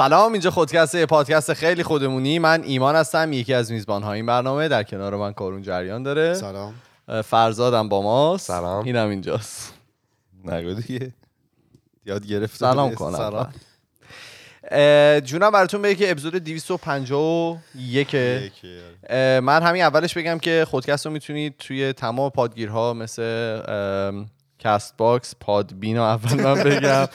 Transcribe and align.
سلام 0.00 0.32
اینجا 0.32 0.50
خودکسته 0.50 1.06
پادکست 1.06 1.52
خیلی 1.52 1.82
خودمونی. 1.82 2.38
من 2.38 2.62
ایمان 2.62 2.96
هستم 2.96 3.32
یکی 3.32 3.54
از 3.54 3.72
میزبان 3.72 4.02
های 4.02 4.16
این 4.16 4.26
برنامه. 4.26 4.68
در 4.68 4.82
کنار 4.82 5.16
من 5.16 5.32
کارون 5.32 5.62
جریان 5.62 6.02
داره. 6.02 6.34
سلام. 6.34 6.74
فرزادم 7.24 7.88
با 7.88 8.02
ماست. 8.02 8.46
سلام. 8.46 8.84
اینم 8.84 9.08
اینجاست. 9.08 9.74
نگو 10.44 10.74
دیگه. 10.74 11.12
یاد 12.06 12.26
گرفته 12.26 12.56
سلام. 12.56 12.94
کنم. 12.94 13.16
سلام 13.16 13.52
جونم 15.20 15.50
براتون 15.50 15.82
بگه 15.82 15.94
که 15.94 16.10
اپیزود 16.10 16.34
251 16.34 18.14
یکی. 18.14 18.78
اه، 19.08 19.40
من 19.40 19.62
همین 19.62 19.82
اولش 19.82 20.16
بگم 20.16 20.38
که 20.38 20.66
خودکست 20.70 21.06
رو 21.06 21.12
می‌تونید 21.12 21.54
توی 21.58 21.92
تمام 21.92 22.30
پادگیرها 22.30 22.94
مثل 22.94 23.22
Castbox 24.60 25.34
Podbean 25.40 25.96
رو 25.96 26.02
اول 26.02 26.42
من 26.42 26.64
بگم. 26.64 27.06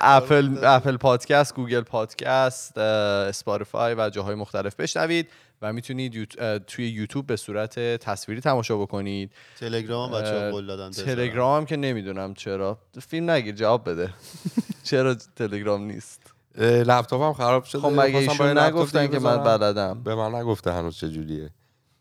Apple 0.00 0.58
Apple 0.62 0.96
Podcast 0.96 1.54
Google 1.54 1.80
Podcast 1.80 2.78
Spotify 2.78 3.94
و 3.98 4.10
جاهای 4.10 4.34
مختلف 4.34 4.74
بشنوید 4.74 5.28
و 5.62 5.72
می‌تونید 5.72 6.14
یوت- 6.14 6.66
توی 6.66 6.88
یوتیوب 6.88 7.26
به 7.26 7.36
صورت 7.36 7.78
تصویری 7.78 8.40
تماشا 8.40 8.76
بکنید. 8.76 9.32
تلگرام 9.60 10.10
بچه 10.10 10.34
اه، 10.34 10.44
ها 10.44 10.50
قول 10.50 10.66
دادن. 10.66 10.90
تلگرام 10.90 11.56
هم 11.60 11.66
که 11.66 11.76
نمی‌دونم 11.76 12.34
چرا. 12.34 12.78
فیلم 13.08 13.30
نگیر 13.30 13.54
جواب 13.54 13.90
بده. 13.90 14.10
چرا 14.90 15.14
تلگرام 15.36 15.82
نیست؟ 15.82 16.22
لپتاپم 16.58 17.32
خراب 17.32 17.64
شده. 17.64 17.82
خب 17.82 18.00
مگه 18.00 18.18
ایشون 18.18 18.58
نگفتن 18.58 19.06
که 19.06 19.18
من. 19.18 19.42
بلدم. 19.42 20.02
به 20.02 20.14
من 20.14 20.34
نگفته 20.34 20.72
هنوز 20.72 20.96
چه 20.96 21.08
جوریه. 21.08 21.50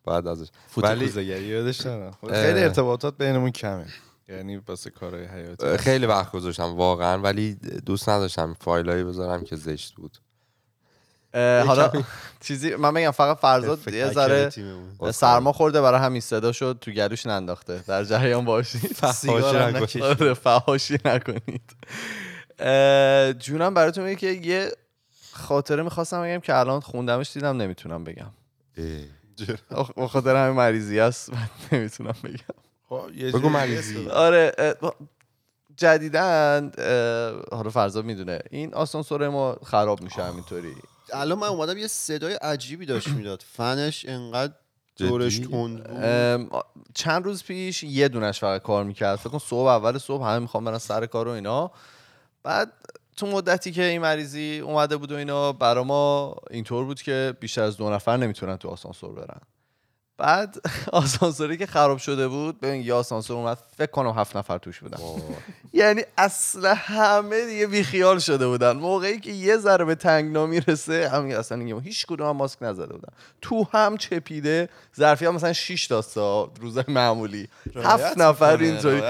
بعد 0.06 0.28
ازش. 0.28 0.48
ولی 0.78 1.24
یادش. 1.24 1.82
خیلی 2.30 2.60
ارتباطات 2.64 3.18
بینمون 3.18 3.52
کمه. 3.52 3.86
یعنی 4.30 4.58
واسه 4.58 4.90
کارهای 4.90 5.26
حیاتی 5.26 5.78
خیلی 5.78 6.06
وقت 6.06 6.32
گذاشتم 6.32 6.76
واقعا 6.76 7.18
ولی 7.18 7.56
دوست 7.86 8.10
نداشتم 8.10 8.56
فایلایی 8.62 9.04
بذارم 9.04 9.44
که 9.44 9.56
زشت 9.56 9.96
بود. 9.96 10.18
حالا 11.34 11.92
چیزی 12.46 12.76
من 12.76 12.94
بگم 12.94 13.12
فقط 13.12 13.38
فرزاد 13.38 13.94
یه 13.94 14.12
ذره. 14.12 14.50
سرما 15.12 15.52
خورده 15.52 15.82
برای 15.82 16.00
همین 16.00 16.22
صدا 16.22 16.52
شد 16.52 16.78
تو 16.82 16.92
گلوش 16.92 17.26
ننداخته. 17.26 17.84
در 17.88 18.04
جریان 18.04 18.46
باشید. 18.46 18.98
آره 20.04 20.34
فحاشی 20.34 20.98
نکنید. 21.06 21.76
جونم 23.40 23.74
براتون 23.74 24.04
میگه 24.04 24.16
که 24.16 24.28
یه 24.28 24.72
خاطره 25.32 25.84
می‌خواستم 25.84 26.24
بگم 26.24 26.40
که 26.40 26.56
الان 26.56 26.80
خوندمش 26.80 27.34
دیدم 27.34 27.58
نمی‌تونم 27.62 28.04
بگم. 28.04 28.32
خاطر 30.08 30.36
همین 30.36 30.58
مریضی 30.58 31.00
است 31.00 31.34
من 31.34 31.50
نمی‌تونم 31.72 32.16
بگم. 32.24 32.67
بگو 32.92 33.10
جوری 33.32 33.50
مریضی. 33.50 34.08
آره 34.10 34.52
اه، 34.58 34.94
جدیدن 35.78 36.72
حالا 37.52 37.70
فرزاد 37.70 38.06
می‌دونه. 38.06 38.40
این 38.52 38.74
آسانسور 38.74 39.30
ما 39.30 39.58
خراب 39.66 40.02
میشه 40.02 40.24
همینطوری. 40.24 40.76
الان 41.14 41.40
من 41.40 41.48
اومدم 41.48 41.78
یه 41.78 41.88
صدای 41.88 42.34
عجیبی 42.34 42.86
داشت 42.86 43.08
می‌داد. 43.08 43.44
فنش 43.48 44.06
انقدر؟ 44.08 44.54
دورش 44.98 45.40
تند 45.40 46.52
چند 46.94 47.26
روز 47.26 47.44
پیش 47.44 47.84
یه 47.84 48.08
دونش 48.08 48.40
فقط 48.40 48.62
کار 48.62 48.84
می‌کرد. 48.84 49.16
فکر 49.16 49.30
کن 49.30 49.38
صبح 49.38 49.68
اول 49.68 49.98
صبح 49.98 50.24
همه 50.24 50.40
می‌خوام 50.40 50.66
برن 50.66 50.78
سر 50.78 51.06
کار 51.06 51.28
و 51.28 51.32
اینا. 51.32 51.72
بعد 52.44 52.74
تو 53.18 53.28
مدتی 53.28 53.72
که 53.72 53.84
این 53.84 54.02
مریضی 54.02 54.60
اومده 54.60 54.98
بود 54.98 55.12
و 55.12 55.16
اینا 55.16 55.54
برا 55.54 55.84
ما 55.84 56.36
اینطور 56.52 56.86
بود 56.86 57.02
که 57.02 57.34
بیشتر 57.40 57.64
از 57.64 57.78
دو 57.78 57.90
نفر 57.90 58.18
نمی‌تونن 58.18 58.58
تو 58.58 58.70
آسانسور 58.70 59.14
برن. 59.14 59.42
بعد 60.18 60.56
آسانسوری 60.92 61.58
که 61.58 61.66
خراب 61.66 61.98
شده 61.98 62.28
بود 62.28 62.60
ببین 62.60 62.82
یه 62.82 62.94
آسانسور 62.94 63.38
اومد 63.38 63.58
فکر 63.78 63.92
کنم 63.92 64.20
هفت 64.20 64.38
نفر 64.38 64.58
توش 64.58 64.80
بودن. 64.80 64.98
یعنی 65.74 66.02
اصلا 66.18 66.74
همه 66.74 67.46
دیگه 67.46 67.68
بیخیال 67.68 68.20
شده 68.20 68.48
بودن. 68.48 68.72
موقعی 68.72 69.20
که 69.20 69.32
یه 69.32 69.58
ذره 69.58 69.86
به 69.86 69.96
تنگنا 69.96 70.46
می‌رسه 70.46 71.10
همین 71.10 71.36
اصلا 71.36 71.58
دیگه 71.58 71.80
هیچ 71.80 72.06
کدوم 72.06 72.28
هم 72.30 72.36
ماسک 72.36 72.58
نزده 72.62 72.94
بودن. 72.94 73.10
تو 73.42 73.68
هم 73.72 73.98
چپیده 73.98 74.70
ظرفی 74.98 75.26
هم 75.26 75.36
مثلا 75.36 75.54
6 75.54 75.86
داستا 75.86 76.52
روزای 76.62 76.84
معمولی. 76.88 77.48
هفت 77.76 78.18
نفر 78.18 78.58
اینطوری 78.58 79.02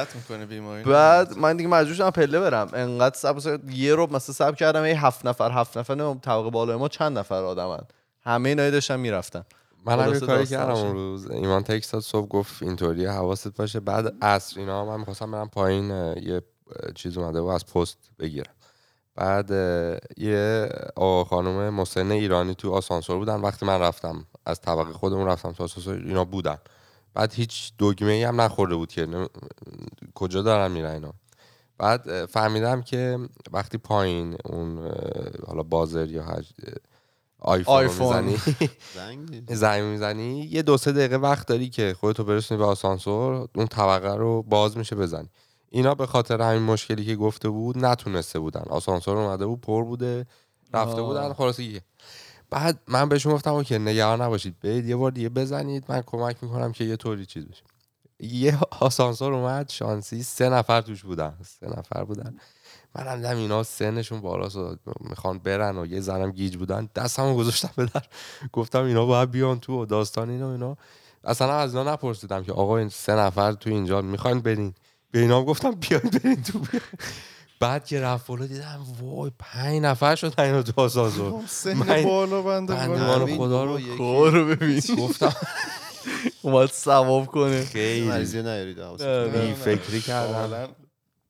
بعد 0.86 1.38
من 1.38 1.58
دیگه 1.58 1.70
مجبور 1.70 1.96
شدم 1.96 2.10
پله 2.10 2.40
برم. 2.40 2.70
انقدر 2.74 3.18
سب 3.18 3.36
مثلا 3.36 3.60
یه 3.70 3.96
رو 3.96 4.08
مثلا 4.14 4.36
سب 4.36 4.56
کردم 4.56 4.86
یه 4.86 5.06
هفت 5.06 5.26
نفر 5.26 5.52
هفت 5.52 5.78
نفر 5.78 6.16
طبقه 6.22 6.50
بالای 6.50 6.76
ما 6.76 6.88
چند 6.88 7.18
نفر 7.18 7.44
آدمن. 7.44 7.82
همه 8.26 8.50
اینا 8.50 8.70
داشتن 8.70 9.00
می‌رفتن. 9.00 9.44
من 9.86 10.00
هم 10.00 10.14
یه 10.14 10.20
کاری 10.20 10.46
کردم. 10.46 10.74
اون 10.74 10.94
روز. 10.94 11.32
ایمان 11.32 11.62
داد 11.62 12.00
صبح 12.00 12.28
گفت 12.28 12.64
اینطوری 12.64 13.06
حواست 13.06 13.58
باشه. 13.58 13.80
بعد 13.80 14.24
عصر 14.24 14.60
اینا 14.60 14.86
من 14.86 15.00
می‌خواستم 15.00 15.32
برم 15.32 15.50
پایین 15.50 15.90
یه 16.22 16.42
چیز 16.96 17.18
اومده 17.18 17.40
و 17.40 17.46
از 17.46 17.66
پست 17.66 17.98
بگیرم. 18.20 18.54
بعد 19.16 19.52
یه 20.18 20.70
خانم 21.30 21.74
مسن 21.74 22.12
ایرانی 22.12 22.56
تو 22.56 22.72
آسانسور 22.72 23.18
بودن. 23.18 23.42
وقتی 23.42 23.66
من 23.66 23.80
رفتم 23.80 24.26
از 24.46 24.62
طبقه 24.62 24.94
خودمون 24.94 25.28
رفتم 25.28 25.52
تو 25.52 25.64
آسانسور 25.64 25.96
اینا 25.96 26.26
بودن. 26.26 26.58
بعد 27.14 27.34
هیچ 27.34 27.74
دگمه 27.80 28.12
ای 28.12 28.24
هم 28.24 28.42
نخورده 28.42 28.76
بود 28.76 28.92
که 28.92 29.06
نم- 29.06 29.28
کجا 30.16 30.42
دارن 30.42 30.72
میرن 30.72 30.92
اینا. 30.92 31.14
بعد 31.78 32.26
فهمیدم 32.26 32.82
که 32.82 33.20
وقتی 33.52 33.78
پایین 33.78 34.38
اون 34.46 34.92
حالا 35.48 35.64
بازر 35.64 36.08
یا 36.08 36.24
هج... 36.24 36.54
آیفون, 37.40 37.74
آیفون. 37.76 38.24
می‌زنی. 38.24 38.70
زنگ 39.54 39.84
می‌زنی. 39.84 40.40
یه 40.52 40.62
دو 40.62 40.78
سه 40.78 40.92
دقیقه 40.92 41.16
وقت 41.16 41.48
داری 41.48 41.70
که 41.70 41.96
خودتو 42.00 42.24
برسونی 42.24 42.58
به 42.58 42.66
آسانسور 42.66 43.50
اون 43.56 43.68
طبقه 43.68 44.16
رو 44.16 44.44
باز 44.44 44.78
میشه 44.78 44.96
بزنی. 44.96 45.30
اینا 45.70 45.96
به 45.96 46.06
خاطر 46.06 46.42
همین 46.42 46.62
مشکلی 46.62 47.06
که 47.06 47.16
گفته 47.16 47.50
بود 47.50 47.86
نتونسته 47.86 48.40
بودن. 48.40 48.64
آسانسور 48.70 49.18
اومده 49.18 49.46
بود 49.46 49.62
پر 49.62 49.84
بوده 49.84 50.26
رفته 50.74 51.02
آه. 51.02 51.08
بودن 51.08 51.34
خلاصه 51.34 51.64
یه. 51.64 51.82
بعد 52.50 52.80
من 52.88 53.10
بهشون 53.10 53.34
گفتم 53.34 53.64
که 53.64 53.78
نگران 53.78 54.22
نباشید. 54.22 54.60
برید 54.60 54.86
یه 54.86 54.96
بار 54.96 55.12
دیگه 55.12 55.30
بزنید. 55.30 55.84
من 55.90 56.02
کمک 56.02 56.38
می‌کنم 56.42 56.72
که 56.72 56.84
یه 56.84 56.96
طوری 56.96 57.26
چیز 57.26 57.46
بشه. 57.46 57.64
یه 58.20 58.58
آسانسور 58.80 59.34
اومد 59.34 59.70
شانسی 59.70 60.24
سه 60.24 60.50
نفر 60.50 60.82
توش 60.82 61.04
بودن. 61.04 61.38
سه 61.60 61.68
نفر 61.68 62.04
بودن. 62.04 62.38
من 62.96 63.08
هم 63.08 63.16
دیدم 63.16 63.38
اینا 63.38 63.64
سنشون 63.64 64.22
بالاست 64.22 64.56
و 64.56 64.76
می‌خوان 65.00 65.40
برن 65.40 65.78
و 65.78 65.86
یه 65.86 66.00
زنم 66.00 66.32
گیج 66.32 66.58
بودن. 66.58 66.90
دستمو 66.96 67.36
گذاشتم 67.38 67.70
به 67.76 67.86
در. 67.86 68.02
گفتم 68.54 68.84
اینا 68.84 69.06
باید 69.06 69.32
بیان 69.32 69.60
تو 69.60 69.82
و 69.82 69.86
داستان 69.86 70.30
اینا 70.30 70.52
اینا. 70.52 70.78
اصلا 71.24 71.54
از 71.54 71.76
اینا 71.76 71.94
نپرسیدم 71.94 72.44
که 72.44 72.52
آقا 72.52 72.78
این 72.78 72.90
سه 72.90 73.14
نفر 73.16 73.52
تو 73.52 73.70
اینجا 73.70 74.02
می‌خواین 74.02 74.40
برین؟ 74.40 74.74
به 75.12 75.20
اینا 75.20 75.44
گفتم 75.44 75.72
بیاین 75.72 76.02
برین 76.24 76.44
تو 76.44 76.60
بیاین. 76.60 76.82
بعد 77.60 77.86
که 77.86 78.02
رفت 78.02 78.28
بالا 78.28 78.46
دیدم 78.46 78.86
وای 79.02 79.32
پنج 79.40 79.82
نفر 79.82 80.16
شدن 80.16 80.44
اینا 80.44 80.62
تو 80.64 80.82
آسانسور. 80.82 81.32
من- 81.32 81.48
سن 81.48 82.04
بالا 82.04 82.42
بنده 82.42 82.76
خدا. 83.38 83.64
رو 83.64 84.30
رو 84.30 84.46
ببین. 84.46 84.82
گفتم. 84.98 85.36
اومد 86.42 86.70
ثواب 86.72 87.26
کنه. 87.26 87.66
خیلی. 87.66 88.08
مریضی 88.08 88.42
نیارید. 88.42 88.78
فکری 89.54 90.02
کردم. 90.02 90.70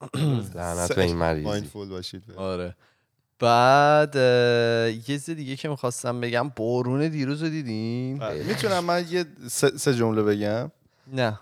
لعنت 0.56 0.96
به 0.96 1.04
این 1.04 1.16
مریضی. 1.16 1.46
مایندفول 1.46 1.90
باشید. 1.90 2.24
آره. 2.36 2.76
بعد 3.40 4.16
یه 4.16 5.02
چیز 5.06 5.30
دیگه 5.30 5.56
که 5.56 5.70
می‌خواستم 5.70 6.22
بگم 6.22 6.50
بارون 6.50 7.08
دیروز 7.08 7.44
رو 7.44 7.50
دیدین؟ 7.50 8.18
بله. 8.18 8.44
می‌تونم 8.44 8.84
من 8.84 9.06
یه 9.10 9.26
سه 9.50 9.78
سه 9.78 9.94
جمله 9.94 10.24
بگم؟ 10.24 10.72
نه. 11.14 11.40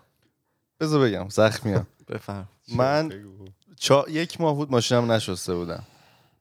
بذار 0.79 1.01
بگم. 1.09 1.29
زخمیم 1.29 1.87
بفهم. 2.07 2.49
من 2.75 3.11
چا... 3.75 4.05
یک 4.09 4.41
ماه 4.41 4.55
بود 4.55 4.71
ماشینم 4.71 5.11
نشسته 5.11 5.55
بودم. 5.55 5.83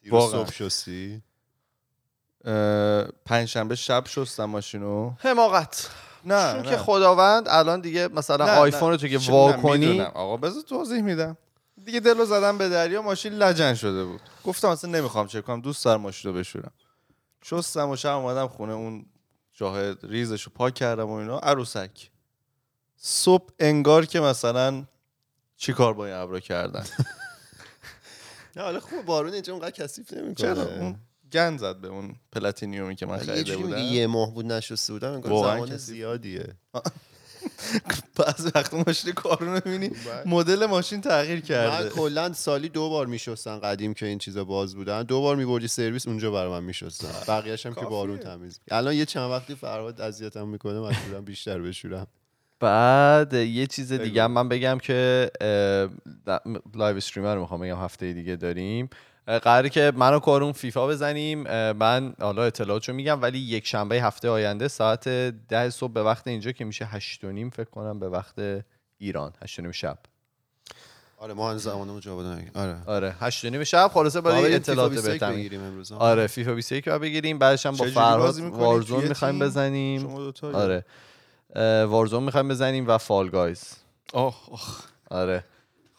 دیروز 0.03 0.21
واقعا. 0.23 0.45
صبح 0.45 0.53
شستی؟ 0.53 1.23
اه، 2.45 3.05
پنجشنبه 3.25 3.75
شب 3.75 4.05
شستم 4.07 4.45
ماشینو. 4.45 5.13
حماقت. 5.19 5.91
نه 6.25 6.53
چون 6.53 6.63
نه. 6.63 6.71
که 6.71 6.77
خداوند 6.77 7.49
الان 7.49 7.81
دیگه 7.81 8.09
مثلا 8.09 8.47
نه، 8.47 8.53
آیفون. 8.53 8.91
رو 8.91 8.97
تو 8.97 9.09
که 9.09 9.19
چه 9.19 9.33
وا 9.33 9.47
می‌دونم، 9.47 9.63
کنی 9.63 9.87
می‌دونم. 9.87 10.11
آقا 10.15 10.37
بذار 10.37 10.63
توضیح 10.63 11.01
میدم. 11.03 11.37
دیگه 11.85 12.01
دلو 12.01 12.25
زدم 12.25 12.59
به 12.59 12.69
دریا 12.69 13.03
ماشین 13.03 13.33
لجن 13.33 13.75
شده 13.75 14.05
بود. 14.05 14.21
گفتم 14.45 14.69
اصلا 14.69 14.91
نمی‌خوام 14.91 15.27
چه 15.27 15.41
کنم 15.41 15.61
دوست 15.61 15.85
دارم 15.85 16.01
ماشین 16.01 16.31
رو 16.31 16.39
بشورم. 16.39 16.73
شستم 17.43 17.89
و 17.89 17.97
شب 17.97 18.17
اومدم 18.17 18.49
خونه 18.49 18.73
اون 18.73 19.07
جاه 19.53 19.93
ریزش 19.93 20.43
رو 20.43 20.53
پاک 20.55 20.75
کردم 20.75 21.09
و 21.09 21.13
اینا 21.13 21.39
عروسک. 21.39 22.11
صبح 22.97 23.51
انگار 23.59 24.07
که 24.07 24.21
مثلا 24.21 24.85
چی 25.57 25.73
کار 25.73 25.95
با 25.95 26.07
این 26.07 26.15
ابرا 26.15 26.41
کردن؟ 26.41 26.85
نه 28.57 28.63
حالا 28.63 28.81
خوب 28.81 29.05
بارون 29.05 29.33
اینجا 29.33 29.53
اونقدر 29.53 29.71
کثیف 29.71 30.09
چرا؟ 30.09 30.23
نمی‌کنه 30.25 30.79
اون 30.81 30.97
گند 31.33 31.59
زد 31.59 31.77
به 31.77 31.89
اون 31.89 32.17
پلاتینیومی 32.33 32.97
که 32.97 33.07
من 33.07 33.19
یه 33.19 33.25
خریده 33.25 33.57
بودم. 33.57 33.79
یه 33.79 34.07
ماه 34.07 34.35
بود 34.35 34.47
نشسته 34.47 34.93
بودم 34.93 35.13
انگار 35.13 35.57
زمان. 35.57 35.77
زیادیه. 35.77 36.55
بعضی 38.19 38.51
وقت 38.55 38.75
ماشین 38.75 39.13
کارو 39.13 39.51
می‌بینی. 39.51 39.91
مدل 40.27 40.67
ماشین 40.67 41.01
تغییر 41.01 41.35
من 41.35 41.41
کرده. 41.41 41.89
کلا 41.89 42.33
سالی 42.33 42.69
دو 42.69 42.91
بار 42.91 43.07
میشستن 43.07 43.59
قدیم 43.59 43.95
که 43.95 44.07
این 44.07 44.19
چیزا 44.19 44.45
باز 44.45 44.75
بودن. 44.77 45.03
دو 45.03 45.21
بار 45.21 45.37
میبردی 45.37 45.69
سرویس 45.69 46.09
اونجا 46.09 46.31
برای 46.31 46.51
من 46.51 46.65
میشستن. 46.65 47.09
بقیه‌اش 47.29 47.67
هم 47.67 47.73
که 47.73 47.81
کافیه. 47.81 47.91
بارون 47.91 48.19
تمیز. 48.19 48.61
الان 48.71 48.95
یه 48.95 49.05
چند 49.05 49.31
وقتی 49.31 49.55
فرهاد 49.55 50.01
اذیتم 50.01 50.49
می‌کنه 50.49 50.81
مجبورم 50.81 51.25
بیشتر 51.25 51.59
بشورم. 51.59 52.07
بعد 52.61 53.33
یه 53.33 53.67
چیز 53.67 53.93
دیگه 53.93 54.27
من 54.27 54.49
بگم 54.49 54.79
که 54.83 55.31
live 56.75 56.97
stream 56.97 57.29
ـم 57.29 57.35
رو 57.35 57.41
می‌خوام 57.41 57.61
بگم 57.61 57.79
هفته 57.79 58.13
دیگه 58.13 58.37
داریم. 58.37 58.89
قراره 59.27 59.69
که 59.69 59.93
من 59.97 60.15
و 60.15 60.19
کارون 60.19 60.53
فیفا 60.53 60.87
بزنیم. 60.87 61.43
من 61.73 62.15
حالا 62.21 62.45
اطلاعاتشو 62.45 62.93
میگم 62.93 63.23
ولی 63.23 63.39
یک 63.39 63.67
شنبه 63.67 64.03
هفته 64.03 64.29
آینده 64.29 64.69
ساعت 64.69 65.09
ده 65.49 65.71
صبح 65.71 65.93
به 65.93 66.03
وقت 66.03 66.27
اینجا 66.27 66.53
که 66.53 66.65
میشه 66.65 66.85
هشت 66.85 67.25
و 67.25 67.33
نیم 67.33 67.51
فکر 67.51 67.71
کنم 67.71 67.99
به 67.99 68.09
وقت 68.09 68.35
ایران. 68.99 69.33
هشت 69.43 69.59
و 69.59 69.63
نیم 69.63 69.73
شب. 69.73 69.99
آره 71.19 71.35
ما 71.35 71.51
هنوز 71.51 71.63
زمانمون 71.63 72.01
بدن 72.01 72.51
آره. 72.55 72.77
آره 72.87 73.17
هشت 73.21 73.45
و 73.45 73.51
نیم 73.51 73.65
شب. 73.65 73.91
خلاصه 73.95 74.21
باید 74.21 74.37
برای 74.37 74.55
اطلاعات 74.55 74.91
فیفا 74.91 75.03
21 75.03 75.21
بهتر 75.21 75.33
بگیریم 75.33 75.63
امروز. 75.63 75.93
آره 75.93 76.27
فیفا 76.27 76.55
21 76.55 76.89
رو 76.89 76.99
بگیریم. 76.99 77.39
بعدش 77.39 77.67
هم 77.67 77.77
با 77.77 77.85
فرهاد؟ 77.85 78.39
Warzone 78.39 79.09
می‌خوایم؟ 79.09 79.39
بزنیم. 79.39 80.01
شما 80.01 80.19
دوتا 80.19 80.51
یا؟ 80.51 80.59
آره. 80.59 80.85
وارزون 81.85 82.23
می‌خوایم 82.23 82.49
بزنیم 82.49 82.89
و 82.89 82.99
فال 82.99 83.31
گایز 83.31 83.77
آه 84.13 84.41
آه. 84.51 84.61
آره. 85.11 85.45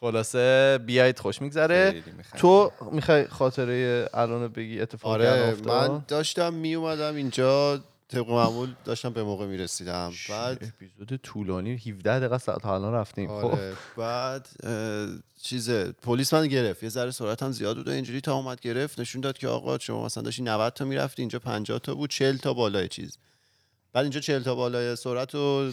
خلاصه 0.06 0.80
بیایید 0.86 1.19
خوش 1.19 1.42
میگذره. 1.42 2.04
تو 2.38 2.72
می‌خوای 2.92 3.28
خاطره 3.28 4.10
الان 4.13 4.48
بگی 4.48 4.81
اتفاق 4.81 5.22
که 5.22 5.28
الان 5.28 5.40
آره 5.40 5.52
افتاد؟ 5.52 5.92
من 5.92 6.06
داشتم 6.07 6.54
می 6.54 6.75
اومدم 6.75 7.16
اینجا 7.16 7.80
طبق 8.07 8.30
معمول 8.30 8.69
داشتم 8.86 9.10
به 9.10 9.24
موقع 9.24 9.46
می‌رسیدم. 9.46 10.13
بعد 10.30 10.63
اپیزود 10.63 11.16
طولانی 11.24 11.75
17 11.75 12.19
دقیقه 12.19 12.38
ساعت 12.38 12.62
تا 12.62 12.75
الان 12.75 12.94
رفتیم. 12.94 13.28
خب. 13.28 13.46
آره 13.46 13.74
بعد 13.98 14.48
اه، 14.63 15.07
چیز 15.42 15.69
پلیس 16.02 16.34
من 16.34 16.48
گرفت. 16.48 16.84
یه 16.84 16.90
ذره 16.90 17.12
سرعتم 17.12 17.52
زیاد 17.52 17.75
بود 17.75 17.88
و 17.88 17.92
اینجوری 17.92 18.22
تا 18.22 18.36
اومد 18.36 18.62
گرفت. 18.62 19.00
نشون 19.00 19.22
داد 19.22 19.38
که 19.38 19.48
آقا 19.48 19.78
شما 19.78 20.06
مثلا 20.06 20.24
داشتی 20.24 20.44
90 20.44 20.74
تا 20.74 20.86
می‌رفتی 20.86 21.22
اینجا 21.22 21.40
50 21.40 21.80
تا 21.80 21.96
بود 21.96 22.10
40 22.10 22.38
تا 22.38 22.54
بالای 22.54 22.88
چیز. 22.88 23.18
بعد 23.94 24.04
اینجا 24.04 24.19
40 24.19 24.44
تا 24.44 24.56
بالای 24.56 24.96
سرعت 24.96 25.36
رو 25.36 25.72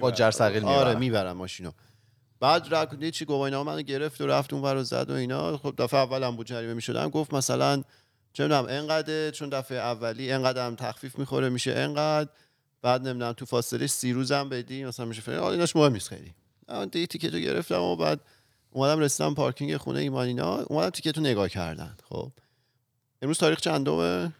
با 0.00 0.10
جرثقیل 0.10 0.64
آره 0.64 0.78
می‌برم. 0.78 0.98
می‌برم 0.98 1.36
ماشینو. 1.36 1.70
بعد 2.40 2.74
رک 2.74 3.10
چی 3.10 3.24
گواهینامه 3.24 3.72
منو 3.72 3.82
گرفت 3.82 4.20
و 4.20 4.26
رفت 4.26 4.52
اون 4.52 4.62
ور 4.62 4.76
و 4.76 4.82
زد 4.82 5.10
و 5.10 5.12
اینا. 5.12 5.56
خب 5.56 5.74
دفعه 5.78 6.00
اولم 6.00 6.36
بود 6.36 6.46
جریمه 6.46 6.74
می‌شدم 6.74 7.08
گفت 7.10 7.34
مثلا 7.34 7.82
چه 8.32 8.42
می‌دونم 8.42 8.66
انقدر 8.68 9.30
چون 9.30 9.48
دفعه 9.48 9.78
اولی 9.78 10.32
انقدر 10.32 10.66
هم 10.66 10.74
تخفیف 10.74 11.18
می‌خوره 11.18 11.48
میشه 11.48 11.72
انقدر. 11.72 12.30
بعد 12.82 13.08
نمی‌دونم 13.08 13.32
تو 13.32 13.46
فاصله 13.46 13.86
سی 13.86 14.12
روزم 14.12 14.48
بدی 14.48 14.84
مثلا 14.84 15.06
میشه 15.06 15.22
فلان. 15.22 15.52
ایناش 15.52 15.76
مهم 15.76 15.92
نیست 15.92 16.08
خیلی. 16.08 16.34
من 16.68 16.88
دیگه 16.88 17.06
تیکتو 17.06 17.38
گرفتم 17.38 17.80
و 17.80 17.96
بعد 17.96 18.20
اومدم 18.70 18.98
رسیدم 18.98 19.34
پارکینگ 19.34 19.76
خونه 19.76 20.00
ایمانینا 20.00 20.56
اومدم 20.56 20.90
تیکتو 20.90 21.20
نگاه 21.20 21.48
کردن. 21.48 21.96
خب. 22.08 22.32
امروز 23.22 23.38
تاریخ 23.38 23.60
چندمه؟ 23.60 24.32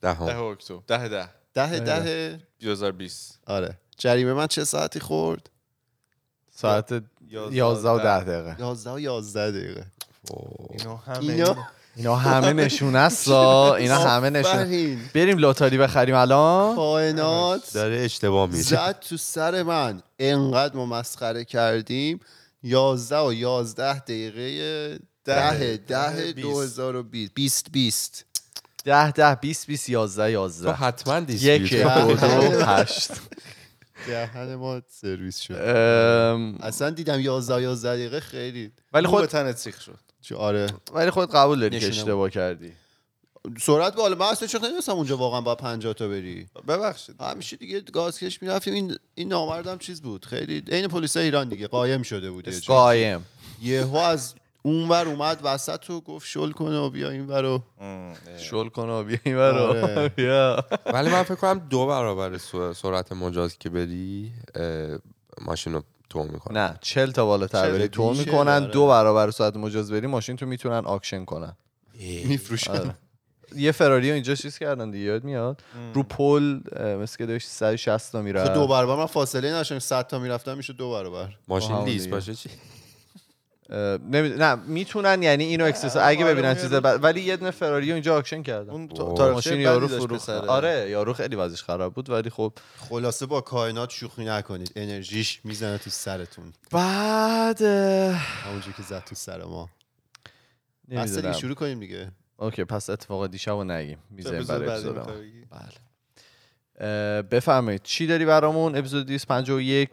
دهم. 0.00 0.26
ده 0.26 0.38
اکتبر. 0.38 0.82
ده 0.86 1.08
ده. 1.08 1.30
ده 1.54 1.80
ده. 1.80 2.40
2020 2.60 3.40
آره. 3.46 3.78
جریمه 3.98 4.32
من 4.32 4.46
چه 4.46 4.64
ساعتی 4.64 5.00
خورد؟ 5.00 5.50
ساعت 6.54 7.02
11 7.30 7.88
و 7.88 7.98
10 7.98 8.24
دقیقه. 8.24 8.56
11 8.60 8.90
و 8.90 9.00
11 9.00 9.50
دقیقه. 9.50 9.84
اینا 10.70 10.96
همه 10.96 11.18
اینا 11.18 11.56
اینا 11.96 12.16
همه 12.16 12.52
نشونه 12.52 12.98
است 12.98 13.28
اینا 13.82 13.98
همه 13.98 14.30
نشونه. 14.30 14.98
بریم 15.14 15.38
لاتاری 15.38 15.78
بخریم 15.78 16.14
الان. 16.14 16.76
کائنات 16.76 17.72
داره 17.74 17.96
اشتباه 17.96 18.50
میشه. 18.50 18.62
زد 18.62 18.98
تو 19.00 19.16
سر 19.16 19.62
من. 19.62 20.02
انقدر 20.18 20.76
ما 20.76 20.86
مسخره 20.86 21.44
کردیم. 21.44 22.20
11 22.62 23.18
و 23.18 23.32
11 23.32 23.98
دقیقه 23.98 24.98
ده 25.24 25.76
ده 25.76 26.32
بیست. 26.32 26.38
2020 26.78 27.34
20 27.34 27.72
20 27.72 28.24
10 28.84 29.10
10 29.10 29.34
20 29.34 29.66
20 29.66 29.88
11 29.88 30.22
تو 30.22 30.30
11 30.30 30.72
حتما 30.72 31.20
دیسپیوت 31.20 31.72
یک 31.72 31.82
کنی. 31.82 32.14
دو 32.14 32.50
دو 32.50 32.64
هشت. 32.64 33.10
دهن 34.06 34.54
ما 34.54 34.82
سرویس 34.88 35.40
شد. 35.40 35.54
اصلا 36.62 36.90
دیدم 36.90 37.20
11 37.20 37.62
11 37.62 37.88
دقیقه 37.92 38.20
خیلی 38.20 38.72
ولی 38.92 39.06
خود 39.06 39.26
تنت 39.26 39.56
سیخ 39.56 39.80
شد. 39.80 39.98
آره. 40.36 40.66
ولی 40.92 41.10
خود 41.10 41.30
قبول 41.30 41.60
داری 41.60 41.80
که 41.80 41.88
اشتباه 41.88 42.30
کردی. 42.30 42.72
سرعت 43.60 43.96
بالا. 43.96 44.16
من 44.16 44.26
اصلا 44.26 44.48
چون 44.48 44.60
نمی‌دونستم 44.60 44.92
اونجا 44.92 45.16
واقعا 45.16 45.40
با 45.40 45.54
50 45.54 45.92
تا 45.92 46.08
بری؟ 46.08 46.46
ببخشید. 46.68 47.14
همیشه 47.20 47.56
دیگه 47.56 47.80
گازکش 47.80 48.42
می‌رفتیم. 48.42 48.74
این 48.74 48.96
این 49.14 49.28
نامردم 49.28 49.78
چیز 49.78 50.02
بود. 50.02 50.24
خیلی 50.24 50.62
عین 50.68 50.88
پلیس 50.88 51.16
ایران 51.16 51.48
دیگه 51.48 51.66
قایم 51.66 52.02
شده 52.02 52.30
بود. 52.30 52.48
قایم. 52.66 53.24
یهو 53.62 53.96
از 53.96 54.34
اونور 54.66 55.08
اومد 55.08 55.40
وسط 55.42 55.90
و 55.90 56.00
گفت 56.00 56.26
شل 56.28 56.50
کنه 56.50 56.78
و 56.78 56.90
بیا 56.90 57.10
این 57.10 57.26
ور 57.26 57.60
شل 58.38 58.68
کن 58.68 58.88
و 58.88 59.04
بیا 59.04 59.18
این 59.24 59.36
برو 59.36 59.56
آره. 59.62 60.08
بیا. 60.16 60.64
ولی 60.86 61.10
من 61.10 61.22
فکر 61.22 61.34
کنم 61.34 61.58
دو 61.70 61.86
برابر 61.86 62.38
سر- 62.38 62.72
سرعت 62.72 63.12
مجاز 63.12 63.58
که 63.58 63.70
بری 63.70 64.32
ماشین 65.40 65.72
رو 65.72 65.82
تو 66.10 66.22
می‌کنه 66.22 66.58
نه 66.60 66.78
40 66.80 67.10
تا 67.10 67.26
بالاتر 67.26 67.62
چل 67.66 67.72
بری. 67.78 67.88
تو 67.88 68.14
می‌کنن 68.14 68.58
داره. 68.58 68.72
دو 68.72 68.86
برابر 68.86 69.30
ساعت 69.30 69.56
مجاز 69.56 69.92
بری 69.92 70.06
ماشین 70.06 70.36
تو 70.36 70.46
می‌تونن 70.46 70.84
آکشن 70.86 71.24
کنن. 71.24 71.56
میفروشن. 72.24 72.72
آره. 72.72 72.94
یه 73.56 73.72
فراری 73.72 74.10
اینجا 74.10 74.34
چیز 74.34 74.58
کردن 74.58 74.90
دیگه 74.90 75.04
یاد 75.04 75.24
میاد؟ 75.24 75.62
رو 75.94 76.02
پل 76.02 76.60
مثل 77.02 77.16
که 77.18 77.26
داشت 77.26 77.48
160 77.48 78.12
تا 78.12 78.22
میره 78.22 78.48
دو 78.48 78.66
برابر 78.66 78.96
من 78.96 79.06
فاصله 79.06 79.54
نشم 79.54 79.78
100 79.78 80.06
تا 80.06 80.18
می‌رفتم 80.18 80.56
میشه 80.56 80.72
دو 80.72 80.90
برابر. 80.90 81.28
ماشین 81.48 81.84
لیز 81.84 82.02
دیگه. 82.02 82.14
باشه 82.14 82.34
چی؟ 82.34 82.50
نه 83.70 84.54
می‌تونن 84.54 85.22
یعنی 85.22 85.44
اینو 85.44 85.64
اکسس 85.64 85.96
اگه 85.96 86.24
ببینن 86.24 86.48
اون 86.48 86.54
چیز 86.54 86.72
یارو- 86.72 86.80
بعد 86.82 87.04
ولی 87.04 87.20
یه 87.20 87.36
دونه 87.36 87.50
فراری 87.50 87.92
اینجا 87.92 88.16
آکشن 88.18 88.42
کردن. 88.42 88.70
اون. 88.70 88.88
تاریخ 88.88 89.34
ماشین 89.34 89.60
یارو 89.60 89.88
فروخت. 89.88 90.28
آره 90.30 90.90
یارو 90.90 91.12
خیلی 91.12 91.36
وضعش 91.36 91.62
خراب 91.62 91.94
بود 91.94 92.10
ولی 92.10 92.30
خب 92.30 92.52
خلاصه 92.88 93.26
با 93.26 93.40
کائنات 93.40 93.90
شوخی 93.90 94.24
نکنید. 94.24 94.72
انرژیش 94.76 95.40
می‌زنه 95.44 95.78
تو 95.78 95.90
سرتون. 95.90 96.52
بعد 96.70 97.62
همونجوری 97.62 98.72
که 98.76 98.82
زد 98.82 99.04
تو 99.04 99.14
سر 99.14 99.44
ما. 99.44 99.68
بس 100.90 101.16
دیگه 101.16 101.32
شروع 101.32 101.54
کنیم 101.54 101.80
دیگه. 101.80 102.10
اوکی 102.36 102.64
پس 102.64 102.90
اتفاق 102.90 103.26
دیشب 103.26 103.52
رو 103.52 103.64
نگیم. 103.64 103.98
می‌ذاریم 104.10 104.38
اپیزود 104.40 104.58
برای 104.58 104.70
اپیزود؟ 104.88 105.14
بله. 105.50 107.22
بفرمایید 107.22 107.82
چی 107.82 108.06
داری 108.06 108.24
برامون؟ 108.24 108.76
اپیزود 108.76 109.06
251 109.06 109.90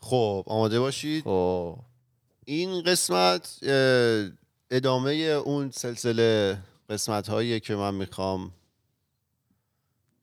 خب 0.00 0.44
آماده 0.46 0.80
باشید. 0.80 1.24
خب. 1.24 1.78
این 2.48 2.82
قسمت 2.82 3.58
ادامه 4.70 5.12
اون 5.12 5.70
سلسله 5.70 6.58
قسمت 6.90 7.28
هاییه 7.28 7.60
که 7.60 7.74
من 7.74 7.94
می‌خوام. 7.94 8.52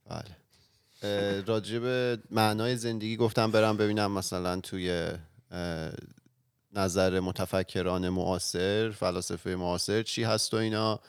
بله. 0.09 1.41
به 1.79 2.19
معنای 2.31 2.77
زندگی 2.77 3.17
گفتم 3.17 3.51
برم 3.51 3.77
ببینم 3.77 4.11
مثلا 4.11 4.59
توی 4.59 5.11
نظر 6.73 7.19
متفکران 7.19 8.09
معاصر 8.09 8.91
فلاسفه 8.91 9.55
معاصر 9.55 10.03
چی 10.03 10.23
هست 10.23 10.53
و 10.53 10.57
اینا. 10.57 10.99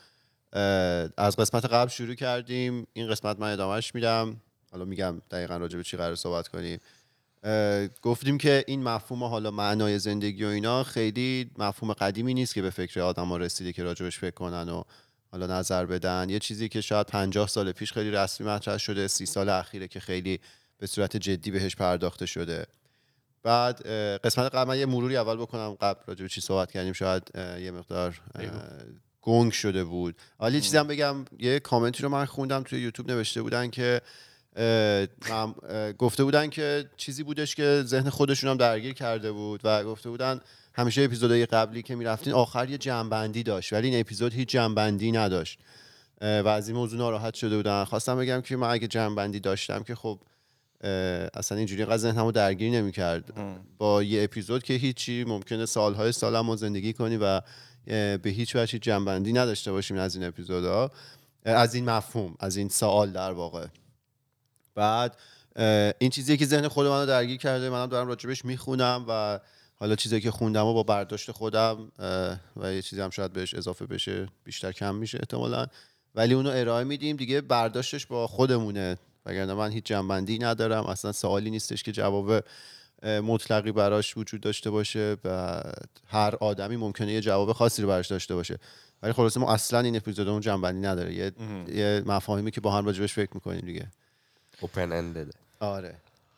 از 1.17 1.37
قسمت 1.37 1.65
قبل 1.65 1.91
شروع 1.91 2.15
کردیم. 2.15 2.87
این 2.93 3.11
قسمت 3.11 3.39
من 3.39 3.53
ادامهش 3.53 3.95
میدم. 3.95 4.41
حالا 4.73 4.85
میگم 4.85 5.23
دقیقا 5.31 5.57
راجع 5.57 5.77
به 5.77 5.85
چی 5.85 5.97
قرار 5.97 6.15
صحبت 6.15 6.49
کنیم. 6.49 6.81
گفتیم 8.03 8.39
که 8.39 8.65
این 8.67 8.83
مفهوم 8.83 9.25
حالا 9.25 9.51
معنای 9.51 9.99
زندگی 9.99 10.45
و 10.45 10.49
اینا 10.49 10.83
خیلی 10.83 11.51
مفهوم 11.59 11.93
قدیمی 11.93 12.35
نیست 12.35 12.55
که 12.55 12.63
به 12.63 12.71
فکر 12.71 13.01
آدم 13.01 13.29
ها 13.29 13.37
رسیده 13.37 13.73
که 13.73 13.83
راجبش 13.83 14.19
فکر 14.19 14.35
کنن 14.35 14.69
و 14.69 14.83
حالا 15.33 15.47
نظر 15.59 15.87
بدن. 15.87 16.31
یه 16.31 16.39
چیزی 16.39 16.69
که 16.69 16.81
شاید 16.81 17.07
50 17.07 17.49
سال 17.49 17.73
پیش 17.73 17.93
خیلی 17.93 18.11
رسمی 18.11 18.47
مطرح 18.47 18.79
شده 18.79 19.09
سی 19.09 19.27
سال 19.27 19.49
اخیره 19.49 19.89
که 19.89 20.01
خیلی 20.01 20.41
به 20.79 20.87
صورت 20.87 21.17
جدی 21.17 21.51
بهش 21.51 21.77
پرداخته 21.77 22.27
شده. 22.27 22.67
بعد 23.43 23.87
قسمت 24.25 24.55
قبل 24.55 24.69
من 24.69 24.79
یه 24.79 24.87
مروری 24.87 25.17
اول 25.17 25.37
بکنم. 25.37 25.77
قبل 25.81 26.01
راجع 26.07 26.23
به 26.23 26.29
چی 26.29 26.41
صحبت 26.41 26.73
کردیم؟ 26.73 26.93
شاید 26.93 27.31
یه 27.37 27.71
مقدار 27.71 28.21
گنگ 29.23 29.53
شده 29.53 29.85
بود. 29.85 30.17
حالا 30.39 30.55
یه 30.55 30.61
چیزی 30.61 30.77
هم 30.77 30.87
بگم. 30.87 31.25
یه 31.39 31.61
کامنتی 31.61 32.03
رو 32.03 32.09
من 32.09 32.25
خوندم 32.25 32.63
توی 32.63 32.81
یوتیوب 32.81 33.11
نوشته 33.11 33.43
بودن 33.43 33.71
که 33.71 34.01
گفته 35.99 36.25
بودن 36.25 36.51
که 36.51 36.91
چیزی 36.97 37.23
بودش 37.23 37.55
که 37.55 37.83
ذهن 37.87 38.11
خودشون 38.11 38.51
هم 38.51 38.57
درگیر 38.57 38.95
کرده 38.95 39.33
بود 39.33 39.61
و 39.65 39.85
گفته 39.85 40.11
بودن 40.11 40.41
همیشه 40.75 41.03
اپیزودهای 41.03 41.47
قبلی 41.47 41.83
که 41.83 41.95
می‌رفتین 41.95 42.33
آخر 42.33 42.71
یه 42.71 42.79
جنبندی 42.79 43.43
داشت 43.43 43.73
ولی 43.73 43.89
این 43.89 44.01
اپیزود 44.01 44.35
هیچ 44.35 44.49
جنبندی 44.49 45.13
نداشت. 45.13 45.59
و 46.21 46.49
از 46.49 46.69
این 46.69 46.77
موضوع 46.77 46.99
ناراحت 46.99 47.35
شده 47.35 47.57
بودن. 47.57 47.85
خواستم 47.85 48.19
بگم 48.19 48.41
که 48.41 48.57
من 48.57 48.71
اگه 48.71 48.87
جنبندی 48.87 49.41
داشتم 49.41 49.83
که 49.83 49.95
خب 49.95 50.19
اصلا 51.35 51.59
اینجوری 51.59 51.83
اینقدر 51.83 51.97
ذهنمو 51.97 52.33
درگیر 52.33 52.73
نمی‌کرد. 52.73 53.25
با 53.79 54.03
یه 54.03 54.23
اپیزود 54.23 54.63
که 54.63 54.75
هیچی 54.75 55.25
ممکنه 55.25 55.67
سالهای 55.67 56.13
سال 56.13 56.37
هم 56.37 56.47
ما 56.47 56.57
زندگی 56.57 56.93
کنی 56.93 57.17
و 57.17 57.41
به 57.87 58.31
هیچ 58.31 58.57
وجه 58.57 58.79
جنبندی 58.79 59.33
نداشته 59.33 59.73
باشیم 59.73 59.97
از 59.97 60.17
این 60.17 60.25
اپیزودها. 60.25 60.91
از 61.45 61.75
این 61.75 61.85
مفهوم 61.85 62.35
از 62.41 62.57
این 62.57 62.69
سوال 62.69 63.11
در 63.11 63.33
واقع. 63.33 63.67
بعد 64.77 65.17
این 65.99 66.11
چیزیه 66.11 66.37
که 66.37 66.47
ذهن 66.47 66.69
خود 66.69 66.87
منو 66.87 67.07
درگیر 67.07 67.37
کرده 67.37 67.71
منم 67.71 67.87
دارم 67.87 68.09
راجبش 68.09 68.45
می‌خونم 68.45 69.05
و 69.09 69.41
حالا 69.79 69.97
چیزی 69.97 70.21
که 70.21 70.31
خوندم 70.31 70.67
و 70.67 70.75
با 70.75 70.83
برداشت 70.83 71.31
خودم 71.31 71.93
و 72.57 72.73
یه 72.73 72.83
چیزی 72.83 73.03
هم 73.03 73.11
شاید 73.11 73.33
بهش 73.33 73.55
اضافه 73.55 73.87
بشه 73.87 74.29
بیشتر 74.45 74.73
کم 74.73 74.95
میشه 74.95 75.19
احتمالا. 75.19 75.67
ولی 76.15 76.35
اونو 76.35 76.51
ارائه 76.55 76.85
میدیم 76.85 77.17
دیگه 77.17 77.41
برداشتش 77.41 78.07
با 78.07 78.27
خودمونه. 78.27 78.99
وگرنه 79.27 79.55
من 79.55 79.71
هیچ 79.71 79.85
جنبندی 79.85 80.39
ندارم 80.39 80.87
اصلا 80.87 81.13
سوالی 81.13 81.51
نیستش 81.51 81.83
که 81.83 81.93
جواب 81.93 82.45
مطلقی 83.03 83.73
براش 83.73 84.17
وجود 84.17 84.41
داشته 84.41 84.71
باشه. 84.71 85.17
و 85.25 85.63
هر 86.07 86.35
آدمی 86.41 86.77
ممکنه 86.77 87.13
یه 87.13 87.21
جواب 87.21 87.53
خاصی 87.53 87.83
رو 87.83 87.89
براش 87.89 88.07
داشته 88.07 88.35
باشه. 88.35 88.59
ولی 89.03 89.13
خلاصه 89.13 89.41
ما 89.41 89.53
اصلا 89.53 89.81
این 89.81 89.97
اپیزودمون 89.97 90.41
جنبندی 90.41 90.81
نداره. 90.81 91.15
یه, 91.15 91.33
یه 91.69 92.03
مفاهیمی 92.07 92.51
که 92.51 92.61
با 92.61 92.71
هم 92.71 92.87
راجبش 92.87 93.13
فکر 93.13 93.31
می‌کنیم 93.35 93.61
دیگه. 93.61 93.91
اوپن 94.61 94.93
اندد 94.93 95.35
آره. 95.61 95.95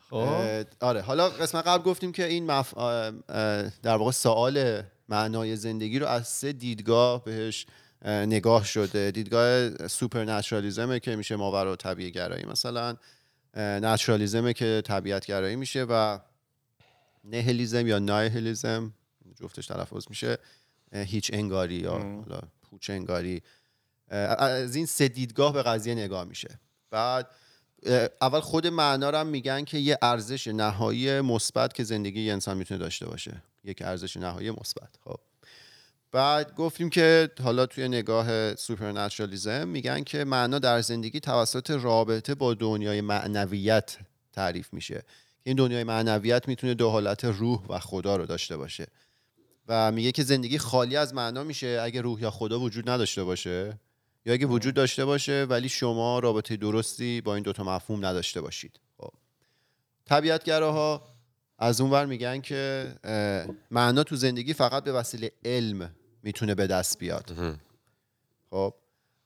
خب. 0.09 0.65
آره. 0.79 1.01
حالا 1.01 1.29
قسمت 1.29 1.67
قبل 1.67 1.83
گفتیم 1.83 2.11
که 2.11 2.25
این 2.25 2.51
مف... 2.51 2.73
در 3.83 3.95
واقع 3.95 4.11
سوال 4.11 4.83
معنای 5.09 5.55
زندگی 5.55 5.99
رو 5.99 6.07
از 6.07 6.27
سه 6.27 6.53
دیدگاه 6.53 7.23
بهش 7.23 7.65
اه، 8.01 8.25
نگاه 8.25 8.65
شده. 8.65 9.11
دیدگاه 9.11 9.87
سوپرنچرالیزمه 9.87 10.99
که 10.99 11.15
میشه 11.15 11.35
ماورا 11.35 11.73
و 11.73 11.75
طبیعی 11.75 12.11
گرایی 12.11 12.45
مثلا 12.45 12.97
naturalism 13.55 14.44
ه 14.44 14.53
که 14.53 14.81
طبیعت 14.85 15.25
گرایی 15.25 15.55
میشه 15.55 15.83
و 15.83 16.19
نهیلیسم 17.23 17.87
یا 17.87 17.99
nihilism 17.99 18.93
جفتش 19.41 19.67
تلفظ 19.67 20.05
میشه 20.09 20.37
هیچ 20.93 21.31
انگاری 21.33 21.75
یا 21.75 21.91
حالا 21.91 22.41
پوچ 22.61 22.89
انگاری. 22.89 23.41
از 24.09 24.75
این 24.75 24.85
سه 24.85 25.07
دیدگاه 25.07 25.53
به 25.53 25.63
قضیه 25.63 25.95
نگاه 25.95 26.23
میشه. 26.23 26.59
بعد 26.89 27.29
اول 28.21 28.39
خود 28.39 28.67
معنا 28.67 29.09
رو 29.09 29.23
میگن 29.23 29.63
که 29.63 29.77
یه 29.77 29.97
ارزش 30.01 30.47
نهایی 30.47 31.21
مثبت 31.21 31.73
که 31.73 31.83
زندگی 31.83 32.21
یه 32.21 32.33
انسان 32.33 32.57
می‌تونه 32.57 32.79
داشته 32.79 33.05
باشه. 33.05 33.41
یک 33.63 33.81
ارزش 33.81 34.17
نهایی 34.17 34.51
مثبت 34.51 34.89
خب. 35.05 35.19
بعد 36.11 36.55
گفتیم 36.55 36.89
که 36.89 37.29
حالا 37.43 37.65
توی 37.65 37.87
نگاه 37.87 38.55
supernaturalism 38.55 39.67
میگن 39.67 40.03
که 40.03 40.23
معنا 40.23 40.59
در 40.59 40.81
زندگی 40.81 41.19
توسط 41.19 41.71
رابطه 41.71 42.35
با 42.35 42.53
دنیای 42.53 43.01
معنویت 43.01 43.97
تعریف 44.33 44.73
میشه. 44.73 45.03
این 45.43 45.55
دنیای 45.55 45.83
معنویت 45.83 46.47
می‌تونه 46.47 46.73
دو 46.73 46.89
حالت 46.89 47.25
روح 47.25 47.65
و 47.69 47.79
خدا 47.79 48.15
رو 48.15 48.25
داشته 48.25 48.57
باشه. 48.57 48.87
و 49.67 49.91
میگه 49.91 50.11
که 50.11 50.23
زندگی 50.23 50.57
خالی 50.57 50.97
از 50.97 51.13
معنا 51.13 51.43
میشه 51.43 51.79
اگه 51.83 52.01
روح 52.01 52.21
یا 52.21 52.31
خدا 52.31 52.59
وجود 52.59 52.89
نداشته 52.89 53.23
باشه. 53.23 53.79
یا 54.25 54.33
اگه 54.33 54.45
وجود 54.45 54.73
داشته 54.73 55.05
باشه 55.05 55.45
ولی 55.49 55.69
شما 55.69 56.19
رابطه 56.19 56.57
درستی 56.57 57.21
با 57.21 57.35
این 57.35 57.43
دوتا 57.43 57.63
مفهوم 57.63 58.05
نداشته 58.05 58.41
باشید. 58.41 58.79
خب. 58.97 59.09
طبیعتگراها 60.05 61.01
از 61.59 61.81
اون 61.81 61.91
ور 61.91 62.05
میگن 62.05 62.41
که 62.41 62.87
معنا 63.71 64.03
تو 64.03 64.15
زندگی 64.15 64.53
فقط 64.53 64.83
به 64.83 64.91
وسیله 64.91 65.31
علم 65.45 65.95
می‌تونه 66.23 66.55
به 66.55 66.67
دست 66.67 66.97
بیاد. 66.99 67.57
خب. 68.49 68.73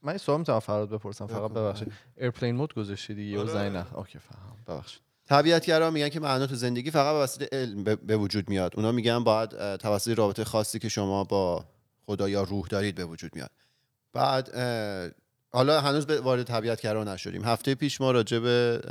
من 0.01 0.09
این 0.09 0.17
سوال 0.17 0.39
می‌تونم 0.39 0.59
فراد 0.59 0.89
بپرسم. 0.89 1.27
فقط 1.27 1.51
ببخشید. 1.51 1.91
airplane 2.17 2.55
mode 2.55 2.74
گذاشتی 2.73 3.13
دیگه 3.13 3.39
و 3.39 3.47
زنگ 3.47 3.75
نخ 3.75 3.93
okay 3.96 4.20
فهم. 4.19 4.57
ببخشید. 4.67 5.01
طبیعتگرا 5.25 5.91
میگن 5.91 6.09
که 6.09 6.19
معنا 6.19 6.47
تو 6.47 6.55
زندگی 6.55 6.91
فقط 6.91 7.13
به 7.13 7.19
وسیله 7.19 7.50
علم 7.51 7.83
به- 7.83 8.17
وجود 8.17 8.50
میاد. 8.50 8.73
اونا 8.75 8.91
میگن 8.91 9.23
باید 9.23 9.75
توسط 9.75 10.17
رابطه 10.17 10.43
خاصی 10.43 10.79
که 10.79 10.89
شما 10.89 11.23
با 11.23 11.65
خدا 12.05 12.29
یا 12.29 12.43
روح 12.43 12.67
دارید 12.67 12.95
به 12.95 13.05
وجود 13.05 13.35
میاد. 13.35 13.51
بعد 14.13 14.50
حالا 15.50 15.82
هنوز 15.82 16.05
به 16.05 16.22
وارد 16.22 16.43
طبیعتگرا 16.43 17.03
نشدیم. 17.03 17.43
هفته 17.46 17.75
پیش 17.75 18.01
ما 18.01 18.12
راجع 18.12 18.39
به 18.39 18.82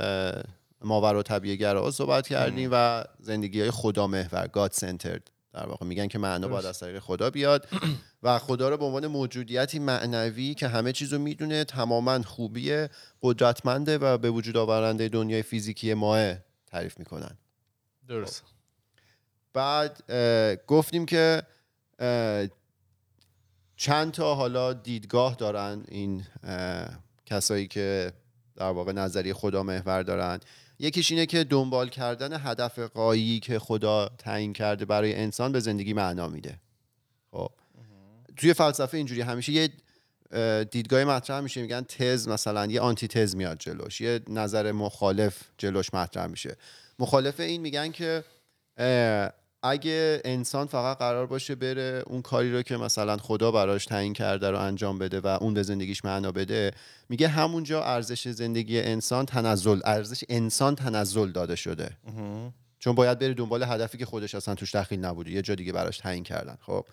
ماورا 0.80 1.18
الطبیعه 1.18 1.56
گرا 1.56 1.90
صحبت 1.90 2.28
کردیم 2.28 2.68
و 2.72 3.04
زندگی 3.20 3.60
های 3.60 3.70
خدا 3.70 4.06
محور 4.06 4.46
God-centered 4.46 5.30
در 5.52 5.66
واقع 5.66 5.86
میگن 5.86 6.08
که 6.08 6.18
معنا 6.18 6.48
باید 6.48 6.66
از 6.66 6.80
طریق 6.80 6.98
خدا 6.98 7.30
بیاد 7.30 7.68
و 8.22 8.38
خدا 8.38 8.68
رو 8.68 8.76
به 8.76 8.84
عنوان 8.84 9.06
موجودیتی 9.06 9.78
معنوی 9.78 10.54
که 10.54 10.68
همه 10.68 10.92
چیزو 10.92 11.18
می‌دونه 11.18 11.64
تماما 11.64 12.22
خوبی 12.22 12.86
قدرتمنده 13.22 13.98
و 13.98 14.18
به 14.18 14.30
وجود 14.30 14.56
آورنده 14.56 15.08
دنیای 15.08 15.42
فیزیکی 15.42 15.94
ماه 15.94 16.34
تعریف 16.66 16.98
می‌کنن. 16.98 17.38
درست. 18.08 18.42
بعد 19.52 20.02
اه، 20.08 20.56
گفتیم 20.56 21.06
که 21.06 21.42
چند 23.82 24.12
تا 24.12 24.34
حالا 24.34 24.72
دیدگاه 24.72 25.34
دارن 25.34 25.84
این 25.88 26.24
کسایی 27.26 27.68
که 27.68 28.12
در 28.56 28.70
واقع 28.70 28.92
نظریه 28.92 29.34
خدا 29.34 29.62
محور 29.62 30.02
دارن. 30.02 30.40
یکیش 30.78 31.10
اینه 31.10 31.26
که 31.26 31.44
دنبال 31.44 31.88
کردن 31.88 32.40
هدف 32.40 32.78
قایی 32.78 33.40
که 33.40 33.58
خدا 33.58 34.10
تعیین 34.18 34.52
کرده 34.52 34.84
برای 34.84 35.14
انسان 35.14 35.52
به 35.52 35.60
زندگی 35.60 35.92
معنا 35.92 36.28
میده. 36.28 36.60
خب. 37.30 37.50
توی 38.36 38.54
فلسفه 38.54 38.96
اینجوری 38.96 39.20
همیشه 39.20 39.52
یه 39.52 39.68
اه، 40.30 40.64
دیدگاه 40.64 41.04
مطرح 41.04 41.40
میشه 41.40 41.62
میگن 41.62 41.82
تز 41.82 42.28
مثلا 42.28 42.66
یه 42.66 42.80
آنتی 42.80 43.08
تز 43.08 43.36
میاد 43.36 43.58
جلوش 43.58 44.00
یه 44.00 44.20
نظر 44.28 44.72
مخالف 44.72 45.42
جلوش 45.58 45.94
مطرح 45.94 46.26
میشه. 46.26 46.56
مخالف 46.98 47.40
این 47.40 47.60
میگن 47.60 47.90
که 47.92 48.24
اگه 49.62 50.20
انسان 50.24 50.66
فقط 50.66 50.98
قرار 50.98 51.26
باشه 51.26 51.54
بره 51.54 52.02
اون 52.06 52.22
کاری 52.22 52.52
رو 52.52 52.62
که 52.62 52.76
مثلا 52.76 53.16
خدا 53.16 53.50
براش 53.50 53.86
تعیین 53.86 54.12
کرده 54.12 54.50
رو 54.50 54.58
انجام 54.58 54.98
بده 54.98 55.20
و 55.20 55.26
اون 55.26 55.54
به 55.54 55.62
زندگیش 55.62 56.04
معنا 56.04 56.32
بده 56.32 56.70
میگه 57.08 57.28
همونجا 57.28 57.84
ارزش 57.84 58.28
زندگی 58.28 58.80
انسان 58.80 59.26
تنزل 59.26 59.80
ارزش 59.84 60.24
انسان 60.28 60.74
تنزل 60.74 61.30
داده 61.32 61.56
شده. 61.56 61.90
چون 62.78 62.94
باید 62.94 63.18
بری 63.18 63.34
دنبال 63.34 63.62
هدفی 63.62 63.98
که 63.98 64.06
خودش 64.06 64.34
اصلا 64.34 64.54
توش 64.54 64.74
دخیل 64.74 65.04
نبوده 65.04 65.30
یه 65.30 65.42
جا 65.42 65.54
دیگه 65.54 65.72
براش 65.72 65.98
تعیین 65.98 66.24
کردن 66.24 66.56
خب؟ 66.60 66.86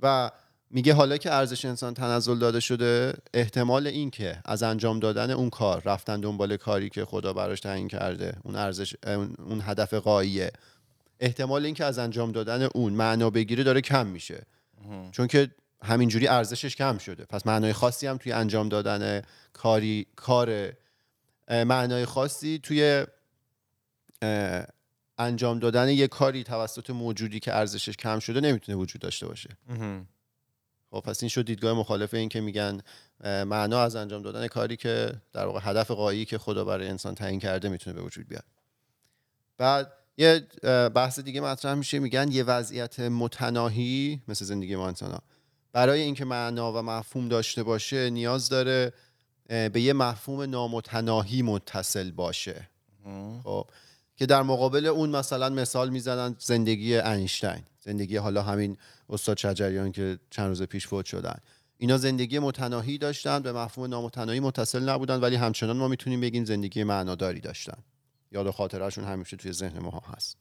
و 0.00 0.30
میگه 0.70 0.94
حالا 0.94 1.16
که 1.16 1.32
ارزش 1.32 1.64
انسان 1.64 1.94
تنزل 1.94 2.38
داده 2.38 2.60
شده 2.60 3.14
احتمال 3.34 3.86
این 3.86 4.10
که 4.10 4.38
از 4.44 4.62
انجام 4.62 5.00
دادن 5.00 5.30
اون 5.30 5.50
کار 5.50 5.82
رفتن 5.84 6.20
دنبال 6.20 6.56
کاری 6.56 6.90
که 6.90 7.04
خدا 7.04 7.32
براش 7.32 7.60
تعیین 7.60 7.88
کرده 7.88 8.36
اون 8.44 8.56
ارزش 8.56 8.94
اون 9.38 9.62
هدف 9.62 9.94
قاییه 9.94 10.50
احتمال 11.20 11.64
این 11.64 11.74
که 11.74 11.84
از 11.84 11.98
انجام 11.98 12.32
دادن 12.32 12.62
اون 12.62 12.92
معنا 12.92 13.30
بگیره 13.30 13.64
داره 13.64 13.80
کم 13.80 14.06
میشه. 14.06 14.46
چون 15.12 15.26
که 15.26 15.50
همینجوری 15.82 16.28
ارزشش 16.28 16.76
کم 16.76 16.98
شده. 16.98 17.24
پس 17.24 17.46
معنای 17.46 17.72
خاصی 17.72 18.06
هم 18.06 18.16
توی 18.16 18.32
انجام 18.32 18.68
دادن 18.68 19.22
کاری 19.52 20.06
کار 20.16 20.72
معنای 21.48 22.04
خاصی 22.04 22.60
توی 22.62 23.06
انجام 25.18 25.58
دادن 25.58 25.88
یه 25.88 26.08
کاری 26.08 26.44
توسط 26.44 26.90
موجودی 26.90 27.40
که 27.40 27.56
ارزشش 27.56 27.96
کم 27.96 28.18
شده 28.18 28.40
نمی‌تونه 28.40 28.78
وجود 28.78 29.02
داشته 29.02 29.26
باشه. 29.26 29.56
خب 30.90 31.00
پس 31.00 31.22
این 31.22 31.28
شد 31.28 31.44
دیدگاه 31.44 31.78
مخالف 31.78 32.14
این 32.14 32.28
که 32.28 32.40
میگن 32.40 32.80
معنا 33.24 33.82
از 33.82 33.96
انجام 33.96 34.22
دادن 34.22 34.46
کاری 34.46 34.76
که 34.76 35.12
در 35.32 35.46
واقع 35.46 35.60
هدف 35.62 35.90
قایی 35.90 36.24
که 36.24 36.38
خدا 36.38 36.64
برای 36.64 36.88
انسان 36.88 37.14
تعیین 37.14 37.40
کرده 37.40 37.68
می‌تونه 37.68 37.96
به 37.96 38.02
وجود 38.02 38.28
بیاد. 38.28 38.44
بعد 39.58 39.92
یه 40.18 40.46
بحث 40.94 41.20
دیگه 41.20 41.40
مطرح 41.40 41.74
میشه 41.74 41.98
میگن 41.98 42.32
یه 42.32 42.44
وضعیت 42.44 43.00
متناهی 43.00 44.22
مثل 44.28 44.44
زندگی 44.44 44.76
ما 44.76 44.88
انسان 44.88 45.18
برای 45.72 46.00
اینکه 46.00 46.24
معنا 46.24 46.72
و 46.72 46.76
مفهوم 46.82 47.28
داشته 47.28 47.62
باشه 47.62 48.10
نیاز 48.10 48.48
داره 48.48 48.92
به 49.48 49.80
یه 49.80 49.92
مفهوم 49.92 50.42
نامتناهی 50.42 51.42
متصل 51.42 52.10
باشه. 52.10 52.68
خب 53.44 53.66
که 54.16 54.26
در 54.26 54.42
مقابل 54.42 54.86
اون 54.86 55.10
مثلا 55.10 55.48
مثال 55.48 55.90
می‌زنن 55.90 56.36
زندگی 56.38 56.96
انیشتین 56.96 57.62
زندگی 57.80 58.16
حالا 58.16 58.42
همین 58.42 58.76
استاد 59.08 59.36
شجریان 59.36 59.92
که 59.92 60.18
چند 60.30 60.48
روز 60.48 60.62
پیش 60.62 60.86
فوت 60.86 61.06
شدن. 61.06 61.38
اینا 61.78 61.98
زندگی 61.98 62.38
متناهی 62.38 62.98
داشتن 62.98 63.38
به 63.38 63.52
مفهوم 63.52 63.90
نامتناهی 63.90 64.40
متصل 64.40 64.88
نبودن 64.88 65.20
ولی 65.20 65.36
همچنان 65.36 65.76
ما 65.76 65.88
می‌تونیم 65.88 66.20
بگیم 66.20 66.44
زندگی 66.44 66.84
معناداری 66.84 67.40
داشتن. 67.40 67.78
یاد 68.32 68.46
و 68.46 68.52
خاطرهشون 68.52 69.04
همیشه 69.04 69.36
توی 69.36 69.52
ذهن 69.52 69.78
ما 69.78 70.02
هست. 70.16 70.36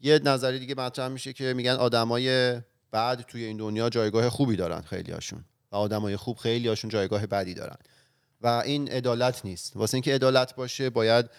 یه 0.00 0.20
نظری 0.24 0.58
دیگه 0.58 0.74
مطرح 0.74 1.08
میشه 1.08 1.32
که 1.32 1.54
میگن 1.54 1.72
آدمای 1.72 2.60
بعد 2.90 3.22
توی 3.22 3.44
این 3.44 3.56
دنیا 3.56 3.90
جایگاه 3.90 4.28
خوبی 4.28 4.56
دارن 4.56 4.80
خیلی 4.80 5.12
هاشون 5.12 5.44
و 5.72 5.76
آدمای 5.76 6.16
خوب 6.16 6.36
خیلی 6.36 6.68
هاشون 6.68 6.90
جایگاه 6.90 7.26
بدی 7.26 7.54
دارن. 7.54 7.76
و 8.40 8.46
این 8.46 8.88
عدالت 8.88 9.44
نیست. 9.44 9.76
واسه 9.76 9.94
اینکه 9.94 10.14
عدالت 10.14 10.54
باشه 10.54 10.90
باید 10.90 11.30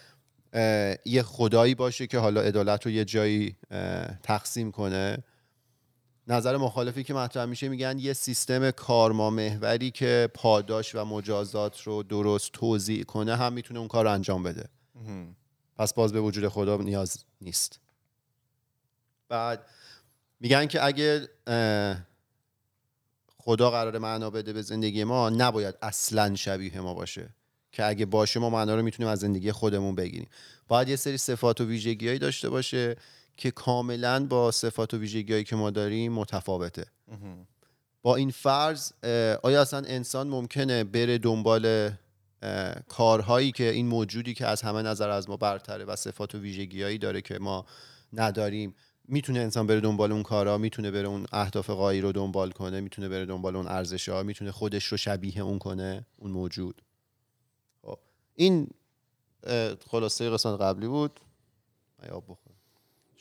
یه 1.05 1.23
خدایی 1.25 1.75
باشه 1.75 2.07
که 2.07 2.19
حالا 2.19 2.41
عدالت 2.41 2.85
رو 2.85 2.91
یه 2.91 3.05
جایی 3.05 3.55
تقسیم 4.23 4.71
کنه. 4.71 5.23
نظر 6.27 6.57
مخالفی 6.57 7.03
که 7.03 7.13
مطرح 7.13 7.45
میشه 7.45 7.69
میگن 7.69 7.99
یه 7.99 8.13
سیستم 8.13 8.71
کارما 8.71 9.29
محوری 9.29 9.91
که 9.91 10.29
پاداش 10.33 10.95
و 10.95 11.05
مجازات 11.05 11.81
رو 11.81 12.03
درست 12.03 12.51
توضیح 12.51 13.03
کنه 13.03 13.35
هم 13.35 13.53
می‌تونه 13.53 13.79
اون 13.79 13.87
کار 13.87 14.05
رو 14.05 14.11
انجام 14.11 14.43
بده. 14.43 14.69
پس 15.77 15.93
باز 15.93 16.13
به 16.13 16.19
وجود 16.21 16.47
خدا 16.47 16.77
نیاز 16.77 17.23
نیست. 17.41 17.79
بعد 19.29 19.65
میگن 20.39 20.65
که 20.65 20.85
اگه 20.85 21.27
خدا 23.37 23.71
قرار 23.71 23.97
معنا 23.97 24.29
بده 24.29 24.53
به 24.53 24.61
زندگی 24.61 25.03
ما 25.03 25.29
نباید 25.29 25.75
اصلا 25.81 26.35
شبیه 26.35 26.81
ما 26.81 26.93
باشه 26.93 27.29
که 27.71 27.85
اگه 27.85 28.05
باشه 28.05 28.39
ما 28.39 28.49
معنا 28.49 28.75
رو 28.75 28.81
می‌تونیم 28.81 29.11
از 29.11 29.19
زندگی 29.19 29.51
خودمون 29.51 29.95
بگیریم. 29.95 30.29
باید 30.67 30.89
یه 30.89 30.95
سری 30.95 31.17
صفات 31.17 31.61
و 31.61 31.65
ویژگیهایی 31.65 32.19
داشته 32.19 32.49
باشه 32.49 32.95
که 33.37 33.51
کاملا 33.51 34.25
با 34.25 34.51
صفات 34.51 34.93
و 34.93 34.97
ویژگیهایی 34.97 35.43
که 35.43 35.55
ما 35.55 35.69
داریم 35.69 36.13
متفاوته 36.13 36.85
با 38.01 38.15
این 38.15 38.31
فرض 38.31 38.91
آیا 39.43 39.61
اصلا 39.61 39.79
انسان 39.87 40.27
ممکنه 40.27 40.83
بره 40.83 41.17
دنبال 41.17 41.91
کارهایی 42.87 43.51
که 43.51 43.69
این 43.69 43.87
موجودی 43.87 44.33
که 44.33 44.47
از 44.47 44.61
همه 44.61 44.81
نظر 44.81 45.09
از 45.09 45.29
ما 45.29 45.37
برتره 45.37 45.85
و 45.85 45.95
صفات 45.95 46.35
و 46.35 46.39
ویژگیهایی 46.39 46.97
داره 46.97 47.21
که 47.21 47.39
ما 47.39 47.65
نداریم 48.13 48.75
می‌تونه 49.07 49.39
انسان 49.39 49.67
بره 49.67 49.79
دنبال 49.79 50.11
اون 50.11 50.23
کارا 50.23 50.57
می‌تونه 50.57 50.91
بره 50.91 51.07
اون 51.07 51.25
اهداف 51.31 51.69
قایی 51.69 52.01
رو 52.01 52.11
دنبال 52.11 52.51
کنه 52.51 52.81
می‌تونه 52.81 53.09
بره 53.09 53.25
دنبال 53.25 53.55
اون 53.55 53.67
ارزش 53.67 54.09
ها 54.09 54.23
می‌تونه 54.23 54.51
خودش 54.51 54.85
رو 54.85 54.97
شبیه 54.97 55.39
اون 55.39 55.59
کنه 55.59 56.05
اون 56.17 56.31
موجود 56.31 56.81
خب. 57.81 57.99
این 58.35 58.67
خلاصه 59.87 60.29
قسمت 60.29 60.61
قبلی 60.61 60.87
بود 60.87 61.19
آب 62.11 62.23
بخورم. 62.23 62.50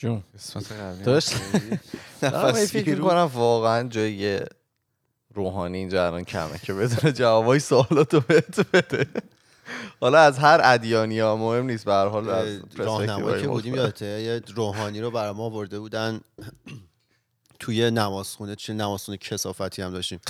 جون. 0.00 0.22
قسمت 0.34 0.72
قبلی 0.72 1.04
داشت؟ 1.04 1.34
نفس 2.22 2.72
فکر. 2.72 2.94
می‌کنم 2.94 3.30
واقعا 3.34 3.88
جای 3.88 4.40
روحانی 5.34 5.78
اینجا 5.78 6.06
الان 6.06 6.24
کمه 6.24 6.58
که 6.58 6.74
بدونه 6.74 7.12
جوابای 7.12 7.60
سوالاتو 7.60 8.20
بهت 8.20 8.70
بده. 8.72 9.06
حالا 10.00 10.18
از 10.18 10.38
هر 10.38 10.60
ادیانی 10.64 11.18
ها 11.18 11.36
مهم 11.36 11.66
نیست 11.66 11.84
به 11.84 11.92
هر 11.92 12.06
حال 12.06 12.28
از 12.28 12.60
راهنمایی 12.76 13.42
که 13.42 13.48
بودیم 13.48 13.74
یادته 13.74 14.06
یه 14.06 14.42
روحانی 14.54 15.00
رو 15.00 15.10
برای 15.10 15.32
ما 15.32 15.44
آورده 15.44 15.78
بودن. 15.78 16.20
توی 17.60 17.90
نمازخونه 17.90 18.56
چه 18.56 18.72
نمازخونه 18.72 19.18
کسافتی 19.18 19.82
هم 19.82 19.90
داشتیم. 19.90 20.20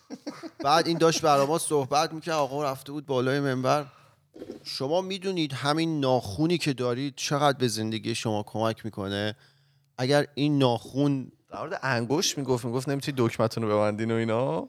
بعد 0.64 0.86
این 0.86 0.98
داشت 0.98 1.22
برای 1.22 1.46
ما 1.46 1.58
صحبت 1.58 2.12
می‌کرد 2.12 2.34
آقا 2.34 2.64
رفته 2.64 2.92
بود 2.92 3.06
بالای 3.06 3.40
منبر. 3.40 3.86
شما 4.64 5.00
می‌دونید 5.00 5.52
همین 5.52 6.00
ناخونی 6.00 6.58
که 6.58 6.72
دارید 6.72 7.14
چقدر 7.16 7.58
به 7.58 7.68
زندگی 7.68 8.14
شما 8.14 8.42
کمک 8.42 8.84
می‌کنه؟ 8.84 9.36
اگر 9.98 10.26
این 10.34 10.58
ناخون 10.58 11.32
در 11.50 11.60
مورد 11.60 11.80
انگوش 11.82 12.38
می‌گفت 12.38 12.64
می‌گفت 12.64 12.88
نمی‌تونی 12.88 13.14
دکمتون 13.18 13.62
رو 13.64 13.68
ببندین 13.68 14.10
و 14.10 14.14
اینا؟ 14.14 14.68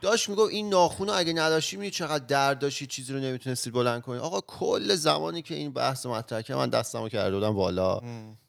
داشت 0.00 0.28
می‌گفت 0.28 0.52
این 0.52 0.68
ناخون 0.68 1.08
رو 1.08 1.14
اگه 1.16 1.32
نداشتی 1.32 1.76
می‌دونی 1.76 1.90
چقدر 1.90 2.24
درد 2.24 2.58
داشتی 2.58 2.86
چیزی 2.86 3.12
رو 3.12 3.18
نمی‌تونستی 3.18 3.70
بلند 3.70 4.02
کنی. 4.02 4.18
آقا 4.18 4.40
کل 4.40 4.94
زمانی 4.94 5.42
که 5.42 5.54
این 5.54 5.72
بحث 5.72 6.06
رو 6.06 6.12
مطرح 6.12 6.42
کردم 6.42 6.60
من 6.60 6.68
دستمو 6.68 7.08
کرده 7.08 7.36
بودم 7.36 7.54
بالا. 7.54 8.00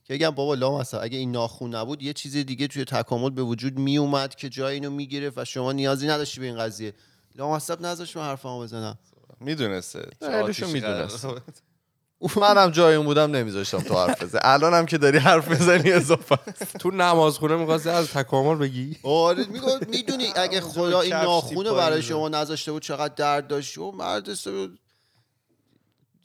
که 0.03 0.13
بگم 0.13 0.29
بابا 0.29 0.53
لا 0.53 0.77
مثلا 0.77 1.00
اگه 1.00 1.17
این 1.17 1.31
ناخون 1.31 1.75
نبود 1.75 2.01
یه 2.01 2.13
چیز 2.13 2.38
دیگه 2.38 2.67
توی 2.67 2.86
تکامل 2.86 3.29
به 3.29 3.43
وجود 3.43 3.79
میومد 3.79 4.36
که 4.36 4.50
جای 4.50 4.74
اینو 4.74 4.89
می‌گرفت 4.89 5.38
و 5.38 5.45
شما 5.45 5.71
نیازی 5.71 6.07
نداشتی 6.07 6.39
به 6.39 6.45
این 6.45 6.57
قضیه. 6.57 6.93
لا 7.36 7.51
مصب 7.51 7.81
نذاشت 7.81 8.17
من 8.17 8.24
حرفمو 8.24 8.62
بزنم. 8.62 8.97
می‌دونسته 9.39 10.00
چه 10.20 10.25
خیلیشو 10.27 10.44
آتیشی 10.44 10.72
می‌دونست. 10.74 11.25
منم 12.41 12.72
جای 12.72 12.96
اون 12.96 13.06
بودم 13.06 13.32
نمیذاشتم 13.36 13.79
تو 13.79 13.94
حرف 13.96 14.24
بزنی 14.24 14.41
الانم 14.44 14.86
که 14.86 14.98
داری 14.98 15.17
حرف 15.17 15.48
بزنی 15.51 15.91
اضافه. 15.91 16.38
تو 16.82 16.91
نمازخونه 16.91 17.56
می‌خواستی 17.56 17.89
از 17.89 18.08
تکامل 18.08 18.56
بگی 18.56 18.98
آره 19.03 19.46
می‌دونی 19.89 20.27
اگه 20.36 20.62
خدا 20.62 21.01
این 21.01 21.12
کفش 21.12 21.24
ناخون 21.24 21.58
رو 21.58 21.63
تیپایی 21.63 21.77
برای. 21.77 22.01
شما 22.01 22.29
نذاشته 22.29 22.72
بود 22.72 22.82
چقدر 22.82 23.13
درد 23.13 23.48
داشتی 23.48 23.82
و 23.82 23.91
مرد 23.91 24.29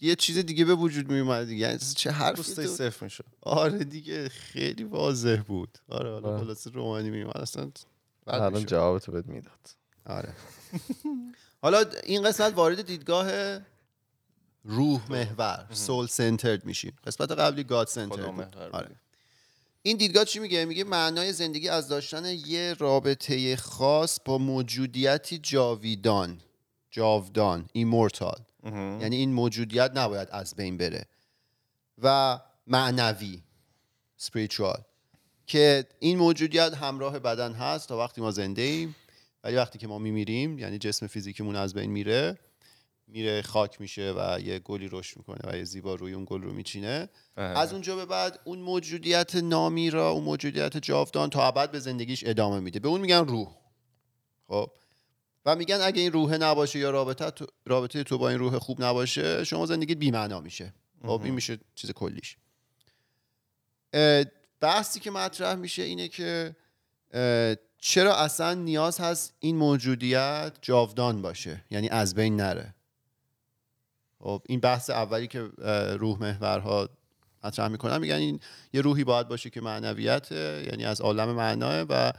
یه 0.01 0.15
چیز 0.15 0.39
دیگه 0.39 0.65
به 0.65 0.75
وجود 0.75 1.11
میومد 1.11 1.47
دیگه 1.47 1.67
یعنی 1.67 1.79
چه 1.97 2.11
حرفی 2.11 2.67
صفر 2.67 3.05
می‌شد 3.05 3.25
آره 3.43 3.85
دیگه 3.85 4.29
خیلی 4.29 4.85
واضح 4.85 5.43
بود 5.47 5.79
آره 5.89 6.11
حالا 6.13 6.29
آره. 6.29 6.39
خلاصه 6.45 6.71
رومانی 6.71 7.11
میومد 7.11 7.39
اصلا 7.39 7.65
بد 8.27 8.35
الان. 8.35 8.67
جوابتو 8.67 9.13
بهت 9.13 9.27
می‌داد 9.27 9.69
آره 10.07 10.33
حالا 11.63 11.85
این 12.05 12.23
قسمت 12.23 12.55
وارد 12.55 12.83
دیدگاه 12.83 13.59
روح 14.65 15.11
محور 15.11 15.67
سول 15.73 16.07
سنترد 16.07 16.65
میشیم. 16.65 16.97
قسمت 17.07 17.31
قبلی 17.31 17.65
گاد 17.65 17.87
سنترد 17.87 18.57
آره. 18.73 18.97
این 19.83 19.97
دیدگاه 19.97 20.25
چی 20.25 20.39
میگه؟ 20.39 20.65
میگه 20.65 20.85
معنای 20.85 21.33
زندگی 21.33 21.69
از 21.69 21.89
داشتن 21.89 22.25
یه 22.25 22.75
رابطه 22.79 23.57
خاص 23.57 24.19
با 24.25 24.39
موجودیتی 24.39 25.39
جاویدان 25.39 26.41
جاودان 26.91 27.69
immortal. 27.73 28.41
یعنی 29.01 29.17
این 29.17 29.33
موجودیت 29.33 29.91
نباید 29.95 30.29
از 30.31 30.55
بین 30.57 30.77
بره. 30.77 31.07
و 32.03 32.39
معنوی 32.67 33.43
spiritual. 34.21 34.81
که 35.47 35.87
این 35.99 36.19
موجودیت 36.19 36.75
همراه 36.75 37.19
بدن 37.19 37.53
هست 37.53 37.89
تا 37.89 37.99
وقتی 37.99 38.21
ما 38.21 38.31
زنده 38.31 38.63
ایم. 38.63 38.95
ولی 39.45 39.57
وقتی 39.57 39.79
که 39.79 39.87
ما 39.87 39.99
میمیریم 39.99 40.59
یعنی 40.59 40.79
جسم 40.79 41.07
فیزیکیمون 41.07 41.57
از 41.57 41.75
بین 41.75 41.91
میره 41.91 42.39
میره 43.07 43.43
خاک 43.43 43.81
میشه 43.81 44.15
و 44.17 44.41
یه 44.41 44.59
گلی 44.59 44.89
رشد 44.93 45.17
می‌کنه 45.17 45.39
و 45.45 45.57
یه 45.57 45.65
زیبا 45.65 45.95
روی 45.95 46.13
اون 46.13 46.25
گل 46.29 46.43
رو 46.43 46.53
میچینه. 46.53 47.09
بله. 47.35 47.59
از 47.59 47.73
اونجا 47.73 47.97
به 47.97 48.07
بعد 48.07 48.41
اون 48.45 48.59
موجودیت 48.59 49.35
نامیرا 49.35 50.11
اون 50.11 50.25
موجودیت 50.25 50.77
جاودان 50.77 51.31
تا 51.31 51.47
ابد 51.47 51.71
به 51.71 51.79
زندگیش 51.79 52.25
ادامه 52.27 52.61
میده. 52.61 52.81
به 52.81 52.89
اون 52.89 53.01
میگن 53.01 53.27
روح. 53.27 53.49
خب؟ 54.49 54.71
و 55.47 55.57
میگن 55.57 55.81
اگه 55.81 56.01
این 56.03 56.13
روح 56.13 56.35
نباشه 56.35 56.79
یا 56.79 56.91
رابطه 56.91 57.31
تو, 57.31 57.47
رابطه 57.67 58.05
تو 58.05 58.19
با 58.19 58.29
این 58.29 58.39
روح 58.39 58.59
خوب 58.59 58.83
نباشه 58.83 59.45
شما 59.45 59.67
زندگیت 59.67 59.99
بی‌معنا 59.99 60.41
میشه. 60.41 60.75
خب؟ 61.03 61.21
این 61.25 61.35
میشه 61.35 61.59
چیز 61.75 61.91
کلیش. 61.91 62.37
بحثی 64.61 65.01
که 65.01 65.11
مطرح 65.11 65.55
میشه 65.55 65.83
اینه 65.83 66.09
که 66.09 66.57
چرا 67.85 68.17
اصلا 68.17 68.55
نیاز 68.55 69.01
هست 69.01 69.35
این 69.41 69.57
موجودیت 69.57 70.53
جاودان 70.61 71.23
باشه؟ 71.23 71.65
یعنی 71.71 71.89
از 71.89 72.15
بین 72.15 72.37
نره. 72.37 72.75
خب 74.19 74.43
این 74.49 74.61
بحث 74.61 74.91
اولی 74.91 75.27
که 75.27 75.41
روح 75.99 76.19
محورها 76.19 76.89
مطرح 77.45 77.69
می‌کنن 77.69 77.99
میگن 77.99 78.15
این 78.15 78.41
یه 78.73 78.81
روحی 78.81 79.05
باید 79.05 79.29
باشه 79.29 79.51
که 79.51 79.61
معنویت 79.61 80.33
یعنی 80.33 80.85
از 80.85 81.01
عالم 81.01 81.29
معناه 81.29 81.81
و 81.89 82.13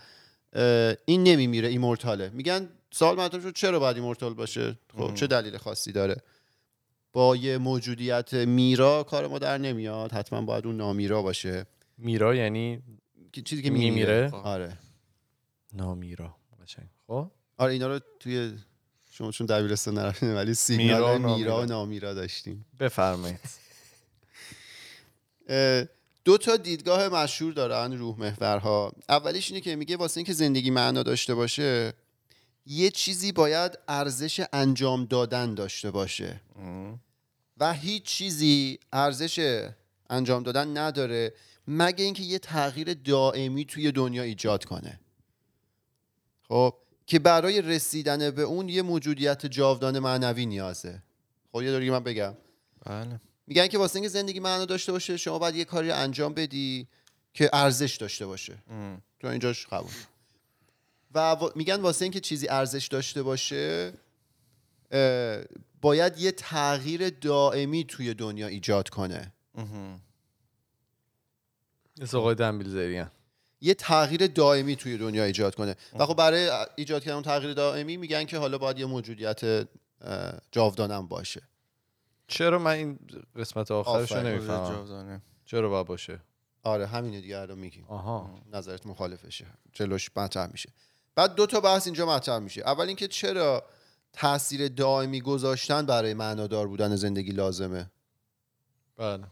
این 1.06 1.24
نمیمیره 1.24 1.68
ایمورتاله. 1.68 2.30
میگن 2.30 2.70
سوال 2.92 3.20
مطرح 3.20 3.42
شد 3.42 3.54
چرا 3.54 3.80
باید 3.80 3.96
ایمورتال 3.96 4.34
باشه؟ 4.34 4.80
خب 4.98 5.14
چه 5.14 5.28
دلیل 5.28 5.58
خاصی 5.58 5.92
داره؟ 5.92 6.16
با 7.14 7.36
یه 7.36 7.58
موجودیت 7.58 8.34
میرا 8.34 9.04
کار 9.04 9.28
ما 9.28 9.40
در 9.40 9.58
نمیاد. 9.58 10.12
حتما 10.12 10.42
باید 10.42 10.66
اون 10.66 10.78
نامیرا 10.78 11.22
باشه. 11.22 11.66
میرا 11.98 12.36
یعنی 12.36 12.80
چیزی 13.46 13.62
که؟ 13.62 13.70
میمیره؟ 13.70 14.32
آره. 14.32 14.78
نامیرا 15.74 16.36
قشنگ. 16.64 16.88
خب؟ 17.08 17.32
آره 17.58 17.74
اینا 17.74 17.88
رو 17.88 18.00
توی 18.20 18.54
شما 19.12 19.32
چون 19.32 19.48
دبیرستان 19.48 19.94
نرفتین 19.94 20.34
ولی 20.34 20.54
سیگنال 20.54 21.18
میرا 21.18 21.32
و 21.32 21.38
میرا, 21.38 21.66
نامیرا. 21.66 22.14
داشتیم. 22.14 22.66
بفرمایید. 22.80 23.40
دو 26.26 26.38
تا 26.38 26.58
دیدگاه 26.58 27.10
مشهور 27.10 27.54
دارن 27.54 27.94
روح 27.94 28.20
محورها. 28.20 28.94
اولیش 29.10 29.52
اینه 29.52 29.62
که 29.62 29.76
میگه 29.76 29.98
واسه 29.98 30.18
اینکه 30.18 30.34
زندگی 30.34 30.70
معنا 30.70 31.04
داشته 31.04 31.36
باشه 31.36 31.94
یه 32.66 32.90
چیزی 32.90 33.32
باید 33.32 33.80
ارزش 33.88 34.46
انجام 34.54 35.06
دادن 35.06 35.54
داشته 35.54 35.92
باشه. 35.92 36.42
و 37.58 37.74
هیچ 37.74 38.04
چیزی 38.04 38.80
ارزش 38.94 39.68
انجام 40.10 40.44
دادن 40.44 40.78
نداره 40.78 41.34
مگه 41.68 42.06
اینکه 42.06 42.24
یه 42.24 42.40
تغییر 42.40 42.94
دائمی 42.94 43.66
توی 43.66 43.92
دنیا 43.92 44.24
ایجاد 44.24 44.66
کنه. 44.66 45.00
خب. 46.48 46.74
که 47.06 47.20
برای 47.20 47.62
رسیدن 47.62 48.32
به 48.32 48.42
اون 48.42 48.70
یه 48.70 48.82
موجودیت 48.82 49.46
جاودان 49.46 50.00
معنوی 50.00 50.46
نیازه. 50.46 51.04
خب 51.52 51.62
یه 51.62 51.72
دوری 51.72 51.90
من 51.90 52.04
بگم. 52.04 52.34
بله. 52.86 53.22
میگن 53.48 53.68
که 53.68 53.78
واسه 53.78 53.96
اینکه 53.96 54.10
زندگی 54.10 54.40
معنا 54.40 54.66
داشته 54.66 54.92
باشه 54.92 55.18
شما 55.18 55.40
باید 55.40 55.56
یه 55.56 55.66
کاری 55.66 55.90
رو 55.90 55.96
انجام 55.96 56.34
بدی 56.34 56.88
که 57.34 57.50
ارزش 57.54 57.96
داشته 57.96 58.26
باشه. 58.26 58.58
مهم. 58.68 59.02
تو 59.20 59.28
اینجاش 59.28 59.68
قبول. 59.68 59.92
و 61.16 61.38
میگن 61.56 61.82
واسه 61.82 62.06
اینکه 62.06 62.20
چیزی 62.20 62.48
ارزش 62.48 62.88
داشته 62.88 63.24
باشه 63.24 63.94
باید 65.82 66.18
یه 66.18 66.32
تغییر 66.32 67.10
دائمی 67.10 67.84
توی 67.84 68.14
دنیا 68.14 68.48
ایجاد 68.48 68.90
کنه. 68.90 69.34
مثل 72.02 72.18
آقای 72.18 72.36
دنبیل 72.36 72.70
زریان. 72.70 73.12
یه 73.64 73.74
تغییر 73.74 74.28
دائمی 74.28 74.76
توی 74.76 74.98
دنیا 74.98 75.24
ایجاد 75.24 75.56
کنه. 75.56 75.76
و 76.00 76.06
خب 76.06 76.14
برای 76.14 76.52
ایجاد 76.76 77.04
کردن 77.04 77.22
تغییر 77.22 77.54
دائمی 77.54 77.98
میگن 77.98 78.24
که 78.26 78.38
حالا 78.38 78.58
باید 78.58 78.80
یه 78.80 78.86
موجودیت 78.86 79.68
جاودانم 80.52 81.08
باشه. 81.08 81.42
چرا 82.28 82.60
من 82.60 82.72
این 82.72 83.00
قسمت 83.36 83.72
آخرش. 83.72 84.12
نمی‌فهمم. 84.12 85.22
چرا 85.46 85.70
باید 85.70 85.88
باشه؟ 85.88 86.20
آره 86.64 86.88
همینه 86.88 87.22
دیگه 87.22 87.38
الان 87.38 87.60
میگیم. 87.60 87.86
آها. 87.88 88.30
نظرت 88.52 88.86
مخالفشه. 88.86 89.46
جلوش 89.74 90.10
مطرح 90.16 90.52
میشه. 90.52 90.70
بعد 91.16 91.36
دو 91.36 91.46
تا 91.46 91.60
بحث 91.60 91.88
اینجا 91.88 92.06
مطرح 92.06 92.40
میشه. 92.40 92.62
اول 92.62 92.88
اینکه 92.88 93.08
چرا 93.08 93.64
تاثیر 94.14 94.68
دائمی 94.68 95.22
گذاشتن 95.22 95.86
برای 95.86 96.14
معنادار 96.14 96.68
بودن 96.68 96.96
زندگی 96.96 97.32
لازمه؟ 97.32 97.92
بله. 98.98 99.24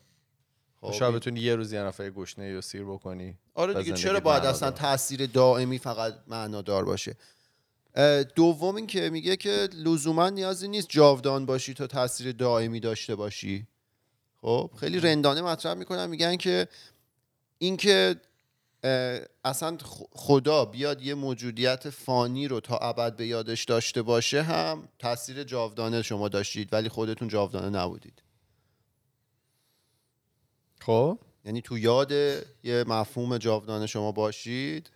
شاید 0.93 1.15
بتونی 1.15 1.39
یه 1.39 1.55
روز 1.55 1.73
یه 1.73 1.81
نفر 1.81 2.09
گشنه 2.09 2.49
یا 2.49 2.61
سیر 2.61 2.83
بکنی 2.83 3.37
آره 3.53 3.73
دیگه 3.73 3.93
چرا 3.93 4.19
باید. 4.19 4.45
اصلا 4.45 4.71
تاثیر 4.71 5.25
دائمی 5.25 5.77
فقط 5.77 6.13
معنادار 6.27 6.85
باشه؟ 6.85 7.15
دوم 8.35 8.75
این 8.75 8.87
که 8.87 9.09
میگه 9.09 9.35
که 9.35 9.69
لزوما 9.73 10.29
نیازی 10.29 10.67
نیست 10.67 10.89
جاودان 10.89 11.45
باشی 11.45 11.73
تا 11.73 11.87
تاثیر 11.87 12.31
دائمی 12.31 12.79
داشته 12.79 13.15
باشی. 13.15 13.67
خب 14.41 14.71
خیلی 14.79 14.99
رندانه 14.99 15.41
مطرح 15.41 15.73
می‌کنن 15.73 16.05
میگن 16.05 16.35
که 16.35 16.67
اینکه 17.57 18.15
اصلا 19.43 19.77
خدا 20.11 20.65
بیاد 20.65 21.01
یه 21.01 21.13
موجودیت 21.13 21.89
فانی 21.89 22.47
رو 22.47 22.59
تا 22.59 22.77
ابد 22.77 23.15
به 23.15 23.27
یادش 23.27 23.63
داشته 23.63 24.01
باشه 24.01 24.41
هم 24.41 24.87
تاثیر 24.99 25.43
جاودانه 25.43 26.01
شما 26.01 26.29
داشتید 26.29 26.73
ولی 26.73 26.89
خودتون 26.89 27.27
جاودانه 27.27 27.79
نبودید. 27.79 28.21
خب؟ 30.81 31.19
یعنی 31.45 31.61
تو 31.61 31.77
یاد 31.77 32.11
یه 32.63 32.83
مفهوم 32.87 33.37
جاودانه 33.37 33.87
شما 33.87 34.11
باشید 34.11 34.89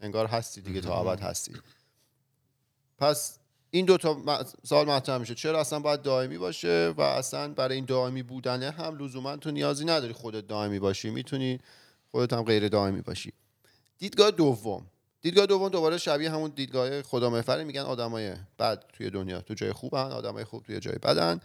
انگار 0.00 0.26
هستید 0.26 0.64
دیگه 0.64 0.80
تا 0.80 1.00
ابد 1.00 1.20
هستید 1.20 1.62
پس 2.98 3.38
این 3.70 3.86
دوتا 3.86 4.14
م- 4.14 4.44
سال 4.64 4.86
مطرح 4.88 5.18
میشه. 5.18 5.34
چرا 5.34 5.60
اصلا 5.60 5.80
باید 5.80 6.02
دائمی 6.02 6.38
باشه 6.38 6.94
و 6.96 7.00
اصلا 7.00 7.48
برای 7.54 7.74
این 7.76 7.84
دائمی 7.84 8.22
بودنه 8.22 8.70
هم 8.70 8.98
لزوما 8.98 9.36
تو 9.36 9.50
نیازی 9.50 9.84
نداری 9.84 10.12
خودت 10.12 10.46
دائمی 10.46 10.78
باشی. 10.78 11.10
می‌تونی 11.10 11.58
خودت 12.10 12.32
هم 12.32 12.42
غیر 12.42 12.68
دائمی 12.68 13.00
باشی. 13.00 13.32
دیدگاه 13.98 14.30
دوم. 14.30 14.86
دیدگاه 15.20 15.46
دوم 15.46 15.68
دوباره 15.68 15.98
شبیه 15.98 16.30
همون 16.30 16.50
دیدگاه 16.56 17.02
خدا 17.02 17.30
میگن 17.64 17.80
آدمای 17.80 18.34
بد 18.58 18.84
توی 18.92 19.10
دنیا. 19.10 19.40
تو 19.40 19.54
جای 19.54 19.72
خوبن 19.72 20.12
آدمای 20.12 20.44
خوب 20.44 20.62
توی 20.62 20.80
جای 20.80 20.98
بدن. 20.98 21.40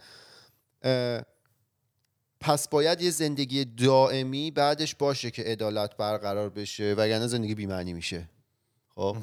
پس 2.40 2.68
باید 2.68 3.02
یه 3.02 3.10
زندگی 3.10 3.66
دائمی 3.66 4.52
بعدش 4.52 4.96
باشه 4.96 5.32
که 5.32 5.44
عدالت 5.44 5.98
برقرار 5.98 6.50
بشه 6.50 6.94
وگرنه 6.98 7.28
زندگی 7.28 7.56
بی‌معنی 7.56 7.94
میشه. 7.94 8.30
خب؟ 8.96 9.18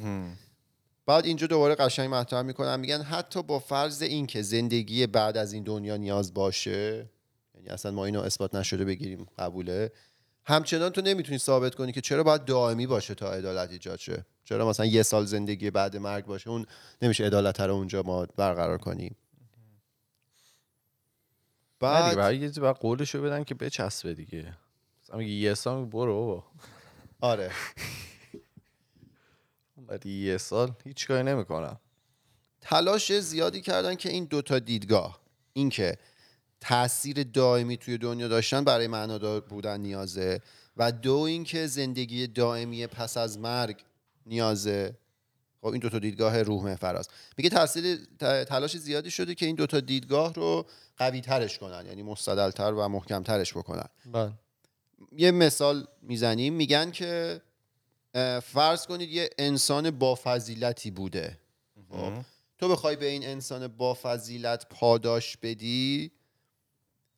بعد 1.07 1.27
اینجا 1.27 1.47
دوباره 1.47 1.75
قشنگ 1.75 2.15
مطرح 2.15 2.43
می‌کنن 2.43 2.81
میگن 2.81 3.03
حتی 3.03 3.43
با 3.43 3.59
فرض 3.59 4.03
این 4.03 4.27
که 4.27 4.43
زندگی 4.43 5.07
بعد 5.07 5.37
از 5.37 5.53
این 5.53 5.63
دنیا 5.63 5.97
نیاز 5.97 6.35
باشه 6.35 7.11
یعنی 7.55 7.69
اصلا 7.69 7.93
ما 7.93 8.05
اینو 8.05 8.21
اثبات 8.21 8.55
نشده 8.55 8.85
بگیریم 8.85 9.27
قبوله 9.39 9.93
همچنان 10.45 10.91
تو 10.91 11.01
نمی‌تونی 11.01 11.39
ثابت 11.39 11.75
کنی 11.75 11.93
که 11.93 12.01
چرا 12.01 12.23
باید 12.23 12.45
دائمی 12.45 12.87
باشه 12.87 13.15
تا 13.15 13.33
عدالت 13.33 13.71
ایجاد 13.71 13.99
شه. 13.99 14.27
چرا 14.45 14.69
مثلا 14.69 14.87
یه 14.87 15.03
سال 15.03 15.25
زندگی 15.27 15.71
بعد 15.71 15.97
مرگ 15.97 16.25
باشه 16.25 16.51
اون 16.51 16.67
نمیشه 17.03 17.25
عدالت 17.25 17.61
رو 17.61 17.75
اونجا 17.75 18.03
ما 18.03 18.27
برقرار 18.37 18.79
کنیم. 18.79 19.17
بعد 21.83 22.17
بعد 22.17 22.35
یه 22.35 22.51
بعد 22.51 22.77
قولشو 22.77 23.23
بدن 23.23 23.45
که 23.45 23.55
بچسبه 23.55 24.15
دیگه. 24.15 24.57
مثلا 25.03 25.17
میگه 25.17 25.33
یه 25.33 25.55
برو 25.65 26.15
بابا. 26.15 26.45
آره. 27.21 27.51
بعد 29.89 30.07
یه 30.07 30.39
سال 30.39 30.73
هیچ 30.85 31.09
کاری 31.09 31.23
نمی‌کنم. 31.23 31.81
تلاش 32.61 33.13
زیادی 33.13 33.61
کردن 33.61 33.95
که 33.95 34.09
این 34.09 34.25
دوتا 34.25 34.59
دیدگاه 34.59 35.21
اینکه 35.53 35.99
تاثیر 36.61 37.23
دائمی 37.23 37.77
توی 37.77 37.99
دنیا 37.99 38.29
داشتن 38.29 38.65
برای 38.65 38.87
معنادار 38.87 39.41
بودن 39.41 39.81
نیازه 39.81 40.41
و 40.77 40.93
دو 40.93 41.17
اینکه 41.17 41.67
زندگی 41.67 42.27
دائمی 42.27 42.87
پس 42.87 43.17
از 43.17 43.39
مرگ 43.39 43.85
نیازه. 44.27 44.97
خب 45.63 45.69
این 45.69 45.79
دوتا 45.81 45.99
دیدگاه 45.99 46.43
روح 46.43 46.65
محفراست 46.65 47.11
میگه 47.39 47.51
تاثیر 47.51 47.97
ت- 47.97 48.45
تلاش 48.45 48.77
زیادی 48.77 49.11
شده 49.11 49.35
که 49.35 49.47
این 49.47 49.57
دوتا 49.57 49.81
دیدگاه 49.81 50.35
رو 50.35 50.67
قوی 50.97 51.21
ترش 51.21 51.59
کنن 51.59 51.87
یعنی 51.87 52.03
مستدلتر 52.03 52.73
و 52.73 52.89
محکم 52.89 53.23
ترش 53.23 53.53
بکنن. 53.53 53.89
بله. 54.13 54.33
یه 55.17 55.31
مثال 55.31 55.87
می‌زنیم. 56.03 56.53
میگن 56.55 56.91
که 56.91 57.43
فرض 58.43 58.87
کنید 58.87 59.11
یه 59.11 59.31
انسان 59.39 59.91
با 59.91 60.15
فضیلتی 60.25 60.91
بوده. 60.91 61.39
خب 61.91 62.13
تو 62.59 62.69
بخوای 62.69 62.97
به 62.97 63.07
این 63.07 63.27
انسان 63.27 63.69
با 63.69 63.95
فضیلت 64.03 64.67
پاداش 64.71 65.37
بدی 65.37 66.11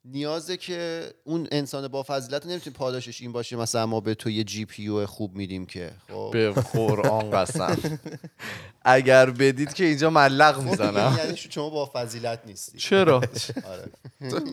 نیازه 0.04 0.56
که 0.56 1.10
اون 1.24 1.48
انسان 1.52 1.88
با 1.88 2.04
فضیلت 2.08 2.46
نمی‌تونی 2.46 2.76
پاداشش 2.76 3.20
این 3.20 3.32
باشه 3.32 3.56
مثلا 3.56 3.86
ما 3.86 4.00
به 4.00 4.14
تو 4.14 4.30
یه 4.30 4.44
جی 4.44 4.64
پی 4.64 4.82
یو 4.82 5.06
خوب 5.06 5.34
میدیم 5.34 5.66
که. 5.66 5.90
خب. 6.08 6.30
به 6.32 6.50
قرآن 6.50 7.30
قسم. 7.30 7.76
اگر 8.84 9.30
بدید 9.30 9.72
که 9.72 9.84
اینجا 9.84 10.10
ملق 10.10 10.54
خب 10.54 10.62
می‌زنم. 10.62 11.18
یعنی 11.18 11.36
شما 11.36 11.70
با 11.70 11.90
فضیلت 11.94 12.40
نیستی. 12.46 12.78
چرا؟ 12.78 13.14
آره. 13.72 13.90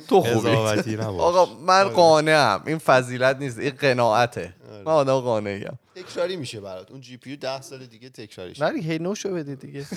تو 0.08 0.22
خوبی. 0.22 0.50
آقا 0.98 1.46
من 1.46 1.84
قانعم 1.84 2.64
این 2.66 2.78
فضیلت 2.78 3.38
نیست 3.38 3.60
این 3.60 3.70
قناعته. 3.70 4.54
من 4.71 4.91
آدم 4.91 5.19
قانعیم. 5.19 5.79
تکراری 5.95 6.36
میشه 6.36 6.60
برات. 6.62 6.91
اون 6.91 7.01
جی 7.01 7.17
پی 7.17 7.29
یو 7.29 7.36
ده 7.36 7.62
سال 7.62 7.86
دیگه 7.86 8.10
تکراری 8.10 8.55
شه. 8.55 8.65
ولی 8.65 8.81
هی 8.81 8.99
نوشو 8.99 9.34
بدید 9.34 9.60
دیگه. 9.60 9.86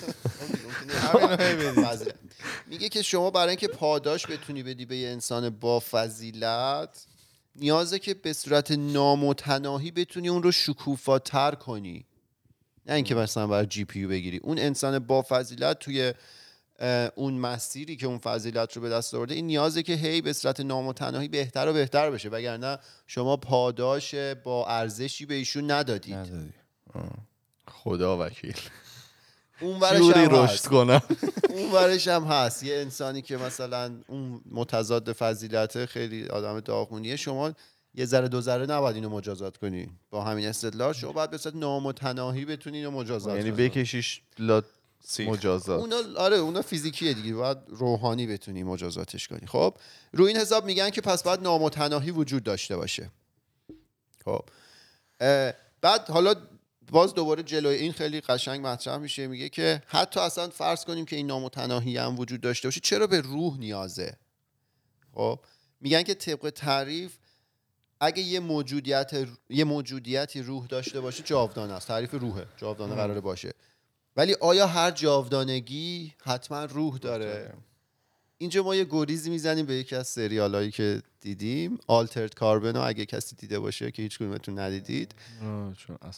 فضیلت. 1.87 2.15
میگه 2.71 2.89
که 2.89 3.03
شما 3.03 3.31
برای 3.31 3.49
اینکه 3.49 3.69
پاداش 3.69 4.27
بتونی 4.27 4.63
بدی 4.63 4.87
به 4.87 4.97
یه 4.97 5.09
انسان 5.09 5.51
با 5.51 5.81
فضیلت 5.91 7.07
نیازه 7.57 7.99
که 7.99 8.15
به 8.15 8.33
صورت 8.33 8.71
نامتناهی 8.71 9.91
بتونی 9.91 10.29
اون 10.29 10.43
رو 10.43 10.53
شکوفاتر 10.53 11.55
کنی. 11.55 12.05
نه 12.87 12.95
اینکه 12.95 13.15
مثلا 13.15 13.47
برای 13.47 13.67
جی 13.67 13.85
پی 13.85 14.01
یو 14.01 14.09
بگیری. 14.09 14.39
اون 14.39 14.59
انسان 14.59 14.99
با 14.99 15.25
فضیلت 15.29 15.79
توی 15.79 16.15
اون 17.15 17.35
مسیری 17.35 17.97
که 17.97 18.07
اون 18.07 18.19
فضیلت 18.19 18.77
رو 18.77 18.83
به 18.83 18.89
دست 18.89 19.15
آورده 19.15 19.35
این 19.35 19.47
نیازه 19.47 19.83
که 19.83 19.95
هی 19.95 20.21
به 20.21 20.33
صورت 20.33 20.61
نامتناهی 20.61 21.29
بهتر 21.29 21.69
و 21.69 21.73
بهتر 21.73 22.11
بشه. 22.11 22.29
وگرنه 22.29 22.79
شما 23.07 23.37
پاداش 23.37 24.15
با 24.45 24.67
ارزشی 24.69 25.27
به 25.27 25.35
ایشون 25.35 25.71
ندادید. 25.71 26.53
خدا 27.69 28.27
وکیل. 28.27 28.57
اون 29.61 29.83
رشد 29.83 30.33
هست. 30.33 30.69
کنم. 30.69 31.03
اون 31.55 31.73
ورش 31.73 32.09
هم 32.09 32.25
هست. 32.25 32.63
یه 32.63 32.77
انسانی 32.77 33.23
که 33.23 33.37
مثلا 33.37 34.01
اون 34.07 34.41
متضاد 34.51 35.13
فضیلته 35.13 35.87
خیلی 35.87 36.29
آدم 36.29 36.61
داغونیه 36.61 37.17
شما 37.17 37.53
یه 37.95 38.05
ذره 38.05 38.29
دو 38.29 38.41
ذره 38.41 38.67
نباید 38.67 38.97
اینو 38.97 39.09
مجازات 39.09 39.57
کنی. 39.57 39.89
با 40.11 40.25
همین 40.25 40.47
استدلال 40.47 40.93
شما 40.93 41.13
باید 41.13 41.31
به 41.31 41.39
صورت 41.39 41.55
نامتناهی 41.57 42.45
بتونی 42.45 42.77
اینو 42.77 42.91
مجازات 42.91 43.37
یعنی 43.37 43.51
بکشیش 43.51 44.21
لا 44.39 44.63
مجازات. 45.19 45.81
اونا 45.81 46.21
آره 46.21 46.37
اونا 46.37 46.63
فیزیکیه 46.63 47.15
دیگه. 47.15 47.35
باید 47.35 47.59
روحانی 47.69 48.27
بتونی 48.27 48.63
مجازاتش 48.63 49.29
کنی. 49.29 49.47
خب 49.47 49.77
رو 50.13 50.25
این 50.25 50.37
حساب 50.37 50.65
میگن 50.65 50.91
که 50.91 51.01
پس 51.01 51.23
باید 51.23 51.41
نامتناهی 51.41 52.11
وجود 52.11 52.43
داشته 52.43 52.77
باشه. 52.77 53.11
خب 54.25 54.45
بعد 55.81 56.09
حالا 56.09 56.35
باز 56.91 57.15
دوباره 57.15 57.43
جلوی 57.43 57.77
این 57.77 57.93
خیلی 57.93 58.21
قشنگ 58.21 58.67
مطرح 58.67 58.97
میشه. 58.97 59.27
میگه 59.27 59.49
که 59.49 59.83
حتی 59.87 60.21
اصلا 60.21 60.49
فرض 60.49 60.85
کنیم 60.85 61.05
که 61.05 61.17
این 61.17 61.27
نامتناهی 61.27 61.97
هم 61.97 62.19
وجود 62.19 62.41
داشته 62.41 62.69
باشه 62.69 62.81
چرا 62.81 63.07
به 63.07 63.21
روح 63.21 63.59
نیازه؟ 63.59 64.17
خب 65.15 65.41
میگن 65.81 66.03
که 66.03 66.15
طبق 66.15 66.51
تعریف 66.51 67.17
اگه 68.01 68.23
یه 68.23 68.41
موجودیت 68.41 69.27
یه 69.51 69.65
موجودیتی 69.65 70.43
روح 70.43 70.67
داشته 70.67 71.01
باشه 71.01 71.23
جاودانه 71.23 71.73
است. 71.73 71.89
تعریف 71.89 72.15
روحه. 72.15 72.47
جاودانه 72.57 72.95
قراره 72.95 73.21
باشه. 73.21 73.53
ولی 74.17 74.35
آیا 74.41 74.67
هر 74.67 74.91
جاودانگی 74.91 76.15
حتما 76.25 76.65
روح 76.65 76.99
داره؟ 76.99 77.55
اینجا 78.39 78.63
ما 78.63 78.75
یه 78.75 78.85
گریزی 78.91 79.31
می‌زنیم 79.31 79.67
به 79.67 79.75
یکی 79.75 79.97
از 79.97 80.09
سریال 80.09 80.55
هایی 80.55 80.71
که 80.71 81.03
دیدیم 81.21 81.79
آلترد 81.87 82.35
کاربن 82.35 82.77
اگه 82.77 83.07
کسی 83.07 83.37
دیده 83.37 83.59
باشه 83.59 83.91
که 83.91 84.03
هیچ 84.03 84.19
کدومتون 84.19 84.59
ندیدید. 84.59 85.15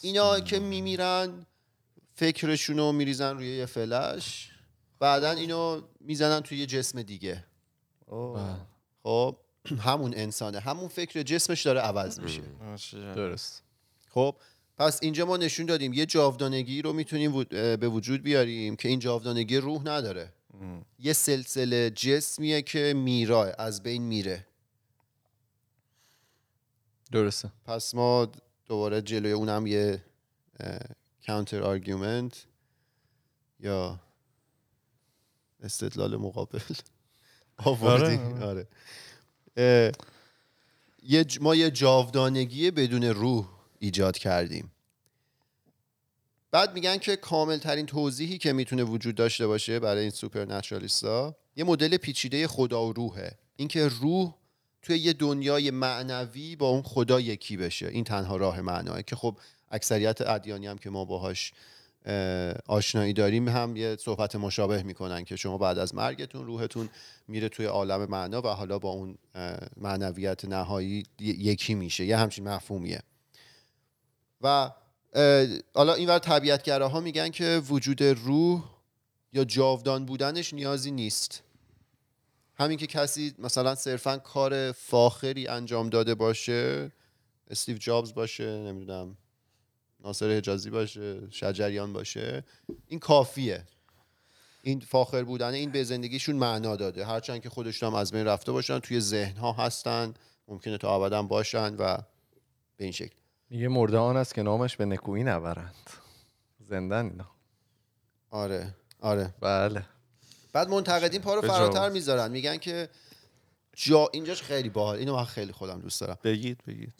اینا 0.01 0.39
که 0.39 0.59
میمیرن 0.59 1.45
فکرشون 2.15 2.77
رو 2.77 2.91
میریزن 2.91 3.37
روی 3.37 3.57
یه 3.57 3.65
فلش. 3.65 4.51
بعدا 4.99 5.31
اینو 5.31 5.81
می‌زنن 5.99 6.39
توی 6.41 6.57
یه 6.57 6.65
جسم 6.65 7.01
دیگه. 7.01 7.43
خب 9.03 9.37
همون 9.87 10.13
انسانه. 10.15 10.59
همون 10.59 10.87
فکر 10.87 11.23
جسمش 11.23 11.61
داره 11.61 11.79
عوض 11.79 12.19
میشه. 12.19 12.41
درست. 13.15 13.63
خب 14.09 14.35
پس 14.77 14.99
اینجا 15.03 15.25
ما 15.25 15.37
نشون 15.37 15.65
دادیم 15.65 15.93
یه 15.93 16.05
جاودانگی 16.05 16.81
رو 16.81 16.93
می‌تونیم 16.93 17.43
به 17.75 17.87
وجود 17.89 18.23
بیاریم 18.23 18.75
که 18.75 18.89
این 18.89 18.99
جاودانگی 18.99 19.57
روح 19.57 19.81
نداره. 19.83 20.33
یه 20.99 21.13
سلسله 21.13 21.89
جسمیه 21.89 22.61
که 22.61 22.93
میرا 22.95 23.51
از 23.57 23.83
بین 23.83 24.01
میره. 24.03 24.45
درسته. 27.11 27.51
پس 27.65 27.95
ما 27.95 28.31
دوباره 28.65 29.01
جلوی 29.01 29.31
اونم 29.31 29.67
یه 29.67 30.03
counter 31.27 31.63
argument 31.63 32.45
یا 33.59 33.99
استدلال 35.63 36.17
مقابل 36.17 36.59
آوردیم. 37.57 38.19
آره. 38.43 38.67
اه، 39.57 39.91
یه 41.03 41.23
ج- 41.23 41.41
ما 41.41 41.55
یه 41.55 41.71
جاودانگی 41.71 42.71
بدون 42.71 43.03
روح 43.03 43.56
ایجاد 43.79 44.17
کردیم. 44.17 44.71
بعد 46.51 46.73
میگن 46.73 46.97
که 46.97 47.15
کامل 47.15 47.57
ترین 47.57 47.85
توضیحی 47.85 48.37
که 48.37 48.53
می‌تونه 48.53 48.83
وجود 48.83 49.15
داشته 49.15 49.47
باشه 49.47 49.79
برای 49.79 50.01
این 50.01 50.09
سوپر 50.09 50.61
یه 51.55 51.63
مدل 51.63 51.97
پیچیده 51.97 52.47
خدا 52.47 52.85
و 52.87 52.93
روحه. 52.93 53.31
اینکه 53.55 53.87
روح 53.87 54.33
توی 54.81 54.97
یه 54.97 55.13
دنیای 55.13 55.71
معنوی 55.71 56.55
با 56.55 56.69
اون 56.69 56.81
خدا 56.81 57.19
یکی 57.19 57.57
بشه. 57.57 57.87
این 57.87 58.03
تنها 58.03 58.37
راه 58.37 58.61
معناه. 58.61 59.01
که 59.01 59.15
خب 59.15 59.37
اکثریت 59.71 60.21
ادیانی 60.21 60.67
هم 60.67 60.77
که 60.77 60.89
ما 60.89 61.05
باهاش 61.05 61.53
اه، 62.05 62.53
آشنایی 62.65 63.13
داریم 63.13 63.49
هم 63.49 63.75
یه 63.75 63.97
صحبت 63.99 64.35
مشابه 64.35 64.83
می‌کنن 64.83 65.23
که 65.23 65.35
شما 65.35 65.57
بعد 65.57 65.77
از 65.77 65.95
مرگتون 65.95 66.45
روحتون 66.45 66.89
میره 67.27 67.49
توی 67.49 67.65
عالم 67.65 68.05
معنا 68.09 68.41
و 68.41 68.47
حالا 68.47 68.79
با 68.79 68.89
اون 68.89 69.17
معنویت 69.77 70.45
نهایی 70.45 71.03
یکی 71.19 71.75
میشه. 71.75 72.05
یه 72.05 72.17
همچین 72.17 72.47
مفهومیه. 72.47 73.01
و 74.41 74.71
حالا 75.75 75.93
اینور 75.93 76.19
طبیعتگراها 76.19 76.99
میگن 76.99 77.29
که 77.29 77.61
وجود 77.69 78.03
روح 78.03 78.63
یا 79.33 79.43
جاودان 79.43 80.05
بودنش 80.05 80.53
نیازی 80.53 80.91
نیست. 80.91 81.43
همین 82.55 82.77
که 82.77 82.87
کسی 82.87 83.33
مثلا 83.39 83.75
صرفا 83.75 84.17
کار 84.17 84.71
فاخری 84.71 85.47
انجام 85.47 85.89
داده 85.89 86.15
باشه 86.15 86.91
استیو 87.49 87.77
جابز 87.77 88.13
باشه 88.13 88.45
نمی‌دونم 88.45 89.17
ناصر 89.99 90.29
حجازی 90.29 90.69
باشه 90.69 91.31
شجریان 91.31 91.93
باشه 91.93 92.43
این 92.87 92.99
کافیه. 92.99 93.63
این 94.61 94.79
فاخر 94.79 95.23
بودن 95.23 95.53
این 95.53 95.71
به 95.71 95.83
زندگیشون 95.83 96.35
معنا 96.35 96.75
داده. 96.75 97.05
هرچند 97.05 97.41
که 97.41 97.49
خودشون 97.49 97.89
هم 97.89 97.95
از 97.95 98.11
بین 98.11 98.25
رفته 98.25 98.51
باشن 98.51 98.79
توی 98.79 98.99
ذهن 98.99 99.37
ها 99.37 99.51
هستن 99.51 100.13
ممکنه 100.47 100.77
تا 100.77 100.95
ابدا 100.95 101.23
باشن 101.23 101.75
و 101.75 101.97
به 102.77 102.83
این 102.83 102.91
شکل. 102.91 103.16
میگه 103.49 103.67
مرده 103.67 103.97
آن 103.97 104.17
است 104.17 104.33
که 104.35 104.43
نامش 104.43 104.77
به 104.77 104.85
نکویی 104.85 105.23
نبرند. 105.23 105.89
زندن 106.59 107.05
اینا. 107.05 107.27
آره 108.29 108.75
آره. 109.01 109.33
بله. 109.41 109.85
بعد 110.53 110.69
منتقدین 110.69 111.21
پا 111.21 111.35
رو 111.35 111.41
به 111.41 111.47
فراتر. 111.47 111.89
می‌ذارن. 111.89 112.31
میگن 112.31 112.57
که 112.57 112.89
جا 113.75 114.09
اینجاش 114.13 114.41
خیلی 114.41 114.69
باحال. 114.69 114.97
اینو 114.97 115.15
من 115.15 115.23
خیلی 115.23 115.51
خودم 115.51 115.79
دوست 115.79 116.01
دارم. 116.01 116.17
بگید 116.23 116.59
بگید. 116.67 116.93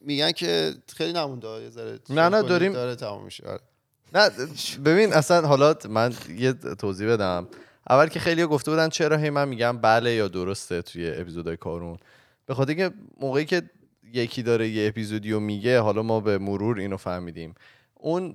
میگن 0.00 0.32
که 0.32 0.74
خیلی 0.96 1.12
نمونده 1.12 1.48
یه 1.48 1.70
ذره 1.70 1.98
نه، 2.10 2.28
نه، 2.28 2.42
داریم- 2.42 2.72
داره 2.72 2.94
تمام 2.96 3.24
میشه. 3.24 3.46
آره. 3.46 3.60
نه 4.14 4.30
ببین 4.84 5.12
اصلا 5.12 5.46
حالا 5.48 5.74
من 5.88 6.14
یه 6.28 6.52
توضیح 6.52 7.08
بدم. 7.12 7.48
اول 7.90 8.08
که 8.08 8.20
خیلی 8.20 8.46
گفته 8.46 8.70
بودن 8.70 8.88
چرا 8.88 9.16
هی 9.16 9.30
من 9.30 9.48
میگم 9.48 9.78
بله 9.78 10.12
یا 10.12 10.28
درسته 10.28 10.82
توی 10.82 11.10
اپیزودهای 11.10 11.56
کارون. 11.56 11.98
به 12.46 12.54
خاطر 12.54 12.74
که 12.74 12.90
موقعی 13.20 13.44
که 13.44 13.62
یکی 14.12 14.42
داره 14.42 14.68
یه 14.68 14.88
اپیزودیو 14.88 15.40
میگه 15.40 15.80
حالا 15.80 16.02
ما 16.02 16.20
به 16.20 16.38
مرور 16.38 16.78
اینو 16.78 16.96
فهمیدیم. 16.96 17.54
اون 17.94 18.34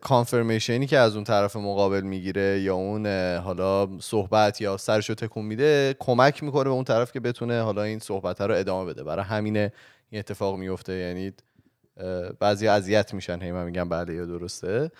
کانفرمیشنی 0.00 0.86
که 0.86 0.98
از 0.98 1.14
اون 1.14 1.24
طرف 1.24 1.56
مقابل 1.56 2.00
می‌گیره 2.00 2.60
یا 2.60 2.74
اون 2.74 3.06
حالا 3.36 3.88
صحبت 4.00 4.60
یا 4.60 4.76
سرشو 4.76 5.14
تکون 5.14 5.44
میده 5.44 5.96
کمک 5.98 6.42
می‌کنه 6.42 6.64
به 6.64 6.70
اون 6.70 6.84
طرف 6.84 7.12
که 7.12 7.20
بتونه 7.20 7.62
حالا 7.62 7.82
این 7.82 7.98
صحبت 7.98 8.40
رو 8.40 8.54
ادامه 8.54 8.92
بده. 8.92 9.04
برای 9.04 9.24
همینه 9.24 9.72
این 10.10 10.18
اتفاق 10.18 10.56
میفته. 10.56 10.92
یعنی 10.92 11.32
بعضی 12.40 12.68
اذیت 12.68 13.14
میشن. 13.14 13.42
هی 13.42 13.52
من 13.52 13.64
میگم 13.64 13.88
بله 13.88 14.14
یا 14.14 14.26
درسته. 14.26 14.90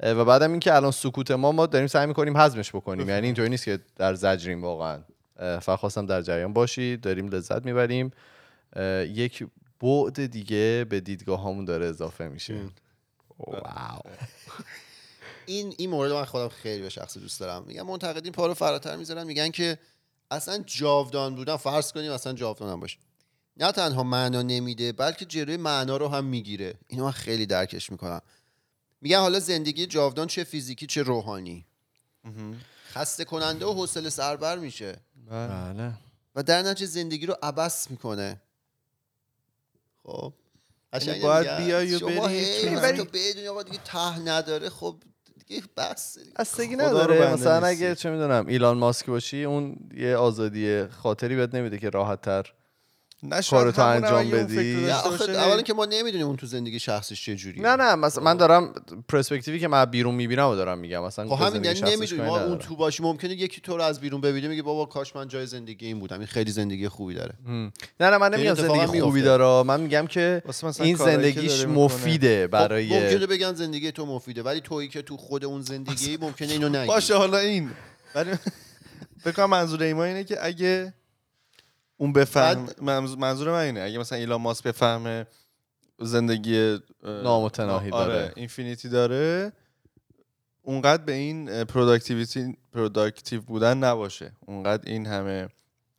و 0.00 0.24
بعدم 0.24 0.50
اینکه 0.50 0.74
الان 0.74 0.90
سکوت 0.90 1.30
ما 1.30 1.52
ما 1.52 1.66
داریم 1.66 1.86
سعی 1.86 2.06
می‌کنیم 2.06 2.36
هضمش 2.36 2.70
بکنیم. 2.70 3.08
یعنی 3.08 3.26
اینطوری 3.26 3.48
نیست 3.48 3.64
که 3.64 3.78
در 3.96 4.14
زجریم 4.14 4.62
واقعا. 4.62 4.98
فقط 5.36 5.78
خواستم 5.78 6.06
در 6.06 6.22
جریان 6.22 6.52
باشید 6.52 7.00
داریم 7.00 7.28
لذت 7.28 7.64
می‌بریم. 7.64 8.10
یک 9.08 9.46
بعد 9.80 10.26
دیگه 10.26 10.86
به 10.88 11.00
دیدگاه 11.00 11.40
هامون 11.40 11.64
داره 11.64 11.86
اضافه 11.86 12.28
میشه. 12.28 12.60
واو. 13.38 14.00
این 15.46 15.74
این 15.78 15.90
مورد 15.90 16.12
من 16.12 16.24
خودم 16.24 16.48
خیلی 16.48 16.82
به 16.82 16.88
شخص 16.88 17.18
دوست 17.18 17.40
دارم. 17.40 17.64
میگن 17.66 17.82
منتقدین 17.82 18.32
پا 18.32 18.46
رو 18.46 18.54
فراتر 18.54 18.96
می‌ذارن 18.96 19.26
میگن 19.26 19.50
که 19.50 19.78
اصلا 20.30 20.58
جاودان 20.66 21.34
بودن 21.34 21.56
فرض 21.56 21.92
کنیم 21.92 22.12
اصلا 22.12 22.32
جاودان 22.32 22.72
هم 22.72 22.80
باشه 22.80 22.98
نه 23.56 23.72
تنها 23.72 24.02
معنا 24.02 24.42
نمیده 24.42 24.92
بلکه 24.92 25.24
جلوی 25.24 25.56
معنا 25.56 25.96
رو 25.96 26.08
هم 26.08 26.24
می‌گیره. 26.24 26.74
اینو 26.86 27.04
من 27.04 27.10
خیلی 27.10 27.46
درکش 27.46 27.90
می‌کنم. 27.90 28.20
میگن 29.00 29.18
حالا 29.18 29.40
زندگی 29.40 29.86
جاودان 29.86 30.26
چه 30.26 30.44
فیزیکی 30.44 30.86
چه 30.86 31.02
روحانی. 31.02 31.66
خسته 32.92 33.24
کننده 33.24 33.66
و 33.66 33.72
حوصله 33.72 34.10
سربر 34.10 34.58
میشه. 34.58 34.96
بله. 35.30 35.92
و 36.34 36.42
در 36.42 36.62
نتیجه 36.62 36.86
زندگی 36.86 37.26
رو 37.26 37.36
عبس 37.42 37.90
می‌کنه. 37.90 38.40
خب. 40.06 40.32
یعنی 40.92 41.04
قشنگ 41.04 41.22
باید 41.22 41.56
بیای 41.56 41.94
و 41.94 41.98
شما 41.98 42.28
بری 42.80 42.98
تو 42.98 43.04
بدونی 43.04 43.48
آقا 43.48 43.62
دیگه 43.62 43.78
ته 43.84 44.18
نداره 44.18 44.68
خب 44.68 44.96
دیگه 45.48 45.62
بس 45.76 46.18
رو 46.38 46.74
نداره 46.74 47.32
مثلا. 47.32 47.66
اگه 47.66 47.94
چه 47.94 48.10
می‌دونم 48.10 48.46
ایلان 48.46 48.78
ماسک 48.78 49.06
باشی 49.06 49.44
اون 49.44 49.76
یه 49.96 50.16
آزادی 50.16 50.86
خاطری 50.86 51.36
بهت 51.36 51.54
نمیده 51.54 51.78
که 51.78 51.90
راحت 51.90 52.20
تر 52.20 52.52
کارتو 53.50 53.82
انجام 53.82 54.30
بدی. 54.30 54.90
اولا 54.90 55.62
که 55.62 55.74
ما 55.74 55.84
نمی‌دونیم 55.84 56.26
اون 56.26 56.36
تو 56.36 56.46
زندگی 56.46 56.78
شخصیش 56.78 57.24
چه 57.24 57.36
جوریه 57.36 57.62
نه 57.62 57.76
نه 57.76 57.94
مثلا 57.94 58.24
من 58.24 58.36
دارم 58.36 58.74
پرسپکتیوی 59.08 59.58
که 59.58 59.68
من 59.68 59.84
بیرون 59.84 60.14
می‌بینم 60.14 60.48
و 60.48 60.54
دارم 60.54 60.78
میگم 60.78 61.04
مثلا 61.04 61.28
خب 61.28 61.46
همین 61.46 61.64
یعنی 61.64 61.80
نمی‌دونیم 61.80 62.24
ما 62.24 62.40
اون. 62.40 62.58
تو 62.58 62.76
باشی 62.76 63.02
ممکنه 63.02 63.32
یکی 63.32 63.60
تو 63.60 63.76
رو 63.76 63.82
از 63.82 64.00
بیرون 64.00 64.20
ببینه 64.20 64.48
میگه 64.48 64.62
بابا 64.62 64.84
کاش 64.86 65.16
من 65.16 65.28
جای 65.28 65.46
زندگی 65.46 65.86
این 65.86 65.98
بودم 65.98 66.18
این 66.18 66.26
خیلی 66.26 66.50
زندگی 66.50 66.88
خوبی 66.88 67.14
داره 67.14 67.34
هم. 67.46 67.72
نه 68.00 68.10
نه 68.10 68.18
من 68.18 68.34
این 68.34 68.46
نمیگم 68.46 68.54
زندگی 68.54 68.86
خوبی 68.86 69.00
میفته. 69.00 69.22
داره 69.22 69.62
من 69.62 69.80
میگم 69.80 70.06
که 70.06 70.42
این 70.80 70.96
زندگیش. 70.96 71.64
مفیده 71.66 72.48
خب 72.48 72.54
ممکنه 72.54 72.68
برای 72.68 73.26
بگن 73.26 73.54
زندگی 73.54 73.92
تو 73.92 74.06
مفیده 74.06 74.42
ولی 74.42 74.60
تویی 74.60 74.88
که 74.88 75.02
تو 75.02 75.16
خود 75.16 75.44
اون 75.44 75.62
زندگی 75.62 76.16
ممکنه 76.16 76.52
اینو 76.52 76.68
نگی 76.68 76.86
باشه 76.86 77.16
حالا 77.16 77.38
این 77.38 77.70
ولی 78.14 78.30
فکر 79.24 79.32
کنم 79.32 79.50
منظور 79.50 79.82
ایما 79.82 80.04
اینه 80.04 80.24
که 80.24 80.46
اگه 80.46 80.94
اون 82.04 82.12
بفهم 82.12 82.66
بعد- 82.66 82.80
منظور 83.18 83.50
من 83.52 83.58
اینه 83.58 83.80
اگه 83.80 83.98
مثلا 83.98 84.18
ایلان 84.18 84.40
ماسک 84.40 84.64
بفهمه 84.64 85.26
زندگی 86.00 86.58
اه، 86.58 86.78
نامتناهی 87.02 87.90
آره 87.90 88.14
داره. 88.14 88.32
اینفینیتی 88.36 88.88
داره 88.88 89.52
اونقدر 90.62 91.02
به 91.02 91.12
این 91.12 91.64
پروداکتیویتی 91.64 92.56
پروداکتیو 92.72 93.40
بودن 93.42 93.78
نباشه. 93.78 94.32
اونقدر 94.46 94.82
این 94.90 95.06
همه 95.06 95.48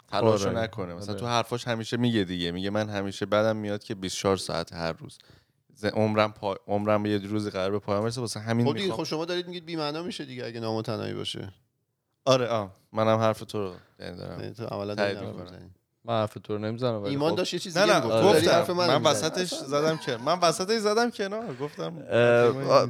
تلاشو 0.07 0.49
آره. 0.49 0.59
نکنه. 0.59 0.93
مثلا 0.93 1.11
آره. 1.13 1.19
تو 1.19 1.27
حرفاش 1.27 1.67
همیشه 1.67 1.97
میگه 1.97 2.23
دیگه. 2.23 2.51
میگه 2.51 2.69
من 2.69 2.89
همیشه 2.89 3.25
بدم 3.25 3.55
میاد 3.57 3.83
که 3.83 3.95
24 3.95 4.37
ساعت 4.37 4.73
هر 4.73 4.91
روز. 4.93 5.17
عمرم 5.93 6.31
پا... 6.33 6.57
عمرم 6.67 7.05
یه 7.05 7.17
روزی 7.17 7.49
قرار 7.49 7.71
به 7.71 7.79
پایان 7.79 8.03
برسه 8.03 8.21
واسه 8.21 8.39
همین 8.39 8.65
خب 8.65 8.73
می‌خوام. 8.73 8.97
خب 8.97 9.03
شما 9.03 9.25
دارید 9.25 9.47
میگید 9.47 9.65
بی 9.65 9.75
معنا 9.75 10.03
میشه 10.03 10.25
دیگه 10.25 10.45
اگه 10.45 10.59
نامتناهی 10.59 11.13
باشه. 11.13 11.53
آره 12.25 12.47
آه. 12.47 12.75
منم 12.93 13.17
حرف 13.17 13.39
تو 13.39 13.59
رو 13.59 13.73
یعنی 13.99 14.17
دارم. 14.17 14.39
یعنی 14.39 14.53
تو 14.53 14.65
عملا 14.65 14.95
من 16.07 16.13
حرف 16.13 16.37
تو 16.43 16.53
رو 16.53 16.59
نمی‌زنم 16.59 17.01
ولی 17.01 17.09
ایمان 17.09 17.31
خب. 17.31 17.37
داشت 17.37 17.53
یه 17.53 17.59
چیزی 17.59 17.79
نه 17.79 17.85
نه 17.85 17.99
گفتم 18.01 18.73
من 18.73 18.97
می‌زنی. 18.97 19.03
وسطش 19.05 19.53
زدم 19.53 19.97
که 19.97 20.17
من 20.17 20.39
وسطش 20.39 20.77
زدم 20.77 21.09
کنار 21.11 21.55
گفتم 21.61 21.93
اه، 22.11 22.71
آ- 22.71 22.87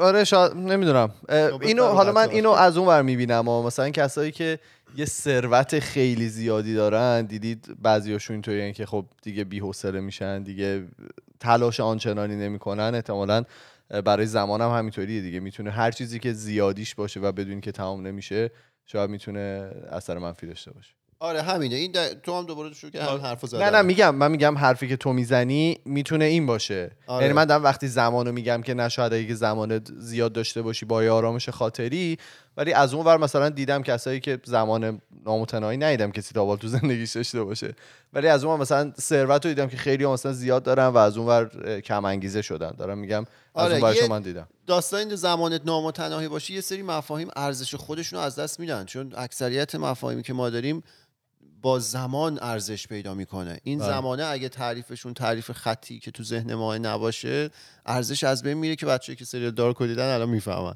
آره 0.00 0.24
شاید 0.24 0.52
نمی‌دونم 0.56 1.10
بفرما 1.28 1.58
اینو 1.60 1.84
حالا 1.86 2.12
من. 2.12 2.30
اینو 2.30 2.50
از 2.50 2.76
اون 2.76 2.88
ور 2.88 3.02
می‌بینم 3.02 3.48
و 3.48 3.62
مثلا 3.62 3.90
کسایی 3.90 4.32
که 4.32 4.58
یه 4.96 5.04
ثروت 5.04 5.78
خیلی 5.78 6.28
زیادی 6.28 6.74
دارن 6.74 7.22
دیدید 7.24 7.82
بعضیاشون 7.82 8.34
اینطوریه 8.34 8.72
که 8.72 8.86
خب 8.86 9.04
دیگه 9.22 9.44
بی‌حوصله 9.44 10.00
میشن 10.00 10.42
دیگه 10.42 10.88
تلاش 11.40 11.80
آنچنانی 11.80 12.36
نمی‌کنن 12.36 12.92
احتمالا 12.94 13.44
برای 14.04 14.26
زمان 14.26 14.60
هم 14.60 14.70
همینطوریه 14.70 15.20
دیگه 15.20 15.40
می‌تونه 15.40 15.70
هر 15.70 15.90
چیزی 15.90 16.18
که 16.18 16.32
زیادیش 16.32 16.94
باشه 16.94 17.20
و 17.20 17.32
بدون 17.32 17.60
که 17.60 17.72
تمام 17.72 18.06
نمیشه 18.06 18.50
شاید 18.86 19.10
می‌تونه 19.10 19.70
اثر 19.90 20.18
منفی 20.18 20.46
داشته 20.46 20.70
باشه 20.72 20.94
آره 21.22 21.42
همینه. 21.42 21.76
این 21.76 21.92
در- 21.92 22.14
تو 22.22 22.38
هم 22.38 22.46
دوباره 22.46 22.74
شروع 22.74 22.92
که 22.92 23.02
همین 23.02 23.20
حرفو 23.20 23.46
زدن 23.46 23.64
نه 23.64 23.70
نه 23.70 23.82
میگم 23.82 24.14
من 24.14 24.30
میگم 24.30 24.58
حرفی 24.58 24.88
که 24.88 24.96
تو 24.96 25.12
می‌زنی 25.12 25.78
می‌تونه 25.84 26.24
این 26.24 26.46
باشه. 26.46 26.90
آره. 27.06 27.22
یعنی 27.24 27.34
من 27.36 27.44
دارم 27.44 27.64
وقتی 27.64 27.88
زمانو 27.88 28.32
میگم 28.32 28.62
که 28.62 28.74
نه 28.74 28.88
شاید 28.88 29.12
اگه 29.14 29.34
زمان 29.34 29.80
زیاد 29.98 30.32
داشته 30.32 30.62
باشی 30.62 30.86
با 30.86 30.96
آرامش 31.12 31.48
خاطری 31.48 32.18
ولی 32.56 32.72
از 32.72 32.94
اون 32.94 33.06
ور 33.06 33.16
مثلا 33.16 33.48
دیدم 33.48 33.82
کسایی 33.82 34.20
که 34.20 34.38
زمان 34.44 35.00
نامتناهی 35.26 35.76
ندیدم 35.76 36.10
کسی 36.10 36.34
تا 36.34 36.56
تو 36.56 36.68
زندگیش 36.68 37.12
داشته 37.16 37.42
باشه. 37.42 37.74
ولی 38.12 38.28
از 38.28 38.44
اون 38.44 38.60
مثلا 38.60 38.92
ثروت 39.00 39.46
رو 39.46 39.50
دیدم 39.50 39.68
که 39.68 39.76
خیلی 39.76 40.06
مثلا 40.06 40.32
زیاد 40.32 40.62
دارن 40.62 40.86
و 40.86 40.96
از 40.96 41.16
اون 41.16 41.26
ور 41.26 41.80
کم 41.80 42.04
انگیزه 42.04 42.42
شدن. 42.42 42.70
دارم 42.78 42.98
میگم 42.98 43.20
از 43.20 43.26
آره، 43.64 43.72
اون 43.74 43.82
ورشو 43.82 44.02
یه- 44.02 44.08
من 44.08 44.22
دیدم. 44.22 44.48
داستان 44.66 45.14
زمانت 45.16 45.60
نامتناهی 45.64 46.28
باشی 46.28 46.54
یه 46.54 46.60
سری 46.60 46.82
مفاهیم 46.82 47.28
ارزش 47.36 47.74
خودشون 47.74 48.18
رو 48.18 48.24
از 48.24 48.36
دست 48.38 48.60
میدن. 48.60 48.84
چون 48.84 49.12
اکثریت 49.16 49.74
مفاهیمی 49.74 50.22
که 50.22 50.32
ما 50.32 50.50
داریم 50.50 50.82
با 51.62 51.78
زمان 51.78 52.38
ارزش 52.42 52.86
پیدا 52.86 53.14
می‌کنه. 53.14 53.60
این 53.64 53.78
بله. 53.78 53.88
زمانه 53.88 54.24
اگه 54.24 54.48
تعریفشون 54.48 55.14
تعریف 55.14 55.50
خطی 55.50 55.98
که 55.98 56.10
تو 56.10 56.22
ذهن 56.22 56.54
ما 56.54 56.78
نباشه 56.78 57.50
ارزش 57.86 58.24
از 58.24 58.42
بین 58.42 58.54
میره 58.54 58.76
که 58.76 58.86
بچه 58.86 59.16
که 59.16 59.24
سریال 59.24 59.50
دارک 59.50 59.82
دیدن 59.82 60.14
الان 60.14 60.28
می‌فهمن. 60.28 60.74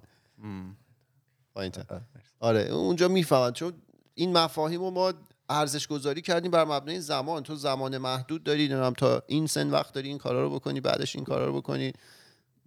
آره 2.41 2.61
اونجا 2.61 3.09
می‌فهمن. 3.09 3.53
چون 3.53 3.73
این 4.15 4.33
مفاهیم 4.33 4.81
رو 4.81 4.91
ما 4.91 5.13
ارزش 5.49 5.87
گذاری 5.87 6.23
کردیم 6.23 6.51
بر 6.51 6.65
مبنای 6.65 7.01
زمان. 7.01 7.43
تو 7.43 7.55
زمان 7.55 7.99
محدود 7.99 8.43
داری 8.43 8.69
نمی‌دونم 8.69 8.93
تا 8.93 9.23
این 9.27 9.47
سن 9.47 9.71
وقت 9.71 9.95
داری 9.95 10.09
این 10.09 10.19
کارا 10.19 10.43
رو 10.43 10.51
بکنی 10.51 10.81
بعدش 10.81 11.17
این 11.17 11.25
کارا 11.25 11.47
رو 11.47 11.57
بکنی. 11.61 11.93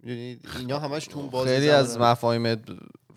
می‌دونی 0.00 0.38
اینا 0.58 0.78
همش 0.78 1.06
تو 1.06 1.44
خیلی 1.44 1.70
از. 1.70 1.98
مفاهیم 1.98 2.56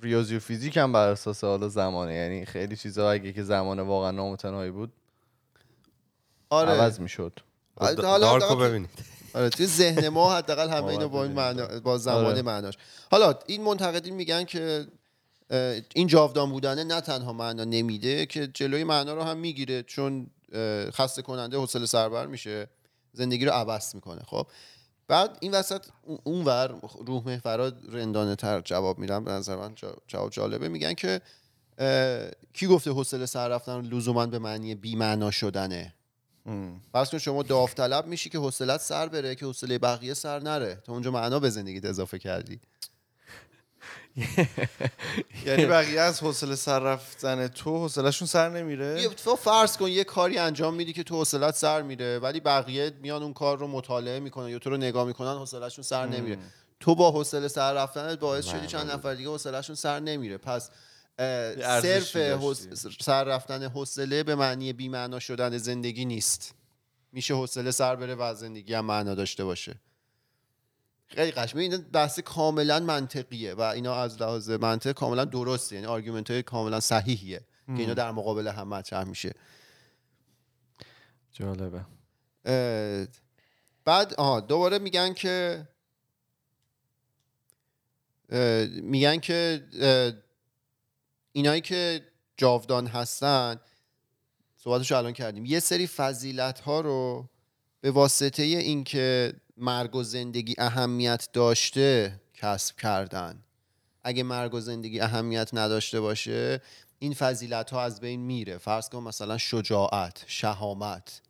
ریاضی 0.02 0.36
و 0.36 0.40
فیزیک 0.40 0.78
هم 0.78 0.92
بر 0.92 1.08
اساس 1.08 1.44
حالا 1.44 1.70
زمانه. 1.70 2.14
یعنی 2.14 2.46
خیلی 2.46 2.76
چیزا 2.76 3.12
اگه 3.12 3.34
که 3.34 3.44
زمان 3.44 3.80
واقعا 3.80 4.12
نامتناهی 4.12 4.72
بود 4.72 4.94
آره. 6.50 6.72
عوض 6.72 7.00
می‌شد. 7.00 7.40
حالا- 7.76 8.08
حالا 8.08 8.40
دارکو 8.40 8.56
ببینید. 8.56 8.90
آره 9.34 9.50
توی 9.50 9.66
ذهن 9.66 10.10
ما 10.10 10.36
حداقل 10.36 10.70
همه 10.70 10.82
باید 10.82 11.00
اینو 11.00 11.10
با 11.10 11.24
این. 11.24 11.32
معنا 11.32 11.80
با 11.80 11.98
زمان 11.98 12.26
آره. 12.26 12.42
معناش. 12.42 12.78
حالا 13.12 13.40
این 13.46 13.64
منتقدین 13.64 14.14
میگن 14.14 14.44
که 14.44 14.88
این 15.96 16.08
جاودان 16.08 16.52
بودنه 16.52 16.84
نه 16.84 17.02
تنها 17.02 17.34
معنا 17.34 17.64
نمیده 17.64 18.26
که 18.26 18.48
جلوی 18.48 18.84
معنا 18.84 19.14
رو 19.14 19.24
هم 19.24 19.38
می‌گیره 19.38 19.84
چون 19.84 20.28
خسته 20.92 21.22
کننده 21.22 21.58
حوصله 21.58 21.86
سربر 21.86 22.26
میشه 22.26 22.68
زندگی 23.14 23.46
رو 23.46 23.52
عوض 23.52 23.96
می‌کنه. 23.96 24.22
خب؟ 24.28 24.48
بعد 25.12 25.38
این 25.42 25.54
وسط 25.54 25.86
اون- 26.04 26.20
اونور 26.24 26.68
روح 27.08 27.24
محورا 27.28 27.72
رندانه 27.92 28.36
تر 28.36 28.62
جواب 28.62 29.00
میدن. 29.00 29.24
به 29.24 29.32
نظر 29.32 29.56
من 29.56 29.76
جواب 30.08 30.30
جالبه. 30.30 30.68
میگن 30.70 30.94
که 30.94 31.22
کی 32.54 32.68
گفته 32.68 32.92
حوصله 32.92 33.26
سر 33.26 33.48
رفتن 33.48 33.82
لزوما 33.82 34.26
به 34.26 34.40
معنی 34.40 34.76
بی 34.76 34.96
معنا 34.96 35.32
شدنه 35.32 35.94
فرض 36.94 37.10
کن 37.10 37.18
شما 37.18 37.44
داوطلب 37.44 38.08
میشی 38.08 38.30
که 38.30 38.38
حوصلت 38.38 38.82
سر 38.82 39.08
بره 39.08 39.36
که 39.36 39.46
حوصله 39.46 39.78
بقیه 39.78 40.14
سر 40.14 40.40
نره. 40.40 40.76
تا 40.84 40.94
اونجا 40.94 41.12
معنا 41.12 41.40
به 41.40 41.50
زندگیت 41.50 41.86
اضافه 41.86 42.20
کردی. 42.20 42.60
یعنی 45.46 45.66
بقیه 45.66 46.02
از 46.02 46.20
حوصله 46.20 46.56
سر 46.56 46.80
رفتن 46.80 47.48
تو 47.48 47.78
حوصلهشون 47.78 48.28
سر 48.28 48.50
نمیره؟ 48.50 49.08
تو 49.10 49.36
فرض 49.36 49.78
کن 49.78 49.88
یه 49.88 50.04
کاری 50.04 50.38
انجام 50.38 50.74
میدی 50.74 50.94
که 50.94 51.04
تو 51.04 51.16
حوصلت 51.16 51.56
سر 51.56 51.82
میره 51.82 52.20
ولی 52.20 52.40
بقیه 52.40 52.92
میان 53.02 53.24
اون 53.24 53.34
کار 53.34 53.58
رو 53.58 53.68
مطالعه 53.68 54.20
می‌کنن 54.20 54.50
یا 54.50 54.60
تو 54.60 54.70
رو 54.70 54.78
نگاه 54.78 55.08
می‌کنن 55.08 55.38
حوصلهشون 55.38 55.84
سر 55.84 56.06
نمیره. 56.06 56.38
تو 56.80 56.96
با 56.96 57.12
حوصله 57.12 57.48
سر 57.48 57.74
رفتنت 57.74 58.20
باعث 58.20 58.46
شدی 58.46 58.68
چند 58.68 58.92
نفر 58.92 59.14
دیگه 59.14 59.30
حوصلهشون 59.30 59.76
سر 59.76 60.00
نمیره. 60.00 60.38
پس 60.38 60.70
صرف 61.82 62.06
سر 63.02 63.24
رفتن 63.24 63.64
حوصله 63.64 64.24
به 64.24 64.36
معنی 64.36 64.74
بی 64.74 64.90
معنا 64.90 65.20
شدن 65.20 65.58
زندگی 65.58 66.06
نیست. 66.06 66.54
میشه 67.12 67.34
حوصله 67.34 67.72
سر 67.72 67.96
بره 67.96 68.16
و 68.16 68.34
زندگی 68.34 68.74
هم 68.74 68.86
معنا 68.86 69.16
داشته 69.16 69.44
باشه. 69.44 69.76
خیلی 71.16 71.32
قشنگ. 71.32 71.62
این 71.62 71.78
بحث 71.78 72.20
کاملا 72.20 72.80
منطقیه 72.80 73.54
و 73.54 73.62
اینا 73.62 73.96
از 73.96 74.22
لحاظ 74.22 74.50
منطق 74.50 74.92
کاملا 74.92 75.26
درسته. 75.26 75.76
یعنی 75.76 75.88
آرگومنت 75.88 76.32
های 76.32 76.44
کاملا 76.44 76.80
صحیحیه 76.80 77.42
که 77.68 77.74
اینا 77.74 77.94
در 77.94 78.12
مقابل 78.12 78.48
هم 78.48 78.68
مطرح 78.68 79.04
میشه. 79.04 79.34
جالبه. 81.32 81.86
بعد 83.86 84.14
آها 84.14 84.40
دوباره 84.40 84.80
میگن 84.80 85.14
که 85.14 85.68
میگن 88.82 89.20
که 89.20 89.64
اینایی 91.32 91.62
که 91.62 92.06
جاودان 92.38 92.88
هستن 92.88 93.60
صحبتشو 94.58 94.96
الان 94.96 95.14
کردیم. 95.14 95.46
یه 95.46 95.60
سری 95.60 95.88
فضیلت 95.88 96.60
ها 96.60 96.82
رو 96.82 97.30
به 97.82 97.92
واسطه 97.92 98.44
اینکه 98.44 99.34
مرگ 99.62 99.96
و 99.96 100.04
زندگی 100.04 100.56
اهمیت 100.58 101.28
داشته 101.34 102.20
کسب 102.34 102.76
کردن. 102.78 103.44
اگه 104.04 104.24
مرگ 104.24 104.54
و 104.54 104.60
زندگی 104.60 105.00
اهمیت 105.00 105.50
نداشته 105.54 106.02
باشه 106.02 106.62
این 107.00 107.14
فضیلت 107.14 107.72
ها 107.72 107.84
از 107.84 108.00
بین 108.00 108.20
میره. 108.20 108.58
فرض 108.58 108.90
کن 108.90 109.04
مثلا 109.04 109.38
شجاعت 109.38 110.24
شهامت. 110.28 111.22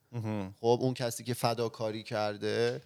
خب 0.61 0.77
اون 0.81 0.93
کسی 0.93 1.23
که 1.23 1.33
فداکاری 1.33 2.03
کرده 2.03 2.81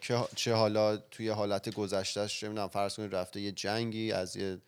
که 0.00 0.24
چه 0.36 0.54
حالا 0.54 0.96
توی 0.96 1.28
حالت 1.28 1.74
گذشتهش 1.74 2.40
چه 2.40 2.48
می‌دونم 2.48 2.68
فرض 2.68 2.96
کنید 2.96 3.14
رفته 3.14 3.40
یه 3.40 3.52
جنگی 3.52 4.12
از 4.12 4.36
یه 4.36 4.58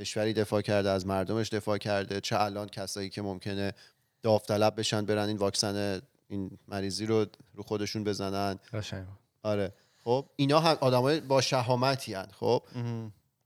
کشوری 0.00 0.32
دفاع 0.32 0.62
کرده 0.62 0.90
از 0.90 1.06
مردمش 1.06 1.48
دفاع 1.48 1.78
کرده 1.78 2.20
چه 2.20 2.40
الان 2.40 2.68
کسایی 2.68 3.10
که 3.10 3.22
ممکنه 3.22 3.74
داوطلب 4.22 4.78
بشن 4.78 5.04
برن 5.04 5.28
این 5.28 5.36
واکسن 5.36 6.02
این 6.28 6.50
مریضی 6.68 7.06
رو 7.06 7.26
رو 7.54 7.62
خودشون 7.62 8.04
بزنن. 8.04 8.58
قشنگ 8.72 9.04
آره. 9.42 9.72
خب 10.04 10.26
اینا 10.36 10.60
هم 10.60 10.76
آدمای 10.80 11.20
با 11.20 11.40
شهامتی 11.40 12.14
هن. 12.14 12.26
خب؟ 12.32 12.62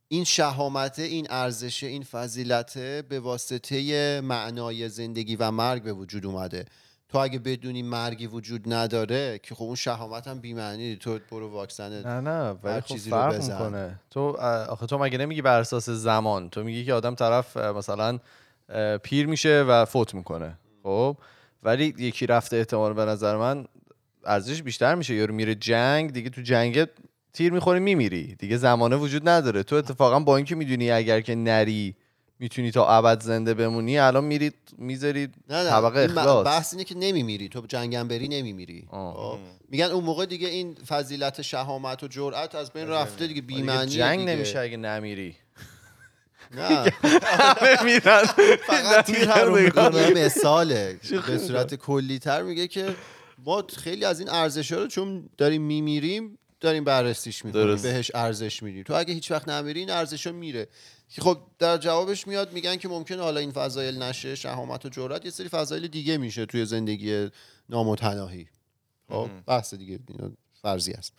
این 0.08 0.24
شهامت 0.24 0.98
این 0.98 1.26
ارزش 1.30 1.84
این 1.84 2.02
فضیلت 2.02 2.78
به 2.78 3.20
واسطه 3.20 4.20
معنای 4.20 4.88
زندگی 4.88 5.36
و 5.36 5.50
مرگ 5.50 5.82
به 5.82 5.92
وجود 5.92 6.26
اومده. 6.26 6.64
تو 7.08 7.18
اگه 7.18 7.38
بدونی 7.38 7.82
مرگی 7.82 8.26
وجود 8.26 8.72
نداره 8.72 9.40
که 9.42 9.54
خب 9.54 9.62
اون 9.62 9.74
شهامت 9.74 10.28
هم 10.28 10.38
بی‌معنی 10.40 10.96
تو 10.96 11.18
برو 11.30 11.48
واکسن 11.48 12.02
نه 12.02 12.20
نه 12.20 12.50
ولی 12.50 12.80
خب 12.80 12.86
چیزی 12.86 13.10
رو 13.10 13.16
بزن. 13.16 13.52
می‌کنه. 13.52 14.00
تو 14.10 14.20
آخه 14.68 14.86
تو 14.86 14.98
مگه 14.98 15.18
نمیگی 15.18 15.42
بر 15.42 15.60
اساس 15.60 15.90
زمان؟ 15.90 16.50
تو 16.50 16.62
میگی 16.64 16.84
که 16.84 16.94
آدم 16.94 17.14
طرف 17.14 17.56
مثلا 17.56 18.18
پیر 19.02 19.26
میشه 19.26 19.64
و 19.68 19.84
فوت 19.84 20.14
می‌کنه. 20.14 20.58
خب؟ 20.82 21.16
ولی 21.62 21.94
یکی 21.98 22.26
رفته 22.26 22.56
احتمال 22.56 22.92
به 22.92 23.04
نظر 23.04 23.36
من 23.36 23.64
ارزش 24.24 24.62
بیشتر 24.62 24.94
میشه. 24.94 25.14
یارو 25.14 25.34
میره 25.34 25.54
جنگ 25.54 26.12
دیگه 26.12 26.30
تو 26.30 26.42
جنگ 26.42 26.86
تیر 27.32 27.52
می‌خوری 27.52 27.80
میمیری. 27.80 28.34
دیگه 28.34 28.56
زمانه 28.56 28.96
وجود 28.96 29.28
نداره. 29.28 29.62
تو 29.62 29.76
اتفاقا 29.76 30.20
با 30.20 30.36
اینکه 30.36 30.54
می‌دونی 30.54 30.90
اگر 30.90 31.20
که 31.20 31.34
نری 31.34 31.94
می‌تونی 32.38 32.70
تا 32.70 32.88
ابد 32.88 33.22
زنده 33.22 33.54
بمونی 33.54 33.98
الان 33.98 34.24
میری 34.24 34.52
می‌ذاری 34.78 35.28
نه 35.48 35.62
نه. 35.62 35.70
طبقه 35.70 36.00
اخلاص. 36.00 36.46
بحث 36.46 36.72
اینه 36.72 36.84
که 36.84 36.94
نمیمیری. 36.94 37.48
تو 37.48 37.66
جنگم 37.68 38.08
بری 38.08 38.28
نمیمیری. 38.28 38.86
خب؟ 38.90 39.38
میگن 39.68 39.84
اون 39.84 40.04
موقع 40.04 40.26
دیگه 40.26 40.48
این 40.48 40.74
فضیلت 40.74 41.42
شهامت 41.42 42.02
و 42.02 42.08
جرأت 42.08 42.54
از 42.54 42.72
بین 42.72 42.88
رفته 42.88 43.26
دیگه 43.26 43.42
بی‌معنی 43.42 43.90
جنگ 43.90 44.18
دیگه. 44.18 44.34
نمیشه 44.34 44.58
اگه 44.58 44.76
نمیری. 44.76 45.36
همه 47.40 47.82
میرن. 47.84 48.24
فقط 48.66 49.06
تیر 49.06 49.44
می‌کنه. 49.44 50.10
مثاله. 50.10 51.00
به 51.26 51.38
صورت 51.38 51.74
کلی 51.74 52.18
تر 52.18 52.42
میگه 52.42 52.68
که 52.68 52.96
ما 53.44 53.64
خیلی 53.76 54.04
از 54.04 54.20
این 54.20 54.28
ارزش 54.28 54.72
رو 54.72 54.86
چون 54.86 55.30
داریم 55.38 55.62
میمیریم 55.62 56.38
داریم 56.60 56.84
بررسیش 56.84 57.44
می‌کنیم. 57.44 57.76
بهش 57.76 58.10
ارزش 58.14 58.62
میدیم. 58.62 58.82
تو 58.82 58.94
اگه 58.94 59.14
هیچ 59.14 59.30
وقت 59.30 59.48
نمیری 59.48 59.80
این 59.80 59.90
ارزش 59.90 60.26
میره. 60.26 60.68
که 61.08 61.20
خب 61.22 61.38
در 61.58 61.78
جوابش 61.78 62.26
میاد 62.26 62.52
میگن 62.52 62.76
که 62.76 62.88
ممکنه 62.88 63.22
حالا 63.22 63.40
این 63.40 63.52
فضایل 63.52 64.02
نشه 64.02 64.34
شهامت 64.34 64.86
و 64.86 64.88
جرأت 64.88 65.24
یه 65.24 65.30
سری 65.30 65.48
فضایل 65.48 65.86
دیگه 65.86 66.16
میشه 66.16 66.46
توی 66.46 66.64
زندگی 66.64 67.28
نامتناهی. 67.68 68.46
خب 69.08 69.28
بحث 69.46 69.74
دیگه 69.74 69.98
فرضی 70.62 70.92
است. 70.92 71.12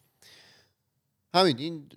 همین 1.34 1.58
این 1.58 1.90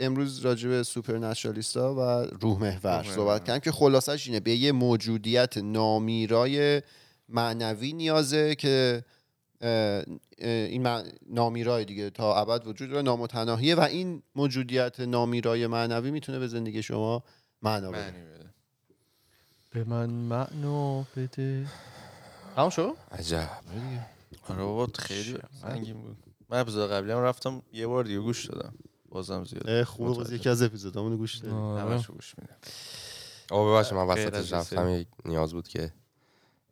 امروز 0.00 0.38
راجع 0.38 0.68
به 0.68 0.82
سوپر 0.82 1.34
و 1.76 2.26
روح 2.40 2.60
محور 2.60 3.02
صحبت 3.02 3.44
کردیم 3.44 3.60
که 3.60 3.72
خلاصش 3.72 4.26
اینه 4.26 4.40
به 4.40 4.54
یه 4.54 4.72
موجودیت 4.72 5.58
نامیرای 5.58 6.82
معنوی 7.28 7.92
نیازه 7.92 8.54
که 8.54 9.04
این 10.40 10.88
نامیرای 11.30 11.84
دیگه 11.84 12.10
تا 12.10 12.36
ابد 12.36 12.66
وجود 12.66 12.90
داره 12.90 13.02
نامتناهیه 13.02 13.74
و 13.74 13.80
این 13.80 14.22
موجودیت 14.34 15.00
نامیرای 15.00 15.66
معنوی 15.66 16.10
می‌تونه 16.10 16.38
به 16.38 16.46
زندگی 16.46 16.82
شما 16.82 17.22
معنا 17.62 17.90
بده. 17.90 18.00
معنی 18.00 18.18
بده. 18.18 18.50
به 19.70 19.84
من 19.84 20.10
معنا 20.10 21.06
بده. 21.16 21.66
تمام 22.56 22.70
شو 22.70 22.96
عجب. 23.12 23.50
آره 24.48 24.62
بابا 24.62 24.88
خیلی 24.98 25.38
سنگین 25.62 26.02
بود. 26.02 26.16
من 26.48 26.60
اپیزود 26.60 26.90
قبلی 26.90 27.12
هم 27.12 27.18
رفتم 27.18 27.62
یه 27.72 27.86
بار 27.86 28.04
دیگه 28.04 28.18
گوش 28.18 28.46
دادم. 28.46 28.74
بازم 29.10 29.44
زیاد 29.44 29.82
خوبه 29.82 30.14
باز. 30.14 30.32
یکی 30.32 30.48
از 30.48 30.62
اپیزودامونو 30.62 31.16
گوش 31.16 31.36
دادی 31.36 31.54
همشو 31.80 32.12
گوش 32.12 32.34
میدم 32.38 32.56
آقا 33.50 33.72
ببخشید 33.72 33.94
من 33.94 34.06
وسطش 34.06 34.36
از 34.38 34.52
رفتم. 34.52 34.88
یک 34.88 35.06
نیاز 35.24 35.52
بود 35.52 35.68
که 35.68 35.92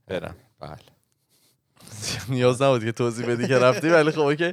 برم. 0.06 0.36
بله. 0.60 0.76
نیاز 2.28 2.62
نبود 2.62 2.84
که 2.84 2.92
توضیح 2.92 3.26
بدی 3.26 3.46
که 3.48 3.58
رفتی 3.58 3.88
ولی 3.88 4.10
خب 4.10 4.20
اوکی. 4.20 4.52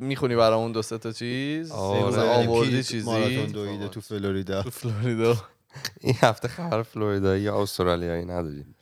می‌خونی 0.00 0.36
برامون 0.36 0.72
دو 0.72 0.82
سه 0.82 0.98
تا 0.98 1.12
چیز؟ 1.12 1.70
آره. 1.70 2.02
آره. 2.02 2.48
آوردی 2.48 2.82
چیزی؟ 2.82 3.06
ماراتون 3.06 3.46
دویده 3.46 3.88
تو 3.88 4.00
فلوریدا. 4.00 4.62
تو 4.62 4.70
فلوریدا. 4.70 5.36
این 6.00 6.14
هفته 6.20 6.48
خبر 6.48 6.82
فلوریدایی 6.82 7.42
یا 7.42 7.62
استرالیایی 7.62 8.24
نداریم. 8.24 8.74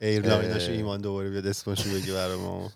ایرلایناش. 0.00 0.68
ایمان 0.68 1.00
دوباره 1.00 1.30
بیاد 1.30 1.46
اسمشو 1.46 1.90
بگی 1.90 2.12
برای 2.12 2.36
ما 2.36 2.72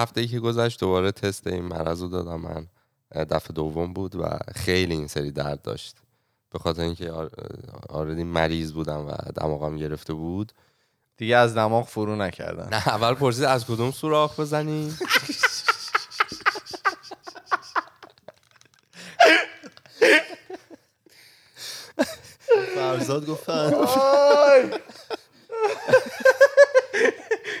هفته 0.00 0.20
ای 0.20 0.26
که 0.26 0.40
گذشت 0.40 0.80
دوباره 0.80 1.12
تست 1.12 1.46
این 1.46 1.64
مرض 1.64 2.02
رو 2.02 2.08
دادم 2.08 2.40
من. 2.40 2.66
دفعه 3.14 3.52
دوم 3.54 3.92
بود 3.92 4.16
و 4.16 4.38
خیلی 4.54 4.92
این 4.94 5.06
سری 5.06 5.30
درد 5.30 5.62
داشت. 5.62 5.96
به 6.50 6.58
خاطر 6.58 6.82
اینکه 6.82 7.10
al- 7.10 7.30
already 7.88 8.24
مریض 8.24 8.72
بودم 8.72 9.06
و 9.06 9.12
دماغم 9.34 9.76
گرفته 9.76 10.12
بود. 10.12 10.52
دیگه 11.16 11.36
از 11.36 11.54
دماغ 11.56 11.86
فرو 11.86 12.16
نکردن. 12.16 12.68
نه 12.72 12.88
اول 12.88 13.14
پرسید 13.14 13.44
از 13.44 13.66
کدوم 13.66 13.90
سوراخ 13.90 14.40
بزنی؟ 14.40 14.94
فرزاد 22.74 23.26
گفتن 23.26 23.74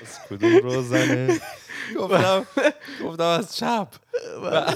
از 0.02 0.18
کدوم 0.30 0.56
روزنه 0.56 1.40
گفتم 1.98 2.46
گفتم 3.04 3.24
از 3.24 3.56
چپ. 3.56 3.88
و- 4.44 4.72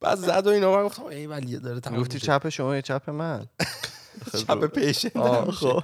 بعد 0.00 0.18
زد 0.18 0.46
و 0.46 0.50
اینا 0.50 0.76
من 0.76 0.84
گفتم 0.84 1.04
ای 1.04 1.26
ولی 1.26 1.58
داره 1.58 1.80
تموم 1.80 2.00
گفتی. 2.00 2.18
چپ 2.18 2.48
شما 2.48 2.74
یا 2.74 2.80
چپ 2.80 3.10
من. 3.10 3.46
چپ 4.46 4.50
هم 5.16 5.50
خب. 5.50 5.82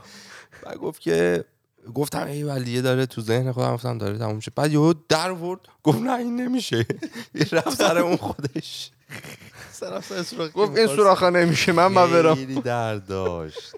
بعد 0.63 0.77
گفت 0.77 1.01
که 1.01 1.45
گفتم 1.95 2.27
ای 2.27 2.43
ولیه 2.43 2.83
داره 2.83 3.07
تو 3.07 3.21
ذهن 3.21 3.53
خودم. 3.53 3.75
گفتم 3.75 3.99
داره 3.99 4.19
تموم 4.19 4.37
میشه. 4.37 4.53
بعد 4.57 4.73
یهو 4.73 4.95
در 5.09 5.31
ورد 5.31 5.61
گفت 5.83 5.99
نه 5.99 6.13
این 6.13 6.41
نمیشه. 6.41 6.87
یه 7.35 7.49
رفت 7.53 7.71
سر 7.71 7.99
اون 7.99 8.17
خودش. 8.17 8.91
گفت 10.55 10.77
این 10.79 10.87
سوراخا 10.87 11.31
نمیشه 11.31 11.73
من 11.73 11.87
ما 11.87 12.07
برم. 12.07 12.35
خیلی 12.35 12.61
درد 12.61 13.07
داشت. 13.07 13.75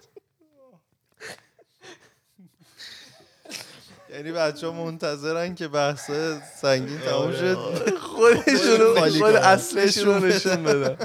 یعنی 4.17 4.31
بچه 4.31 4.67
ها 4.67 4.85
منتظرن 4.85 5.55
که 5.55 5.67
بحث 5.67 6.11
سنگین 6.61 6.99
تموم 6.99 7.31
شد. 7.31 7.57
خودشونو 7.99 8.99
خالی 8.99 9.19
خود. 9.19 9.35
اصلشون 9.35 10.25
نشون 10.25 10.63
بدن. 10.63 10.97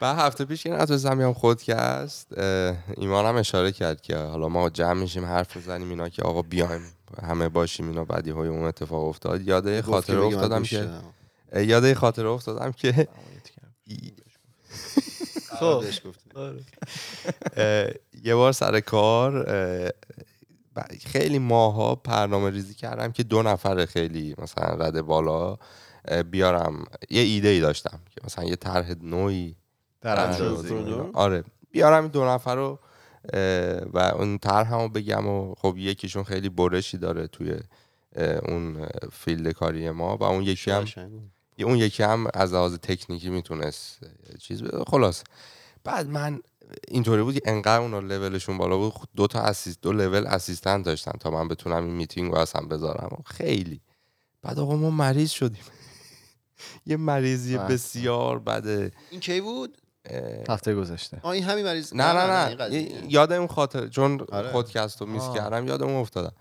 بعد 0.00 0.18
هفته 0.18 0.44
پیش 0.44 0.62
که 0.62 0.70
نتونستم 0.70 1.18
بیام 1.18 1.32
خودکست 1.32 2.38
اه، 2.38 2.76
ایمان 2.96 3.26
هم 3.26 3.36
اشاره 3.36 3.72
کرد 3.72 4.00
که 4.00 4.16
حالا 4.16 4.48
ما 4.48 4.70
جمع 4.70 4.92
میشیم 4.92 5.24
حرف 5.24 5.56
می‌زنیم 5.56 5.90
اینا 5.90 6.08
که 6.08 6.22
آقا 6.22 6.42
بیایم 6.42 6.92
همه 7.22 7.48
باشیم 7.48 7.88
اینا 7.88 8.04
بعدی 8.04 8.30
های 8.30 8.48
اون 8.48 8.64
اتفاق 8.64 9.04
افتاد. 9.04 9.42
یاده 9.42 9.82
من 9.88 9.94
افتادم 10.18 10.62
که 10.62 10.88
یاده 11.56 11.94
خاطره 11.94 12.28
افتادم 12.28 12.72
که 12.72 13.08
خب. 15.60 15.84
یه 18.24 18.34
بار 18.34 18.52
سر 18.52 18.80
کار 18.80 19.46
خیلی 21.06 21.38
ماها 21.38 21.94
برنامه 21.94 22.50
ریزی 22.50 22.74
کردم 22.74 23.12
که 23.12 23.22
دو 23.22 23.42
نفر 23.42 23.86
خیلی 23.86 24.34
مثلا 24.38 24.74
رده 24.74 25.02
بالا 25.02 25.56
بیارم. 26.30 26.84
یه 27.10 27.22
ایده 27.22 27.48
ای 27.48 27.60
داشتم 27.60 28.00
که 28.10 28.20
مثلا 28.24 28.44
یه 28.44 28.56
طرح 28.56 28.94
نوعی 29.02 29.56
در. 30.00 30.16
آره 31.12 31.44
بیارم 31.70 32.02
این 32.02 32.12
دو 32.12 32.24
نفر 32.24 32.54
رو 32.54 32.78
و 33.92 33.98
اون 33.98 34.38
طرحمو 34.38 34.88
بگم 34.88 35.26
و 35.28 35.54
خب 35.54 35.74
یکیشون 35.78 36.24
خیلی 36.24 36.48
برشی 36.48 36.98
داره 36.98 37.26
توی 37.26 37.54
اون 38.48 38.86
field 39.12 39.52
کاری 39.52 39.90
ما 39.90 40.16
و 40.16 40.22
اون 40.24 40.42
یکی 40.42 40.70
هم 40.70 40.84
اون 41.58 41.76
یکی 41.76 42.02
هم 42.02 42.26
از 42.34 42.54
لحاظ 42.54 42.74
تکنیکی 42.74 43.30
می‌تونست 43.30 43.98
چیز 44.40 44.62
خلاص 44.86 45.22
بعد 45.84 46.08
من 46.08 46.40
اینطوری 46.88 47.22
بود 47.22 47.34
که 47.34 47.40
انقدر 47.44 47.80
اونا 47.80 48.00
لولشون 48.00 48.58
بالا 48.58 48.76
بود 48.76 48.92
دو 49.16 49.26
تا 49.26 49.40
assist 49.40 49.80
دو 49.82 49.92
level 49.92 50.26
assistant 50.26 50.84
داشتن 50.84 51.12
تا 51.20 51.30
من 51.30 51.48
بتونم 51.48 51.84
این 51.84 51.94
میتینگ 51.94 52.32
رو 52.32 52.38
اصلا 52.38 52.66
بذارم. 52.66 53.22
خیلی. 53.26 53.80
بعد 54.42 54.58
آقا 54.58 54.76
ما 54.76 54.90
مریض 54.90 55.30
شدیم. 55.30 55.64
یه 56.86 56.96
مریضی 56.96 57.58
بله. 57.58 57.66
بسیار 57.68 58.38
بده. 58.38 58.92
این 59.10 59.20
کی 59.20 59.40
بود؟ 59.40 59.78
هفته 60.48 60.74
گذشته. 60.74 61.20
آه 61.22 61.30
این 61.30 61.44
همین 61.44 61.64
مریض 61.64 61.94
نه 61.94 62.12
نه 62.12 62.26
نه 62.48 62.54
قضیه. 62.54 62.80
یه- 62.82 63.02
یاد 63.12 63.32
اون 63.32 63.46
خاطر 63.46 63.88
چون 63.88 64.20
آره. 64.32 64.52
خودکست 64.52 65.00
رو 65.00 65.06
miss. 65.06 65.22
کردم 65.34 65.66
یادم 65.66 65.88
افتادم. 65.88 66.32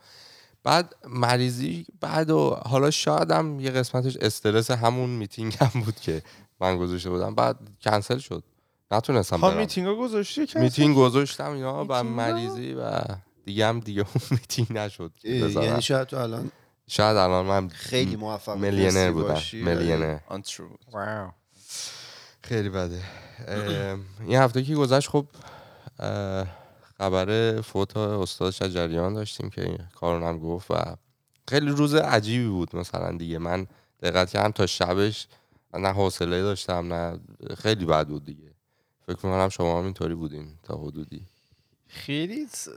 بعد 0.64 0.96
مریضی 1.08 1.86
بعد 2.02 2.30
و 2.30 2.50
حالا 2.66 2.92
شایدم 2.92 3.60
یه 3.60 3.72
قسمتش 3.72 4.18
استرس 4.18 4.72
همون 4.72 5.10
میتینگ 5.10 5.58
هم 5.62 5.82
بود 5.82 5.96
که 5.96 6.22
من 6.62 6.78
گذاشته 6.78 7.10
بودم. 7.10 7.36
بعد 7.36 7.58
کنسل 7.82 8.18
شد. 8.18 8.44
نتونستم 8.92 9.42
برم. 9.42 9.58
میتینگ 9.58 9.98
گذاشتی 9.98 10.46
که 10.48 10.60
میتینگ 10.60 10.96
گذاشتم 10.96 11.52
اینا 11.52 11.86
و 11.86 11.94
ها؟ 11.94 12.04
مریضی 12.04 12.74
و 12.74 13.02
دیگه 13.46 13.68
هم 13.68 13.80
دیگه 13.80 14.02
اون 14.02 14.24
میتینگ 14.32 14.74
نشد. 14.74 15.12
یعنی 15.24 15.82
شاید 15.82 16.08
تو 16.08 16.18
الان 16.18 16.52
شاید 16.88 17.18
الان 17.18 17.46
من 17.46 17.68
خیلی 17.70 18.16
موفق 18.16 18.54
تونستی 18.54 19.12
بودم 19.12 19.42
wow. 20.92 21.32
خیلی 22.44 22.70
بده. 22.70 23.02
این 24.28 24.38
هفته 24.38 24.64
که 24.64 24.76
گذشت؟ 24.76 25.10
خب 25.10 25.26
خبر 26.98 27.62
فوت 27.62 27.98
استاد 27.98 28.52
شجریان 28.52 29.14
داشتیم 29.14 29.50
که 29.50 29.62
این 29.62 29.78
کارون 29.96 30.24
هم 30.24 30.40
گفت 30.40 30.72
و 30.72 30.96
خیلی 31.50 31.70
روز 31.70 31.96
عجیبی 31.96 32.48
بود 32.48 32.76
مثلا 32.76 33.18
دیگه. 33.18 33.38
من 33.40 33.68
دقت 34.02 34.30
کردم 34.30 34.52
تا 34.52 34.66
شبش 34.66 35.28
نه 35.74 35.90
حوصله 35.90 36.42
داشتم 36.42 36.94
نه 36.94 37.20
خیلی 37.58 37.86
بد 37.86 38.08
بود 38.08 38.26
دیگه. 38.26 38.55
فکر 39.08 39.16
می‌کنم 39.26 39.50
شما 39.50 39.78
هم 39.80 39.84
اینطوری 39.84 40.16
بودین 40.16 40.48
تا 40.64 40.78
حدودی. 40.78 41.26
خیلی 41.88 42.48
س- 42.52 42.68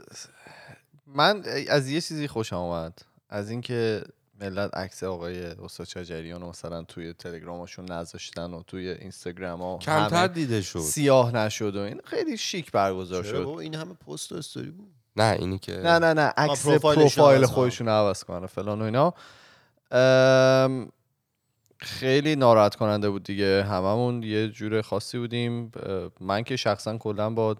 من 1.07 1.43
از 1.69 1.89
یه 1.89 2.01
چیزی 2.01 2.27
خوشم 2.27 2.55
اومد. 2.55 3.01
از 3.29 3.49
اینکه 3.49 4.03
ملت 4.41 4.77
عکس 4.77 5.03
آقای 5.03 5.43
استاد 5.45 5.87
شجریان 5.87 6.41
رو 6.41 6.49
مثلا 6.49 6.83
توی 6.83 7.13
تلگرامشون 7.13 7.91
نذاشتن 7.91 8.53
و 8.53 8.63
توی 8.63 8.89
اینستاگرام 8.89 9.61
ها 9.61 9.77
کمتر 9.77 10.27
دیده 10.27 10.61
شد. 10.61 10.79
سیاه 10.79 11.35
نشد 11.35 11.75
و 11.75 11.79
این 11.79 12.01
خیلی 12.05 12.37
شیک 12.37 12.71
برگزار 12.71 13.23
شد. 13.23 13.47
این 13.61 13.75
همه 13.75 13.93
پست 13.93 14.31
و 14.31 14.35
استوری 14.35 14.69
بود؟ 14.69 14.91
نه 15.15 15.35
اینی 15.39 15.59
که 15.59 15.71
نه 15.71 15.99
نه 15.99 16.13
نه 16.13 16.21
عکس 16.37 16.65
پروفایل 16.65 17.07
کنن. 17.39 17.45
خودشون 17.45 17.89
عوض 17.89 18.23
کنه 18.23 18.47
فلان 18.47 18.81
و 18.81 18.85
اینا. 18.85 19.13
ام، 19.91 20.91
خیلی 21.79 22.35
ناراحت 22.35 22.75
کننده 22.75 23.09
بود 23.09 23.23
دیگه. 23.23 23.63
هممون 23.63 24.23
یه 24.23 24.47
جور 24.47 24.81
خاصی 24.81 25.17
بودیم. 25.17 25.71
من 26.19 26.43
که 26.43 26.55
شخصا 26.55 26.97
کلا 26.97 27.29
با 27.29 27.55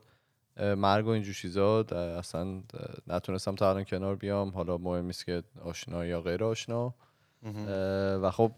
مرگ 0.58 1.06
و 1.06 1.10
اینجور 1.10 1.34
چیزا 1.34 1.80
اصلا 2.18 2.62
نتونستم 3.08 3.56
تا 3.56 3.70
الان 3.70 3.84
کنار 3.84 4.16
بیام. 4.16 4.50
حالا 4.50 4.78
مهم 4.78 5.06
نیست 5.06 5.26
که 5.26 5.44
آشنا 5.66 6.06
یا 6.06 6.22
غیر 6.22 6.44
آشنا. 6.44 6.94
و 8.22 8.32
خب 8.32 8.52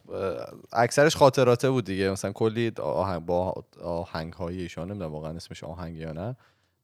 اکثرش 0.73 1.15
خاطراته 1.15 1.69
بود 1.69 1.85
دیگه. 1.85 2.11
مثلا 2.11 2.31
کلی 2.31 2.71
آهنگ 2.79 3.25
با 3.25 3.63
آهنگ 3.83 4.33
های 4.33 4.61
ایشون 4.61 4.87
نمی‌دونم 4.89 5.11
واقعا 5.11 5.31
اسمش 5.31 5.63
آهنگ 5.63 5.97
یا 5.97 6.11
نه 6.11 6.35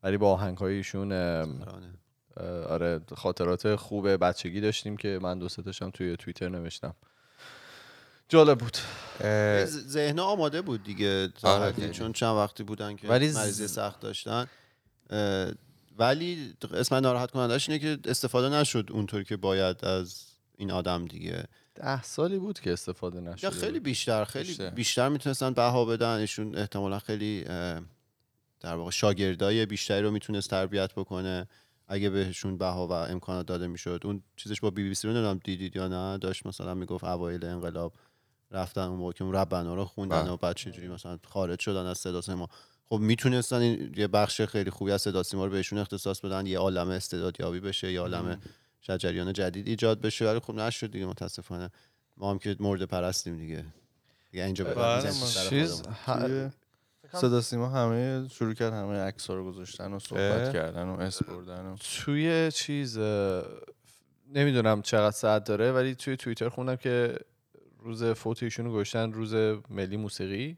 ولی 0.04 0.18
با 0.18 0.32
آهنگ 0.32 0.58
های 0.58 0.76
ایشون 0.76 1.12
آره. 2.70 3.02
خاطرات 3.16 3.76
خوب 3.76 4.24
بچگی 4.24 4.62
داشتیم 4.62 4.98
که 4.98 5.20
من 5.22 5.40
دو 5.40 5.50
سه 5.50 5.62
تاشم 5.62 5.90
توی 5.90 6.18
توییتر 6.18 6.50
نوشتم. 6.50 6.96
جالب 8.30 8.58
بود 8.58 8.78
ذهن 9.66 10.20
آماده 10.20 10.62
بود 10.62 10.84
دیگه 10.84 11.28
تا 11.28 11.66
آره،. 11.66 11.90
چون 11.90 12.14
چند 12.14 12.36
وقتی 12.36 12.64
بودن 12.64 12.96
که 12.96 13.08
ولی 13.08 13.32
مریضی 13.32 13.68
سخت 13.68 14.00
داشتن 14.00 14.48
ولی 15.98 16.54
قسمت 16.74 17.04
ناراحت 17.04 17.32
کنندش 17.32 17.70
اینه 17.70 17.80
که 17.80 18.10
استفاده 18.10 18.50
نشد 18.50 18.88
اونطوری 18.92 19.24
که 19.24 19.38
باید 19.38 19.86
از 19.86 20.24
این 20.58 20.72
آدم 20.72 21.06
دیگه 21.06 21.44
ده 21.76 22.04
سالی 22.04 22.38
بود 22.38 22.60
که 22.60 22.74
استفاده 22.74 23.22
یا 23.22 23.34
نشده 23.34 23.50
خیلی. 23.50 23.80
بیشتر 23.80 24.26
خیلی 24.26 24.48
بیشتر. 24.48 24.70
بیشتر, 24.70 25.10
می‌تونستن 25.10 25.54
بها 25.54 25.86
بدن 25.86 26.16
ایشون 26.16 26.58
احتمالا 26.58 27.00
خیلی 27.00 27.44
در 28.60 28.76
واقع 28.76 28.92
شاگردای 28.92 29.66
بیشتری 29.66 30.02
رو 30.02 30.12
می‌تونست 30.12 30.50
تربیت 30.50 30.94
بکنه 30.94 31.48
اگه 31.88 32.10
بهشون 32.10 32.58
بها 32.58 32.88
و 32.88 32.92
امکانات 32.92 33.46
داده 33.46 33.68
می‌شد 33.68 34.02
اون 34.04 34.24
چیزش 34.36 34.62
با 34.62 34.70
بی 34.70 34.90
بی 34.90 34.96
سی 34.96 35.08
رو 35.08 35.14
نمی‌دونم 35.14 35.40
دیدید 35.44 35.76
یا 35.76 35.88
نه 35.88 36.18
داشت 36.18 36.46
مثلا 36.46 36.74
می‌گفت 36.74 37.04
اوایل 37.04 37.46
انقلاب 37.46 37.94
رفتن 38.52 38.82
اون 38.82 39.00
موقع 39.00 39.12
که 39.12 39.24
اون 39.24 39.34
ربنا 39.34 39.76
رو 39.76 39.86
خوندن 39.86 40.22
بله. 40.22 40.32
و 40.32 40.38
بعد 40.38 40.56
چجوری 40.56 40.88
مثلا 40.88 41.20
خارج 41.30 41.60
شدن 41.60 41.86
از 41.86 41.98
صدا 41.98 42.22
سیما. 42.22 42.50
خب 42.90 42.98
می‌تونستن 42.98 43.56
این 43.56 43.94
یه 43.98 44.08
بخش 44.08 44.42
خیلی 44.42 44.70
خوبی 44.70 44.92
از 44.92 45.02
صدا 45.02 45.24
سیما 45.24 45.46
رو 45.46 45.52
بهشون 45.52 45.80
اختصاص 45.80 46.20
بدن 46.20 46.46
یه 46.46 46.60
عالمه 46.60 46.94
استعدادیابی 46.94 47.60
بشه 47.60 47.92
یه 47.92 48.00
عالمه 48.00 48.38
شجریان 48.82 49.34
جدید 49.34 49.68
ایجاد 49.68 50.02
بشه. 50.02 50.30
ولی 50.30 50.40
خب 50.40 50.54
نشد 50.54 50.92
دیگه 50.92 51.06
متاسفانه. 51.06 51.70
ما 52.18 52.32
هم 52.32 52.40
که 52.40 52.56
مورد 52.60 52.84
پرستیم 52.84 53.38
دیگه. 53.38 53.66
دیگه 54.32 54.44
اینجا 54.44 54.66
بله، 54.66 55.12
چیز 55.50 55.84
صدا 57.14 57.42
سیما 57.42 57.70
همه 57.70 58.28
شروع 58.30 58.54
کرد 58.54 58.74
همه 58.74 58.98
عکس 58.98 59.30
رو 59.30 59.46
گذاشتن 59.46 59.94
و 59.94 60.00
صحبت؟ 60.00 60.54
کردن 60.54 60.88
و 60.88 61.00
اس 61.00 61.24
بردن 61.24 61.66
و 61.66 61.78
توی 61.78 62.52
چیز 62.52 62.98
نمی‌دونم 64.34 64.82
چقدر 64.82 65.12
ساعت 65.12 65.44
داره 65.44 65.72
ولی 65.72 65.96
توی 65.96 66.18
توییتر 66.18 66.50
خوندم 66.50 66.76
که 66.76 67.20
روز 67.80 68.04
فوت 68.04 68.44
ایشون 68.44 68.66
رو 68.66 68.72
گذاشتن 68.74 69.14
روز 69.14 69.34
ملی 69.70 69.98
موسیقی؟ 69.98 70.58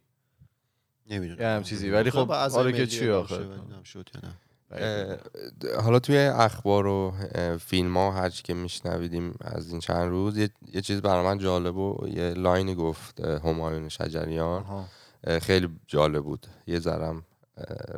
نمی‌دونم. 1.09 1.41
یه 1.41 1.47
هم 1.47 1.63
چیزی، 1.63 1.89
ولی 1.89 2.11
خب 2.11 2.31
حالا 2.31 2.71
که 2.71 2.87
چی 2.87 3.09
آخه؟ 3.09 3.45
شد 3.83 4.09
یا 4.15 4.21
نه. 4.29 4.35
اه، 4.71 5.17
د- 5.17 5.81
حالا 5.83 5.99
توی 5.99 6.17
اخبار 6.17 6.87
و 6.87 7.13
فیلم 7.59 7.97
ها 7.97 8.11
هر 8.11 8.29
چی 8.29 8.43
که 8.43 8.53
میشنویدیم 8.53 9.33
از 9.41 9.71
این 9.71 9.79
چند 9.79 10.09
روز 10.09 10.37
یه, 10.37 10.49
یه 10.73 10.81
چیز 10.81 11.01
برای 11.01 11.25
من 11.25 11.37
جالب 11.37 11.77
و 11.77 12.07
یه 12.07 12.29
لاینی 12.33 12.75
گفت 12.75 13.19
همایون 13.19 13.89
شجریان. 13.89 14.61
آها. 14.63 14.85
خیلی 15.41 15.69
جالب 15.87 16.23
بود. 16.23 16.47
یه 16.67 16.79
ذرم 16.79 17.23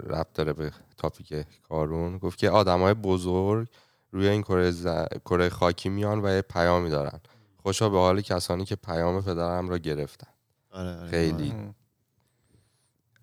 ربط 0.04 0.34
داره 0.34 0.54
به 0.54 0.72
تاپیک 0.98 1.34
کارون. 1.70 2.18
گفت 2.18 2.40
که 2.40 2.50
آدمای 2.50 2.94
بزرگ 2.94 3.68
روی 4.12 4.28
این 4.28 4.42
کره, 4.42 4.72
ز- 4.72 4.88
کره 5.26 5.50
خاکی 5.50 5.90
میان 5.90 6.26
و 6.26 6.36
یه 6.36 6.42
پیامی 6.42 6.90
دارن. 6.90 7.20
خوشا 7.64 7.90
به 7.90 7.98
حال 7.98 8.22
کسانی 8.22 8.66
که 8.66 8.76
پیام 8.76 9.22
پدرم 9.22 9.70
را 9.70 9.78
گرفتن. 9.78 10.28
آره 10.72 10.98
آره 10.98 11.10
خیلی. 11.10 11.52
اه. 11.52 11.76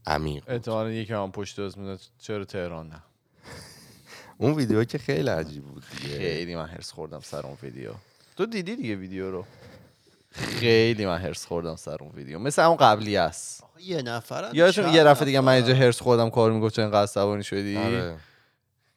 عمیق. 0.07 0.45
احتمالا 0.47 0.91
یکی 0.91 1.13
هم 1.13 1.33
پشت 1.33 1.61
دست 1.61 1.79
می‌داد 1.79 2.01
چرا 2.19 2.45
تهران 2.45 2.89
نه. 2.89 3.03
اون 4.39 4.55
ویدیو 4.55 4.85
که 4.85 4.99
خیلی 4.99 5.29
عجیب 5.29 5.65
بود 5.65 5.85
دیگه. 5.91 6.19
خیلی 6.19 6.57
من 6.57 6.67
هرس 6.67 6.93
خوردم 6.93 7.21
سر 7.21 7.47
اون 7.47 7.57
ویدیو. 7.63 7.91
تو 8.37 8.47
دیدی 8.47 8.77
دیگه 8.77 8.97
ویدیو 8.97 9.31
رو؟ 9.31 9.45
خیلی 10.31 11.07
من 11.07 11.19
هرس 11.19 11.47
خوردم 11.47 11.77
سر 11.77 11.97
اون 12.01 12.11
ویدیو. 12.15 12.39
مثل 12.39 12.63
اون 12.63 12.77
قبلی 12.77 13.17
است. 13.17 13.65
آخه 13.65 13.83
یه 13.83 14.03
نفر 14.03 14.51
یادتون 14.53 14.95
یه 14.95 15.05
دفعه 15.05 15.25
دیگه 15.25 15.41
من 15.41 15.53
اینجا 15.53 15.75
هرس 15.75 16.01
خوردم 16.03 16.31
کار 16.31 16.53
می‌گفت 16.53 16.75
چه 16.75 16.83
اینقدر 16.83 17.03
عصبانی 17.03 17.45
شدی؟ 17.45 17.77
آره. 17.77 18.17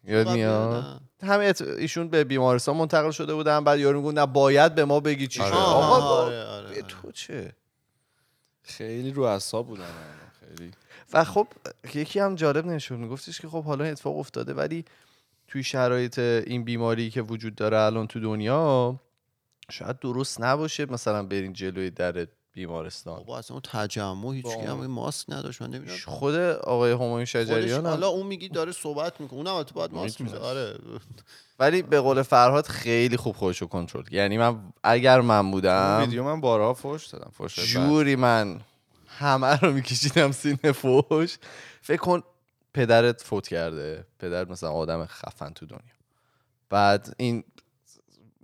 یاد 0.04 0.30
میاد؟ 0.30 1.02
همه 1.24 1.46
ات- 1.46 1.62
ایشون 1.62 2.08
به 2.08 2.24
بیمارستان 2.24 2.78
منتقل 2.78 3.12
شده 3.12 3.34
بودن 3.34 3.64
بعد 3.64 3.80
یارو 3.80 4.00
می‌گفت 4.02 4.18
نه 4.18 4.26
باید 4.26 4.76
به 4.76 4.86
ما 4.86 5.00
بگی 5.00 5.28
چی 5.28 5.42
آره. 5.42 5.56
آقا 5.56 5.86
آره 5.96 6.02
با- 6.04 6.18
آره 6.22 6.44
آره. 6.46 6.82
تو 6.82 7.12
چه 7.12 7.52
خیلی 8.64 9.12
رو 9.12 9.24
اعصاب 9.24 9.68
بودن 9.68 9.86
خیلی 10.40 10.72
و 11.14 11.24
خب 11.24 11.48
یکی 11.94 12.20
هم 12.20 12.36
جالب 12.36 12.66
نشون 12.66 13.00
میگفتش 13.00 13.42
که 13.42 13.48
خب 13.48 13.64
حالا 13.64 13.84
این 13.84 13.92
اتفاق 13.92 14.18
افتاده 14.18 14.54
ولی 14.54 14.86
توی 15.48 15.64
شرایط 15.64 16.20
این 16.20 16.64
بیماری 16.64 17.10
که 17.10 17.22
وجود 17.22 17.56
داره 17.56 17.78
الان 17.80 18.08
تو 18.08 18.20
دنیا 18.20 18.96
شاید 19.72 20.00
درست 20.00 20.42
نباشه 20.42 20.86
مثلا 20.92 21.24
برین 21.24 21.54
جلوی 21.54 21.90
در 21.90 22.28
بیمارستان. 22.54 23.16
بابا 23.18 23.38
اصلا 23.38 23.54
اون 23.56 23.62
تجمع 23.62 24.34
هیچ 24.34 24.46
هم 24.46 24.78
اون- 24.78 24.88
ماسک 24.88 25.26
نداشت. 25.30 25.62
من 25.62 25.70
نمی‌دونم. 25.70 25.98
خود 26.06 26.36
آقای 26.36 26.92
همایون 26.92 27.26
شجریان 27.26 27.86
حالا 27.86 28.08
اون 28.08 28.28
میگی 28.28 28.50
داره 28.50 28.72
صحبت 28.72 29.22
می‌کنه. 29.22 29.40
اونم 29.40 29.64
تو 29.64 29.76
باید 29.76 29.94
ماسک. 29.94 30.22
میزه 30.22 30.38
آره. 30.38 30.78
ولی 31.60 31.82
به 31.82 32.00
قول 32.02 32.22
فرهاد 32.22 32.66
خیلی 32.66 33.18
خوب 33.18 33.36
خودشو 33.36 33.68
کنترل 33.68 34.04
کرد. 34.04 34.14
یعنی 34.14 34.38
من 34.38 34.74
اگر 34.84 35.22
من 35.22 35.52
بودم 35.52 35.98
ویدیو 36.02 36.24
من 36.24 36.42
بارها 36.42 36.74
فوش 36.74 37.08
دادم 37.08 37.32
فوش. 37.34 37.60
جوری 37.60 38.16
من 38.16 38.62
همه 39.08 39.60
رو 39.60 39.74
میکشیدم 39.74 40.32
سینه 40.32 40.72
فوش. 40.72 41.38
فکر 41.82 42.02
کن 42.02 42.22
پدرت 42.74 43.22
فوت 43.22 43.48
کرده. 43.48 44.06
پدر 44.20 44.46
مثلا 44.46 44.72
آدم 44.72 45.06
خفن 45.06 45.50
تو 45.54 45.66
دنیا. 45.66 45.82
بعد 46.70 47.14
این 47.18 47.44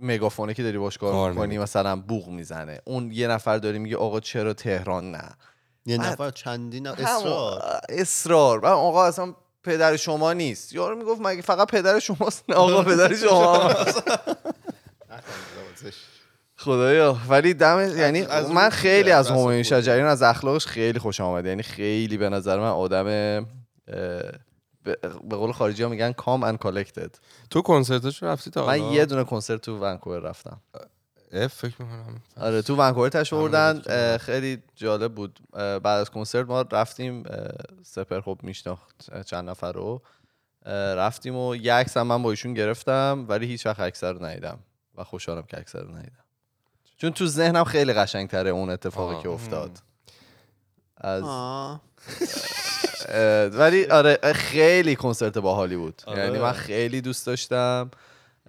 مگافونه 0.02 0.54
که 0.54 0.64
داری 0.64 0.78
باش 0.78 0.98
کار 0.98 1.32
می‌کنی. 1.32 1.58
مثلا 1.58 1.96
بوغ 1.96 2.28
می‌زنه. 2.28 2.80
اون 2.86 3.12
یه 3.12 3.28
نفر 3.28 3.58
داری 3.58 3.80
میگه 3.80 3.98
آقا 3.98 4.20
چرا 4.20 4.54
تهران 4.54 5.12
نه؟ 5.12 5.30
یه 5.86 5.98
بعد- 5.98 6.08
نفر 6.08 6.30
چندین 6.32 6.88
اصرار. 6.88 7.62
اصرار. 7.90 8.60
بعد 8.60 8.72
آقا 8.74 9.06
اصلا 9.06 9.34
پدر 9.64 9.96
شما 9.96 10.34
نیست. 10.34 10.74
یارو 10.74 10.96
می‌گفت 10.96 11.22
مگه 11.22 11.42
فقط 11.42 11.68
پدر 11.72 12.00
شماست؟ 12.00 12.44
نه 12.50 12.56
آقا 12.56 12.84
پدر 12.84 13.16
شما. 13.26 13.72
خدایا. 16.56 17.18
ولی 17.30 17.54
دم 17.54 17.94
یعنی 17.98 18.26
من 18.54 18.70
خیلی 18.70 19.12
از 19.12 19.32
خودت. 19.32 19.62
شجریان 19.62 20.08
از 20.08 20.22
اخلاقش 20.22 20.66
خیلی 20.66 21.00
خوشم 21.00 21.24
آمد 21.24 21.46
یعنی 21.46 21.64
خیلی 21.64 22.18
به 22.18 22.30
نظر 22.30 22.60
من 22.60 22.70
آدم 22.70 23.06
به 25.30 25.36
قول 25.36 25.52
خارجی 25.52 25.84
ها 25.84 25.90
میگن 25.90 26.12
calm 26.12 26.44
and 26.44 26.58
collected 26.58 27.16
تو 27.50 27.62
کنسرتش 27.62 28.24
رفتی 28.24 28.52
تا 28.52 28.68
من؟ 28.68 28.80
یه 28.80 29.06
دونه 29.06 29.24
کنسرت 29.24 29.62
تو 29.62 29.80
ونکوور 29.80 30.20
رفتم. 30.20 30.62
اف 31.32 31.54
فکر 31.54 31.82
می‌کنم. 31.82 32.22
آره 32.38 32.62
تو 32.62 32.76
ونکوور 32.76 33.10
تش 33.10 33.34
خیلی 34.22 34.64
جالب 34.76 35.16
بود. 35.16 35.40
بعد 35.54 35.88
از 35.88 36.10
کنسرت 36.10 36.48
ما 36.48 36.62
رفتیم 36.62 37.24
supper 37.84 38.22
خب 38.22 38.40
میشناخت 38.44 39.24
چند 39.26 39.50
نفر 39.50 39.72
رو. 39.72 40.02
رفتیم 40.96 41.36
و 41.36 41.56
یه 41.56 41.74
عکس 41.74 41.98
هم 41.98 42.08
من 42.08 42.24
با 42.24 42.30
ایشون 42.30 42.54
گرفتم 42.54 43.26
ولی 43.30 43.46
هیچ 43.46 43.66
وقت 43.66 43.80
عکس 43.80 44.14
رو 44.14 44.26
ندیدم 44.26 44.60
و 44.96 45.04
خوشحالم 45.04 45.44
که 45.44 45.60
عکس 45.60 45.80
رو 45.80 45.96
ندیدم. 45.96 46.24
چون 46.98 47.12
تو 47.12 47.28
ذهنم 47.28 47.64
خیلی 47.64 47.94
قشنگتره 47.94 48.50
اون 48.50 48.70
اتفاقی 48.70 49.16
آه. 49.16 49.24
که 49.24 49.30
افتاد. 49.30 49.80
از 50.98 51.24
ولی 53.54 53.86
آره 53.86 54.34
خیلی 54.34 54.96
کنسرت 54.96 55.38
باحالی 55.38 55.76
بود 55.76 56.02
آره. 56.06 56.24
یعنی 56.24 56.40
من 56.40 56.52
خیلی 56.52 57.02
دوست 57.02 57.26
داشتم 57.26 57.92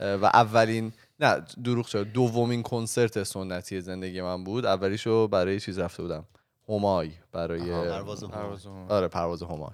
و 0.01 0.31
اولین 0.35 0.93
نه 1.21 1.43
دروغ 1.65 1.87
شد 1.87 2.13
دومین 2.13 2.63
کنسرت 2.63 3.23
سنتی 3.23 3.81
زندگی 3.81 4.21
من 4.21 4.45
بود. 4.45 4.67
اولیشو 4.67 5.29
برای 5.29 5.61
چیز 5.61 5.79
رفته 5.79 6.03
بودم. 6.03 6.25
همای. 6.69 7.11
برای 7.33 7.61
پرواز 7.71 8.25
همای. 8.25 8.87
آره 8.89 9.09
پرواز 9.09 9.43
همای. 9.43 9.71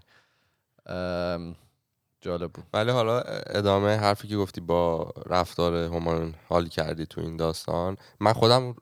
جالب 2.21 2.53
بود. 2.53 2.65
ولی 2.75 2.91
حالا 2.91 3.21
ادامه 3.47 3.97
حرفی 3.97 4.29
که 4.29 4.37
گفتی 4.37 4.61
با 4.61 5.13
رفتار 5.27 5.75
همایون 5.75 6.35
حال 6.49 6.69
کردی 6.69 7.07
تو 7.07 7.21
این 7.21 7.37
داستان 7.37 7.97
من 8.21 8.33
خودم 8.33 8.75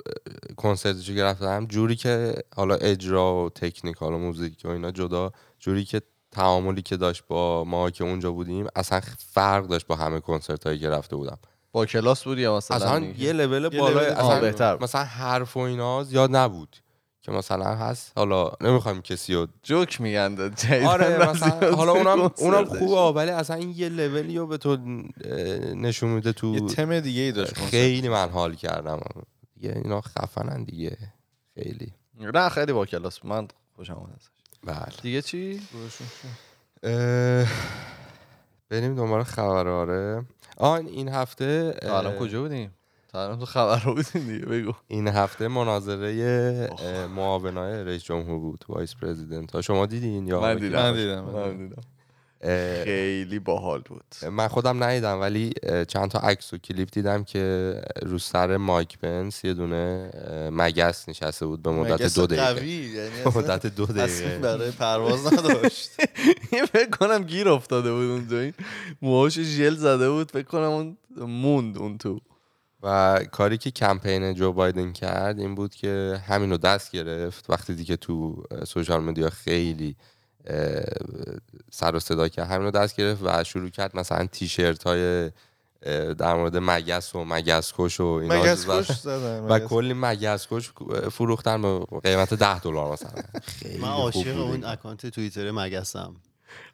کنسرتشو 0.56 1.14
که 1.14 1.24
رفتم 1.24 1.66
جوری 1.66 1.96
که 1.96 2.34
حالا 2.56 2.74
اجرا 2.74 3.34
و 3.34 3.50
تکنیک 3.50 3.96
حالا 3.96 4.18
موزیک 4.18 4.60
و 4.64 4.68
اینا 4.68 4.90
جدا 4.90 5.32
جوری 5.62 5.84
که 5.84 6.02
تعاملی 6.30 6.82
که 6.82 6.96
داشت 6.96 7.24
با 7.28 7.64
ما 7.64 7.90
که 7.90 8.04
اونجا 8.04 8.32
بودیم 8.32 8.66
اصلا 8.76 9.00
فرق 9.18 9.66
داشت 9.66 9.86
با 9.86 9.96
همه 9.96 10.20
کنسرت 10.20 10.66
هایی 10.66 10.78
که 10.78 10.88
رفته 10.90 11.16
بودم 11.16 11.38
با 11.72 11.86
کلاس 11.86 12.24
بود 12.24 12.38
یا 12.38 12.56
مثلا 12.56 12.76
اصلا؟ 12.76 13.06
یه 13.18 13.32
لول 13.32 13.68
بالا 13.68 14.00
اصلا 14.00 14.40
بهتر. 14.40 14.82
مثلا 14.82 15.04
حرف 15.04 15.56
و 15.56 15.60
اینا 15.60 16.02
زیاد 16.04 16.36
نبود 16.36 16.76
که 17.22 17.32
مثلا 17.32 17.64
هست 17.64 18.12
حالا 18.16 18.52
نمی‌خوایم 18.60 19.02
کسی 19.02 19.34
رو 19.34 19.46
جوک 19.62 20.00
میگن 20.00 20.52
آره 20.88 21.30
مثلا 21.30 21.74
حالا 21.76 21.92
اونم 21.92 22.30
اونم. 22.38 22.64
خوبه 22.64 23.20
ولی 23.20 23.30
اصلا 23.30 23.56
این 23.56 23.72
یه 23.76 23.88
لولی 23.88 24.38
رو 24.38 24.46
به 24.46 24.58
تو 24.58 24.76
نشون 25.74 26.10
میده 26.10 26.32
تو 26.32 26.54
یه 26.54 26.60
تم 26.60 27.00
دیگه 27.00 27.22
ای 27.22 27.32
داشت 27.32 27.54
خیلی 27.54 28.08
من 28.08 28.30
حال 28.30 28.54
کردم 28.54 29.00
دیگه 29.54 29.72
اینا 29.84 30.00
خفنن 30.00 30.64
دیگه 30.64 30.96
خیلی 31.54 31.92
نه 32.20 32.48
خیلی 32.48 32.72
با 32.72 32.86
کلاس. 32.86 33.24
من 33.24 33.48
خوشم 33.76 33.94
اومد. 33.94 34.22
بله. 34.64 34.96
دیگه 35.02 35.22
چی؟ 35.22 35.60
بریم 38.70 38.94
دنبال 38.94 39.22
خبر 39.22 39.68
آره 39.68 40.24
آه 40.56 40.72
این 40.74 41.08
هفته 41.08 41.74
تا 41.82 41.98
الان 41.98 42.18
کجا 42.18 42.42
بودیم؟ 42.42 42.74
تا 43.08 43.24
الان 43.24 43.38
تو 43.38 43.44
خبر 43.46 43.82
رو 43.84 43.94
بودیم 43.94 44.26
دیگه 44.26 44.46
بگو. 44.46 44.72
این 44.88 45.08
هفته 45.08 45.48
مناظره 45.48 46.70
معاونای 47.16 47.84
رئیس 47.84 48.02
جمهور 48.02 48.38
بود 48.38 48.64
وایس 48.68 48.94
پرزیدنت 48.94 49.52
ها. 49.52 49.62
شما 49.62 49.86
دیدین 49.86 50.26
یا 50.26 50.40
من 50.40 50.56
دیدم. 50.58 50.90
من 51.20 51.56
دیدم. 51.56 51.82
خیلی 52.84 53.38
باحال 53.38 53.80
بود. 53.80 54.30
من 54.30 54.48
خودم 54.48 54.84
ندیدم 54.84 55.20
ولی 55.20 55.52
چند 55.88 56.10
تا 56.10 56.18
عکس 56.18 56.52
و 56.54 56.58
کلیپ 56.58 56.88
دیدم 56.92 57.24
که 57.24 57.74
رو 58.02 58.18
سر 58.18 58.56
مایک 58.56 58.98
پنس 58.98 59.44
یه 59.44 59.54
دونه 59.54 60.10
مگس 60.52 61.08
نشسته 61.08 61.46
بود 61.46 61.62
به 61.62 61.70
مدت 61.70 62.14
دو 62.14 62.26
دقیقه. 62.26 62.54
قوی 62.54 62.68
یعنی 62.68 63.10
مدت 63.36 63.66
دو 63.66 63.82
اصلا 63.82 64.06
دقیقه 64.06 64.38
برای 64.38 64.70
پرواز 64.70 65.32
نداشت. 65.32 65.90
فکر 66.72 66.90
کنم 66.90 67.22
گیر 67.22 67.48
افتاده 67.48 67.92
بود 67.92 68.10
اونجا 68.10 68.40
این 68.40 68.54
موهاش 69.02 69.40
ژل 69.40 69.74
زده 69.74 70.10
بود 70.10 70.30
فکر 70.30 70.46
کنم 70.46 70.62
اون 70.62 70.96
موند 71.16 71.78
اون 71.78 71.98
تو. 71.98 72.20
و 72.82 73.20
کاری 73.32 73.58
که 73.58 73.70
کمپین 73.70 74.34
جو 74.34 74.52
بایدن 74.52 74.92
کرد 74.92 75.38
این 75.38 75.54
بود 75.54 75.74
که 75.74 76.22
همینو 76.26 76.56
دست 76.56 76.92
گرفت. 76.92 77.50
وقتی 77.50 77.74
دیگه 77.74 77.96
تو 77.96 78.42
سوشال 78.66 79.02
مدیا 79.02 79.30
خیلی 79.30 79.96
سر 81.70 81.96
و 81.96 82.00
صدا 82.00 82.28
کرد 82.28 82.46
همینو 82.50 82.70
دست 82.70 82.96
گرفت 82.96 83.20
و 83.22 83.44
شروع 83.44 83.68
کرد 83.70 83.96
مثلا 83.96 84.26
تیشرت 84.26 84.82
های 84.82 85.30
در 86.18 86.34
مورد 86.34 86.56
مگس 86.56 87.14
و 87.14 87.24
مگس 87.24 87.72
کش 87.78 88.00
و 88.00 88.04
اینا 88.04 88.34
مگس 88.42 88.68
و- 88.68 89.46
و. 89.48 89.58
کلی 89.58 89.94
مگس 89.94 90.46
کش 90.50 90.70
فروختن 91.12 91.62
به 91.62 91.80
قیمت 92.04 92.34
ده 92.34 92.60
دلار 92.60 92.92
مثلا 92.92 93.10
خیلی 93.44 93.78
من 93.78 93.88
عاشق 93.88 94.40
اون. 94.40 94.64
اکانت 94.64 95.06
توییتر 95.06 95.50
مگسم 95.50 96.16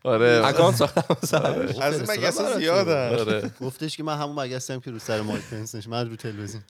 آره 0.04 0.42
اکانت 0.46 0.76
ساختم 0.76 1.16
مثلا 1.22 1.54
از 1.80 2.00
این 2.00 2.10
مگس. 2.10 2.40
زیادن 2.56 3.18
آره 3.18 3.50
گفتش 3.60 3.96
که 3.96 4.02
من 4.02 4.18
همون 4.18 4.44
مگسم 4.44 4.80
که 4.80 4.90
رو 4.90 4.98
سر 4.98 5.20
مایک 5.20 5.44
پنس. 5.44 5.86
من 5.86 6.10
رو 6.10 6.16
تلویزیون 6.16 6.62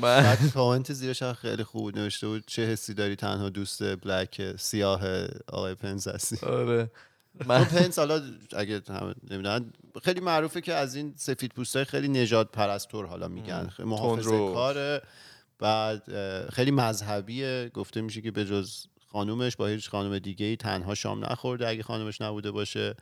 بعد 0.00 0.52
کامنت 0.54 0.92
زیرش 0.92 1.22
هم 1.22 1.32
خیلی 1.32 1.64
خوب 1.64 1.82
بود. 1.82 1.98
نوشته 1.98 2.26
بود. 2.26 2.44
چه 2.46 2.66
حسی 2.66 2.94
داری 2.94 3.16
تنها 3.16 3.48
دوست 3.48 3.96
black 3.96 4.56
سیاه 4.56 5.00
آقای 5.48 5.74
پنس 5.74 6.08
هستی؟ 6.08 6.46
آره. 6.46 6.90
اون 7.40 7.48
من 7.48 7.64
پنس 7.64 7.98
حالا 7.98 8.22
اگه 8.56 8.82
نمی‌دونن 9.30 9.72
خیلی 10.02 10.20
معروفه 10.20 10.60
که 10.60 10.74
از 10.74 10.94
این 10.94 11.14
سفید 11.16 11.52
پوستای 11.52 11.84
خیلی 11.84 12.08
نجات 12.08 12.50
پرستور 12.52 13.06
حالا 13.06 13.28
میگن. 13.28 13.70
تندرو. 13.76 14.54
کاره. 14.54 15.02
بعد 15.58 16.02
خیلی 16.50 16.70
مذهبیه. 16.70 17.70
گفته 17.74 18.00
میشه 18.00 18.20
که 18.20 18.30
به 18.30 18.44
جز 18.44 18.86
خانومش 19.12 19.56
با 19.56 19.66
هیچ 19.66 19.88
خانم 19.90 20.18
دیگه 20.18 20.46
ای 20.46 20.56
تنها 20.56 20.94
شام 20.94 21.24
نخورده 21.24 21.68
اگه 21.68 21.82
خانومش 21.82 22.20
نبوده 22.20 22.50
باشه. 22.50 22.94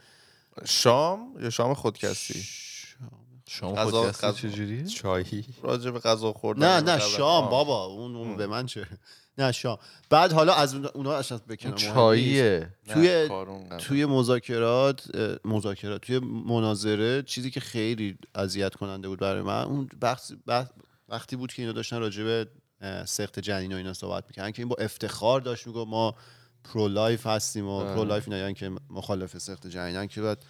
شام؟ 0.64 1.34
یا 1.42 1.50
شام 1.50 1.74
خودکستی 1.74 2.42
شما 3.48 3.74
غذا- 3.74 4.12
غذا. 4.12 4.32
چجوری 4.32 4.86
چایی 4.88 5.44
راجع 5.62 5.90
به 5.90 5.98
غذا 5.98 6.32
خوردن 6.32 6.84
نه 6.84 6.92
نه 6.92 6.98
شام. 6.98 7.48
بابا 7.50 7.84
اون, 7.84 8.16
اون 8.16 8.36
به 8.36 8.46
من 8.46 8.66
چه 8.66 8.86
نه 9.38 9.52
شام 9.52 9.78
بعد 10.10 10.32
حالا 10.32 10.54
از 10.54 10.74
اون- 10.74 10.86
اونا 10.86 11.12
اصلا 11.12 11.38
بکنم. 11.38 11.74
چاییه 11.74 12.72
توی. 12.88 13.28
توی 13.78 14.04
مذاکرات 14.06 15.16
مذاکرات 15.44 16.00
توی 16.00 16.18
مناظره 16.18 17.22
چیزی 17.22 17.50
که 17.50 17.60
خیلی 17.60 18.18
اذیت 18.34 18.74
کننده 18.74 19.08
بود 19.08 19.18
برای 19.18 19.42
من 19.42 19.62
اون 19.64 19.88
بحث 20.00 20.32
بحث- 20.46 20.70
وقتی 21.08 21.36
بود 21.36 21.52
که 21.52 21.62
اینا 21.62 21.72
داشتن 21.72 21.98
راجع 22.00 22.24
به 22.24 22.48
سقط 23.06 23.38
جنین 23.38 23.72
و 23.72 23.76
اینا 23.76 23.92
صحبت 23.92 24.24
می‌کنن 24.28 24.50
که 24.52 24.62
این 24.62 24.68
با 24.68 24.76
افتخار 24.78 25.40
داشت 25.40 25.66
می‌گفت 25.66 25.90
ما 25.90 26.14
pro 26.64 26.88
life 26.88 27.26
هستیم 27.26 27.68
و 27.68 27.80
pro 27.84 28.04
life 28.04 28.28
اینا 28.28 28.38
یعنی 28.38 28.54
که 28.54 28.70
مخالف 28.90 29.38
سقط 29.38 29.66
جنینن 29.66 30.06
که 30.06 30.22
بعد 30.22 30.44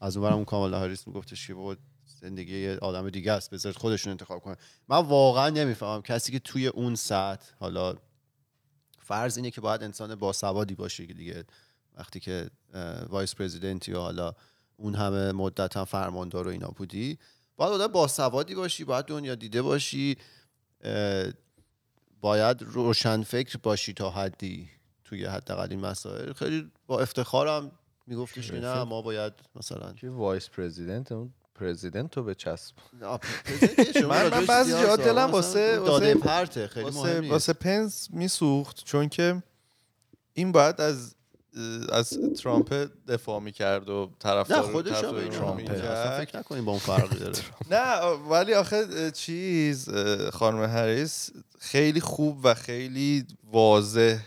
از 0.00 0.16
اون 0.16 0.26
برم 0.26 0.34
اون 0.36 0.44
کامالا 0.44 0.78
هاریس 0.78 1.06
میگفتش 1.06 1.46
که 1.46 1.54
بابا 1.54 1.76
زندگی 2.20 2.58
یه 2.58 2.78
آدم 2.78 3.10
دیگه 3.10 3.32
است 3.32 3.50
بذارید 3.50 3.78
خودشون 3.78 4.10
انتخاب 4.10 4.42
کنن. 4.42 4.56
من 4.88 4.98
واقعا 4.98 5.50
نمی‌فهمم 5.50 6.02
کسی 6.02 6.32
که 6.32 6.38
توی 6.38 6.66
اون 6.66 6.94
سطح 6.94 7.52
حالا 7.58 7.94
فرض 8.98 9.36
اینه 9.36 9.50
که 9.50 9.60
باید 9.60 9.82
انسان 9.82 10.14
باسوادی 10.14 10.74
باشه 10.74 11.06
که 11.06 11.14
دیگه 11.14 11.44
وقتی 11.94 12.20
که 12.20 12.50
وایس 13.08 13.34
پرزیدنت 13.34 13.88
یا 13.88 14.00
حالا 14.00 14.34
اون 14.76 14.94
همه 14.94 15.32
مدت 15.32 15.76
هم 15.76 15.84
فرماندار 15.84 16.48
و 16.48 16.50
اینا 16.50 16.68
بودی 16.68 17.18
باید 17.56 17.72
آدم 17.72 17.86
باسوادی 17.86 18.54
باشی 18.54 18.84
باید 18.84 19.04
دنیا 19.04 19.34
دیده 19.34 19.62
باشی 19.62 20.16
باید 22.20 22.62
روشن 22.62 23.22
فکر 23.22 23.58
باشی 23.58 23.92
تا 23.92 24.10
حدی 24.10 24.68
توی 25.04 25.24
حداقل 25.24 25.66
این 25.70 25.80
مسائل. 25.80 26.32
خیلی 26.32 26.70
با 26.86 27.00
افتخارم 27.00 27.72
میگفتش 28.06 28.50
که 28.50 28.60
نه 28.60 28.84
ما 28.84 29.02
باید 29.02 29.32
مثلا 29.54 29.92
که 29.92 30.10
وایس 30.10 30.50
پرزیدنت؟ 30.50 31.12
اون 31.12 31.32
پرزیدنت 31.60 32.16
رو 32.16 32.22
به 32.22 32.34
چسب 32.34 32.74
آه، 33.02 33.20
پرزیدنت 33.44 33.98
شما 33.98 34.08
من- 34.08 34.28
من 34.30 34.46
بعضی 34.46 34.72
صحبت- 34.72 35.00
دلم 35.00 35.30
واسه- 35.30 35.76
داده 35.76 35.90
واسه- 35.90 36.14
پرته 36.14 36.66
خیلی 36.68 36.90
واسه. 36.90 37.30
واسه 37.30 37.52
پنس 37.52 38.08
میسوخت 38.12 38.84
چون 38.84 39.08
که 39.08 39.42
این 40.32 40.52
باید 40.52 40.80
از 40.80 41.14
از 41.92 42.18
ترامپ 42.42 42.86
دفاع 43.08 43.40
می‌کرد 43.40 43.88
و 43.88 44.04
نه 44.06 44.10
طرفدار 44.18 44.62
خودش 44.62 44.92
هم 45.04 45.28
ترامپ 45.28 45.72
فکر 46.24 46.38
نکنیم 46.38 46.64
با 46.64 46.72
اون 46.72 46.80
فرقی 46.80 47.18
داره. 47.18 47.34
نه 47.70 48.00
ولی 48.30 48.54
آخه 48.54 49.10
چیز 49.10 49.88
خانم 50.32 50.62
هریس 50.64 51.30
خیلی 51.58 52.00
خوب 52.00 52.40
و 52.44 52.54
خیلی 52.54 53.26
واضح 53.52 54.18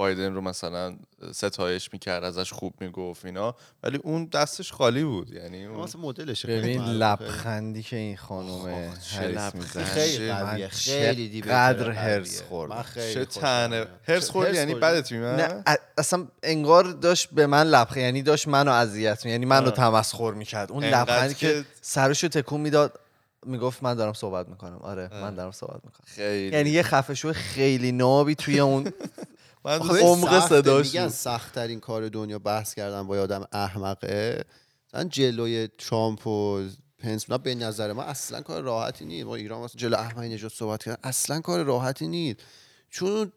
بایدن 0.00 0.34
رو 0.34 0.40
مثلا 0.40 0.96
ستایش 1.32 1.92
می‌کرد 1.92 2.24
ازش 2.24 2.52
خوب 2.52 2.74
می‌گفت 2.80 3.24
اینا. 3.24 3.54
ولی 3.82 3.98
اون 4.04 4.24
دستش 4.24 4.72
خالی 4.72 5.04
بود 5.04 5.32
یعنی 5.32 5.64
اون 5.64 5.76
واسه 5.76 5.98
مدلشه. 5.98 6.48
ببین 6.48 6.84
خیلی. 6.84 6.98
لبخندی 6.98 7.82
که 7.82 7.96
این 7.96 8.16
خانم 8.16 8.68
هریس. 9.16 9.54
می‌زنه. 9.54 9.84
خیلی 9.84 10.32
قویه 10.32 10.68
خیلی 10.68 11.28
دیگه 11.28 11.46
قدر 11.52 11.90
هرس 11.90 12.42
خورد 12.42 12.82
خیلی 12.82 13.14
چه 13.14 13.24
تنه. 13.24 13.86
هرس 14.08 14.30
خورد 14.30 14.54
یعنی؟ 14.54 14.74
بدت 14.74 15.12
میاد 15.12 15.40
نه 15.40 15.64
اصلا 15.98 16.26
انگار 16.42 16.84
داشت 16.84 17.28
به 17.32 17.46
من 17.46 17.66
لبخند 17.66 17.98
یعنی 18.02 18.22
داشت 18.22 18.48
منو 18.48 18.70
اذیت 18.70 19.24
می 19.24 19.30
یعنی 19.30 19.46
منو. 19.46 19.70
تمسخر 19.70 20.30
می‌کرد. 20.32 20.72
اون 20.72 20.84
لبخندی 20.84 21.34
که 21.34 21.46
که- 21.46 21.64
سرشو 21.82 22.28
تکون 22.28 22.60
می‌داد 22.60 23.00
می‌گفت 23.46 23.82
من 23.82 23.94
دارم 23.94 24.12
صحبت 24.12 24.48
می‌کنم. 24.48 24.78
آره 24.78 25.08
من 25.12 25.34
دارم 25.34 25.52
صحبت 25.52 25.80
می‌کنم. 25.84 26.06
خیلی. 26.06 26.56
یعنی 26.56 26.70
یه 26.70 26.82
خفشو 26.82 27.32
خیلی 27.32 27.92
نابی 27.92 28.34
توی 28.34 28.60
اون 28.60 28.92
من 29.64 29.78
عمق. 29.78 30.48
صداش 30.48 30.86
میگن. 30.86 31.08
سخت 31.08 31.54
ترین 31.54 31.80
کار 31.80 32.08
دنیا 32.08 32.38
بحث 32.38 32.74
کردن 32.74 33.06
با 33.06 33.18
آدم 33.18 33.44
احمقه 33.52 34.44
مثلا 34.88 35.04
جلوی 35.04 35.68
ترامپ 35.78 36.26
و 36.26 36.62
پنس 36.98 37.30
به 37.30 37.54
نظر 37.54 37.92
من 37.92 38.04
اصلا 38.04 38.40
کار 38.40 38.62
راحتی 38.62 39.04
نیست 39.04 39.26
ما 39.26 39.34
ایران 39.34 39.62
مثلا 39.62 39.78
جلو 39.78 39.96
احمدی 39.96 40.28
نژاد 40.28 40.50
صحبت 40.50 40.82
کردن 40.84 40.98
اصلا 41.02 41.40
کار 41.40 41.62
راحتی 41.64 42.08
نیست 42.08 42.40
چون 42.90 43.32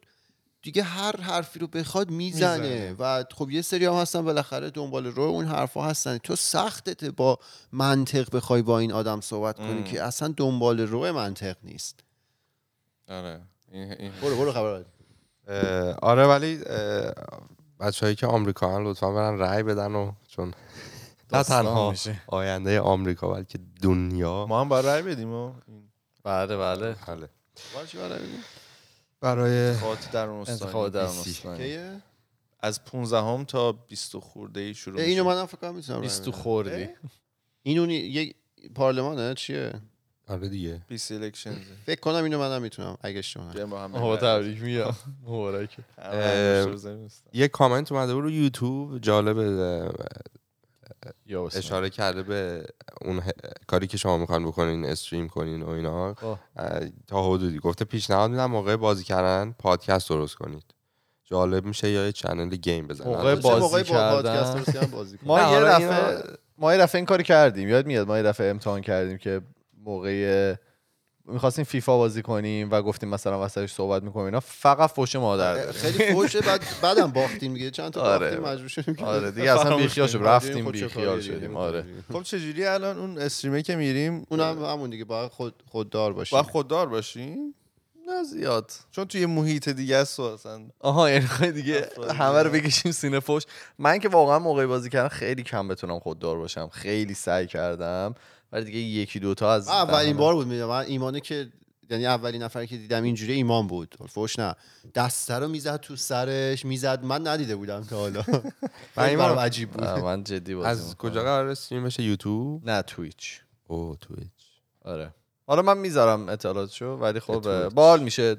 دیگه 0.62 0.82
هر 0.82 1.20
حرفی 1.20 1.58
رو 1.58 1.66
بخواد 1.66 2.10
می‌زنه 2.10 2.58
می‌زنه. 2.68 2.96
و 2.98 3.24
خب 3.34 3.50
یه 3.50 3.62
سری 3.62 3.84
هم 3.84 3.92
هستن 3.92 4.24
بالاخره 4.24 4.70
دنبال 4.70 5.06
رو 5.06 5.22
اون 5.22 5.44
حرفا 5.44 5.84
هستن 5.84 6.18
تو 6.18 6.36
سختته 6.36 7.10
با 7.10 7.38
منطق 7.72 8.36
بخوای 8.36 8.62
با 8.62 8.78
این 8.78 8.92
آدم 8.92 9.20
صحبت 9.20 9.56
کنی 9.56 9.68
ام. 9.78 9.84
که 9.84 10.02
اصلا 10.02 10.34
دنبال 10.36 10.80
رو 10.80 11.12
منطق 11.12 11.56
نیست 11.62 12.00
آره 13.08 13.40
این- 13.72 14.12
برو 14.22 14.36
برو 14.36 14.52
خبر 14.52 14.84
آره 16.02 16.26
ولی 16.26 16.58
بچه 17.80 18.06
هایی 18.06 18.16
که 18.16 18.26
آمریکا 18.26 18.76
هم 18.76 18.86
لطفا 18.86 19.12
برن 19.12 19.38
رأی 19.38 19.62
بدن 19.62 19.94
و 19.94 20.12
چون 20.28 20.54
نه 21.32 21.42
تنها 21.42 21.90
میشه. 21.90 22.22
آینده 22.26 22.80
آمریکا 22.80 23.28
بلکه 23.28 23.58
دنیا 23.82 24.46
ما 24.46 24.60
هم 24.60 24.68
باید 24.68 24.86
رای 24.86 25.02
بدیم 25.02 25.32
و 25.32 25.52
این 25.68 25.88
بله 26.24 26.56
بله 26.56 26.96
بله. 27.06 27.28
برای؟ 28.00 28.20
برای 29.20 29.68
انتخابات 30.48 30.92
در 30.92 31.06
در؟ 31.06 32.00
از 32.60 32.84
15 32.84 33.18
هم 33.18 33.44
تا 33.44 33.72
20 33.72 34.18
خورده 34.18 34.60
ای 34.60 34.74
شروع 34.74 35.00
اینو 35.00 35.24
منم 35.24 35.46
فکر 35.46 35.56
کنم 35.56 35.74
می‌تونم 35.74 35.98
رای 35.98 36.08
بیست 36.08 36.24
تو 36.24 36.30
بدم. 36.30 36.40
خوردی 36.40 36.88
این 37.62 37.78
اون 37.78 37.90
یک 37.90 38.36
پارلمانه 38.74 39.34
چیه 39.34 39.72
آره 40.28 40.48
دیگه. 40.48 40.80
20 40.88 41.12
الکشنز 41.12 41.56
فکر 41.86 42.00
کنم 42.00 42.24
اینو 42.24 42.38
منم 42.38 42.62
می‌تونم 42.62 42.96
اگه 43.02 43.18
اشتباه 43.18 43.46
نکنم. 43.46 43.56
تبریک 44.16 44.62
میگم. 44.62 44.90
بزنیم. 46.72 47.08
یه 47.32 47.48
کامنت 47.48 47.92
اومده 47.92 48.14
بود 48.14 48.22
رو 48.24 48.30
یوتیوب 48.30 48.98
جالب. 48.98 49.38
اشاره 51.58 51.90
کرده 51.90 52.22
به 52.22 52.66
اون 53.02 53.20
ه- 53.20 53.30
کاری 53.66 53.86
که 53.86 53.96
شما 53.96 54.18
می‌خوان 54.18 54.44
بکنین 54.44 54.84
استریم 54.84 55.28
کنین 55.28 55.62
و 55.62 55.68
اینا. 55.68 56.14
تا 57.06 57.30
حدودی. 57.32 57.58
گفته 57.58 57.84
پیشنهاد 57.84 58.30
میدم 58.30 58.46
موقع 58.50 58.76
بازی 58.76 59.04
کردن 59.04 59.54
پادکست 59.58 60.08
درست 60.08 60.34
کنید. 60.34 60.64
جالب 61.24 61.64
میشه 61.64 61.90
یا 61.90 62.06
یه 62.06 62.12
چنل 62.12 62.48
گیم 62.56 62.86
بزنید. 62.86 63.08
موقع 63.16 63.34
بازی 63.60 63.84
کردن؟ 63.84 64.32
ما 65.22 65.38
یه 65.40 65.60
دفعه 65.64 66.22
ما 66.58 66.72
یه 66.74 66.80
دفعه 66.80 66.98
این 66.98 67.06
کاری 67.06 67.24
کردیم. 67.24 67.68
یاد 67.68 67.86
میاد 67.86 68.06
ما 68.06 68.16
یه 68.16 68.22
دفعه 68.22 68.50
امتحان 68.50 68.80
کردیم 68.80 69.18
که 69.18 69.40
موقع 69.84 70.54
می‌خواستیم 71.26 71.64
فیفا 71.64 71.98
بازی 71.98 72.22
کنیم 72.22 72.70
و 72.70 72.82
گفتیم 72.82 73.08
مثلا 73.08 73.44
وسطش 73.44 73.72
صحبت 73.72 74.02
می‌کنیم. 74.02 74.26
اینا 74.26 74.40
فقط 74.40 74.90
فوش 74.90 75.16
مادر 75.16 75.54
داریم. 75.54 75.72
خیلی 75.72 76.12
فوشه 76.12 76.40
بعد 76.40 76.60
بعدم 76.82 77.06
باختیم 77.06 77.54
دیگه. 77.54 77.70
چند 77.70 77.92
تا 77.92 78.02
آره. 78.02 78.30
باختیم 78.30 78.52
مجبور 78.52 78.68
شدیم 78.68 78.96
آره 79.04 79.30
دیگه 79.30 79.50
اصلا 79.50 79.64
فراموش 79.64 79.82
بیخیال 79.82 80.06
شد 80.06 80.18
بعد 80.18 80.42
بریم 80.42 80.68
رفتیم 80.68 80.88
کاری 80.88 81.20
دیگه 81.20 81.20
شدیم. 81.20 81.56
آره. 81.56 81.84
خب 82.12 82.22
چجوری 82.22 82.64
الان 82.64 82.98
اون 82.98 83.18
استریمه 83.18 83.62
که 83.62 83.76
میریم؟ 83.76 84.26
اون 84.28 84.40
هم 84.40 84.64
همون 84.64 84.90
دیگه 84.90 85.04
باید 85.04 85.30
خود 85.30 85.62
خوددار 85.70 86.12
باشیم. 86.12 86.38
با 86.38 86.42
خوددار 86.42 86.88
باشیم؟ 86.88 87.54
نه 88.06 88.22
زیاد. 88.22 88.72
چون 88.90 89.04
توی 89.04 89.26
محیط 89.26 89.68
دیگه 89.68 89.96
است 89.96 90.20
و 90.20 90.22
اصلا 90.22 90.66
آها 90.80 91.10
یعنی 91.10 91.52
دیگه 91.52 91.88
همه 92.18 92.42
رو. 92.42 92.50
بکشیم 92.50 92.92
سینه 92.92 93.20
فوش. 93.20 93.42
من 93.78 93.98
که 93.98 94.08
واقعا 94.08 94.38
موقعی 94.38 94.66
بازی 94.66 94.90
کردم 94.90 95.08
خیلی 95.08 95.42
کم 95.42 95.68
بتونم 95.68 95.98
خوددار 95.98 96.38
باشم. 96.38 96.68
خیلی 96.68 97.14
سعی 97.14 97.46
کردم. 97.46 98.14
ولی 98.52 98.64
دیگه 98.64 98.78
یکی 98.78 99.20
دوتا 99.20 99.52
از 99.52 99.68
من 99.68 99.74
اولین 99.74 100.16
بار 100.16 100.34
بود 100.34 100.46
میدم 100.46 100.66
من 100.66 100.84
ایمانه 100.84 101.20
که 101.20 101.48
یعنی 101.90 102.06
اولین 102.06 102.42
نفری 102.42 102.66
که 102.66 102.76
دیدم 102.76 103.02
اینجوری 103.02 103.32
ایمان 103.32 103.66
بود. 103.66 103.94
فوش 104.08 104.38
نه. 104.38 104.54
دسته 104.94 105.34
رو 105.34 105.48
می‌زد 105.48 105.76
تو 105.76 105.96
سرش 105.96 106.64
می‌زد. 106.64 107.04
من 107.04 107.26
ندیده 107.26 107.56
بودم 107.56 107.84
تا 107.84 107.96
حالا. 107.98 108.22
خیلی 108.94 109.08
ایمان- 109.08 109.38
عجیب 109.38 109.70
بود. 109.70 109.84
من 109.84 110.24
جدی 110.24 110.54
بازی 110.54 110.68
از. 110.68 110.96
کجا 110.96 111.22
قرار 111.22 111.48
استریم 111.48 111.84
بشه 111.84 112.02
یوتیوب؟ 112.02 112.70
نه 112.70 112.82
تویچ. 112.82 113.40
او 113.66 113.96
تویچ. 114.00 114.28
آره. 114.84 115.14
حالا 115.46 115.62
من 115.62 115.78
می‌ذارم 115.78 116.28
اطلاعاتشو 116.28 116.86
ولی 116.86 117.20
خب. 117.20 117.68
بال 117.68 118.02
میشه. 118.02 118.36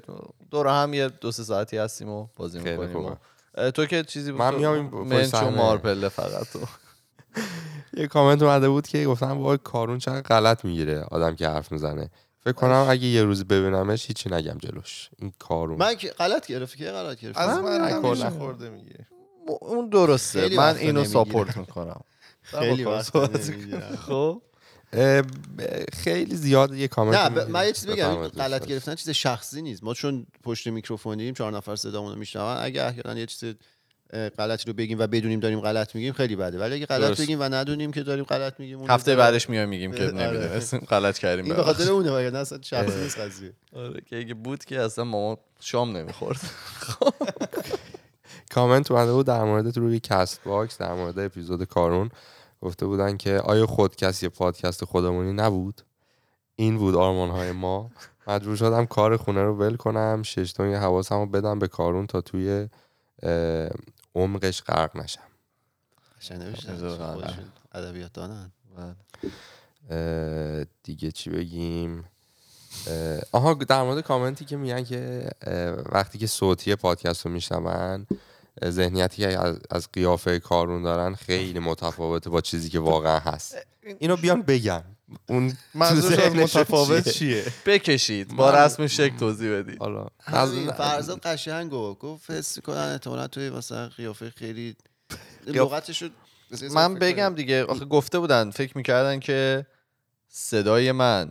دور 0.50 0.66
هم 0.66 0.94
یه 0.94 1.08
دو 1.08 1.32
سه 1.32 1.42
ساعتی 1.42 1.76
هستیم 1.76 2.08
و 2.08 2.26
بازی 2.36 2.60
خیلی 2.60 2.76
می‌کنیم 2.76 3.16
تو 3.74 3.86
که 3.86 4.02
چیزی 4.02 4.32
بود 4.32 4.40
من 4.40 4.54
میام 4.54 4.78
منچو 5.04 5.24
صحنه. 5.24 5.56
مارپله 5.56 6.08
فقط 6.08 6.48
تو. 6.52 6.60
یه 8.00 8.06
کامنت 8.06 8.42
اومده 8.42 8.68
بود 8.68 8.86
که 8.86 9.04
گفتم 9.04 9.38
وای 9.38 9.58
کارون 9.64 9.98
چقدر 9.98 10.20
غلط 10.20 10.64
می‌گیره 10.64 11.00
آدم 11.00 11.34
که 11.36 11.48
حرف 11.48 11.72
می‌زنه. 11.72 12.10
فکر 12.40 12.52
کنم 12.52 12.86
اگه 12.88 13.06
یه 13.06 13.22
روز 13.22 13.44
ببینمش 13.44 14.06
هیچی 14.06 14.30
نگم 14.30 14.58
جلوش. 14.58 15.10
این 15.18 15.32
کارون. 15.38 15.78
من 15.78 15.94
که 15.94 16.08
غلط 16.08 16.46
گرفت 16.46 16.76
که 16.76 16.84
غلط 16.84 17.20
گرفت؟ 17.20 17.38
از 17.38 17.58
من. 17.58 18.30
خورده 18.30 18.70
میگه 18.70 19.06
اون 19.60 19.88
درسته. 19.88 20.56
من 20.56 20.76
اینو. 20.76 21.04
ساپورت 21.04 21.56
می‌کنم. 21.56 22.00
خیلی. 22.42 22.86
خب؟ 24.06 24.42
خیلی 25.92 26.36
زیاد 26.36 26.74
یه 26.74 26.88
کامنت 26.88 27.18
نه 27.18 27.30
ب... 27.30 27.50
من 27.50 27.66
یه 27.66 27.72
چیز 27.72 27.86
بگم 27.86 28.28
غلط 28.28 28.66
گرفتن 28.66 28.94
چیز 28.94 29.10
شخصی 29.10 29.62
نیست. 29.62 29.84
ما 29.84 29.94
چون 29.94 30.26
پشت 30.42 30.66
میکروفونیم 30.66 31.34
چهار 31.34 31.52
نفر 31.52 31.76
صدامون 31.76 32.12
رو 32.12 32.18
میشنون 32.18 32.56
اگه 32.58 32.82
احیانا 32.82 33.20
یه 33.20 33.26
چیز 33.26 33.54
غلطی 34.12 34.64
رو 34.66 34.72
بگیم 34.72 34.98
و 34.98 35.06
بدونیم 35.06 35.40
داریم 35.40 35.60
غلط 35.60 35.94
میگیم 35.94 36.12
خیلی 36.12 36.36
بده. 36.36 36.58
ولی 36.58 36.74
اگه 36.74 36.86
غلط 36.86 37.08
درست. 37.08 37.20
بگیم 37.20 37.40
و 37.40 37.42
ندونیم 37.42 37.92
که 37.92 38.02
داریم 38.02 38.24
غلط 38.24 38.60
میگیم 38.60 38.78
اون 38.78 38.90
هفته 38.90 39.16
بعدش 39.16 39.50
میایم 39.50 39.68
میگیم 39.68 39.92
که 39.92 40.04
آره. 40.04 40.12
نمی‌دونستیم 40.12 40.80
غلط 40.80 41.18
کردیم 41.18 41.44
این 41.44 41.54
به. 41.54 41.62
خاطر 41.62 41.90
اونه 41.90 42.10
وگرنه 42.10 42.38
اصلا 42.38 42.58
شخصی 42.70 43.00
نیست 43.00 43.18
قضیه. 43.18 43.52
آره 43.72 44.00
که 44.10 44.18
اگه 44.18 44.34
بود 44.34 44.64
که 44.64 44.80
اصلا 44.80 45.04
ماما 45.04 45.38
شام 45.60 45.96
نمی‌خورد. 45.96 46.40
کامنت 48.54 48.90
اومده 48.90 49.12
بود 49.12 49.26
در 49.26 49.44
مورد 49.44 49.76
روی 49.78 50.00
Castbox 50.00 50.78
در 50.78 50.92
مورد 50.92 51.18
اپیزود 51.18 51.64
کارون. 51.64 52.10
گفته 52.60 52.86
بودن 52.86 53.16
که 53.16 53.38
آیا 53.38 53.66
خودکست 53.66 54.22
یه 54.22 54.28
پادکست 54.28 54.84
خودمونی 54.84 55.32
نبود؟ 55.32 55.82
این 56.56 56.78
بود 56.78 56.94
آرمان 56.94 57.30
های 57.30 57.52
ما. 57.52 57.90
مجبور 58.26 58.56
شدم 58.56 58.86
کار 58.86 59.16
خونه 59.16 59.42
رو 59.42 59.54
ول 59.54 59.76
کنم 59.76 60.22
شش 60.22 60.54
یه 60.58 60.78
حواسم 60.78 61.18
رو 61.18 61.26
بدم 61.26 61.58
به 61.58 61.68
کارون 61.68 62.06
تا 62.06 62.20
توی 62.20 62.68
عمقش 64.14 64.62
غرق 64.62 64.96
نشم. 64.96 65.20
ادبیات 67.74 68.12
دانن 68.12 68.52
اه، 69.90 70.64
دیگه 70.82 71.12
چی 71.12 71.30
بگیم؟ 71.30 72.04
آها 73.32 73.54
در 73.54 73.82
مورد 73.82 74.00
کامنتی 74.00 74.44
که 74.44 74.56
میگن 74.56 74.84
که 74.84 75.30
وقتی 75.92 76.18
که 76.18 76.26
صوتی 76.26 76.76
پادکست 76.76 77.26
رو 77.26 77.32
میشنون 77.32 78.06
ذهنیتی 78.64 79.22
که 79.22 79.38
از, 79.38 79.58
از 79.70 79.88
قیافه 79.92 80.38
کارون 80.38 80.82
دارن 80.82 81.14
خیلی 81.14 81.58
متفاوته 81.58 82.30
با 82.30 82.40
چیزی 82.40 82.70
که 82.70 82.78
واقعا 82.78 83.18
هست. 83.18 83.56
اینو 83.98 84.16
بیان 84.16 84.42
بگن. 84.42 84.84
اون 85.28 85.52
منظورش 85.74 86.18
از 86.18 86.34
متفاوت 86.34 87.08
چیه؟ 87.08 87.42
چیه؟ 87.42 87.52
بکشید. 87.66 88.36
با 88.36 88.50
رسم 88.50 88.86
شک 88.86 89.12
توضیح 89.18 89.58
بدید. 89.58 89.78
حالا. 89.78 90.06
از 90.26 90.54
فرزاد 90.54 91.20
قشنگ 91.20 91.70
گفت. 91.70 92.00
گفت 92.00 92.30
حس 92.30 92.58
کنن 92.58 92.92
احتمالاً 92.92 93.28
توی 93.28 93.50
مثلا 93.50 93.88
قیافه 93.88 94.30
خیلی 94.30 94.76
لغتش 95.46 96.02
رو 96.02 96.08
من 96.70 96.94
بگم 96.94 97.34
دیگه 97.34 97.64
آخه 97.64 97.84
گفته 97.84 98.18
بودن 98.18 98.50
فکر 98.50 98.76
می‌کردن 98.76 99.20
که 99.20 99.66
صدای 100.28 100.92
من 100.92 101.30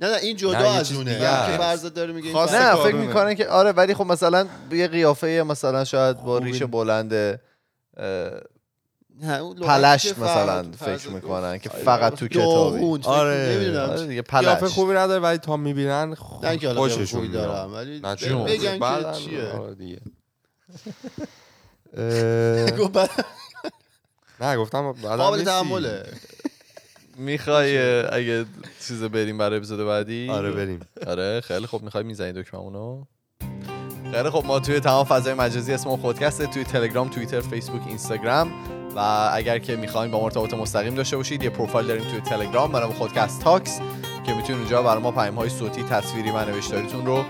نه 0.00 0.10
نه 0.10 0.16
این 0.16 0.36
جدا 0.36 0.58
نه، 0.58 0.68
از 0.68 0.92
اونه. 0.92 1.18
که. 1.18 1.56
فرزاد 1.58 1.94
داره 1.94 2.12
میگه 2.12 2.32
نه. 2.32 2.74
فکر 2.74 2.94
می‌کنن 2.94 3.34
که 3.34 3.48
آره 3.48 3.72
ولی 3.72 3.94
خب 3.94 4.06
مثلا 4.06 4.46
یه 4.72 4.88
قیافه 4.88 5.44
مثلا 5.46 5.84
شاید 5.84 6.22
با. 6.22 6.38
ریش 6.38 6.62
بلند 6.62 7.40
پلشت 9.62 10.18
مثلا 10.18 10.64
فکر 10.78 11.08
می‌کنن 11.08 11.58
که 11.58 11.68
فقط 11.68 12.14
تو 12.14 12.28
کتابی. 12.28 13.00
آره. 13.04 13.80
آره 13.80 14.06
دیگه 14.06 14.22
پلشت. 14.22 14.64
خوبی 14.64 14.94
نداره 14.94 15.20
ولی 15.20 15.38
تا 15.38 15.56
می‌بینن 15.56 16.14
خوششون 16.14 17.06
خوبی 17.06 17.28
میاد. 17.28 17.72
ولی 17.72 18.00
بگن 18.00 18.78
که 18.78 19.18
چیه. 19.18 19.48
آره 19.48 19.74
نه 24.40 24.56
گفتم 24.56 24.92
قابل. 24.92 25.44
تحمله. 25.44 26.02
می‌خوای 27.18 27.78
اگه 28.02 28.44
چیز 28.88 29.02
بریم 29.02 29.38
برای 29.38 29.56
اپیزود 29.56 29.86
بعدی؟ 29.86 30.30
آره 30.30 30.50
بریم. 30.50 30.80
آره 31.06 31.40
خیلی 31.40 31.66
خوب. 31.66 31.82
می‌خوای 31.82 32.04
می‌زنی 32.04 32.32
دکممونو 32.32 33.04
خیلی 34.12 34.30
خوب. 34.30 34.46
ما 34.46 34.60
توی 34.60 34.80
تمام 34.80 35.04
فضای 35.04 35.34
مجازی 35.34 35.72
اسم 35.72 35.96
خودکسته 35.96 36.46
توی 36.46 36.64
تلگرام 36.64 37.08
توییتر 37.08 37.40
فیسبوک 37.40 37.82
اینستاگرام 37.86 38.50
و 38.96 39.30
اگر 39.32 39.58
که 39.58 39.76
می‌خواین 39.76 40.10
با 40.10 40.20
مرتبط 40.20 40.54
مستقیم 40.54 40.94
داشته 40.94 41.16
باشید 41.16 41.42
یه 41.42 41.50
پروفایل 41.50 41.86
داریم 41.86 42.04
توی 42.04 42.20
تلگرام 42.20 42.72
برای 42.72 42.92
خودکست 42.92 43.42
تاکس 43.42 43.80
که 44.26 44.34
می‌تونید 44.34 44.60
اونجا 44.60 44.82
برای 44.82 45.02
ما 45.02 45.12
پیام 45.12 45.34
های 45.34 45.48
صوتی 45.48 45.82
تصویری 45.82 46.30
و 46.30 46.44
نوشتاریتون 46.44 47.06
رو 47.06 47.24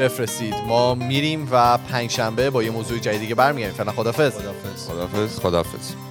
بفرستید. 0.00 0.54
ما 0.68 0.94
میریم 0.94 1.48
و 1.52 1.78
پنج 1.78 2.10
شنبه 2.10 2.50
با 2.50 2.62
یه 2.62 2.70
موضوع 2.70 2.98
جدیدی 2.98 3.26
که 3.26 3.34
برمیگردیم. 3.34 3.76
فعلا 3.76 3.92
خدافظ 3.92 4.32
خدافظ 4.38 4.88
خدافظ 4.88 5.38
خدافظ 5.40 6.09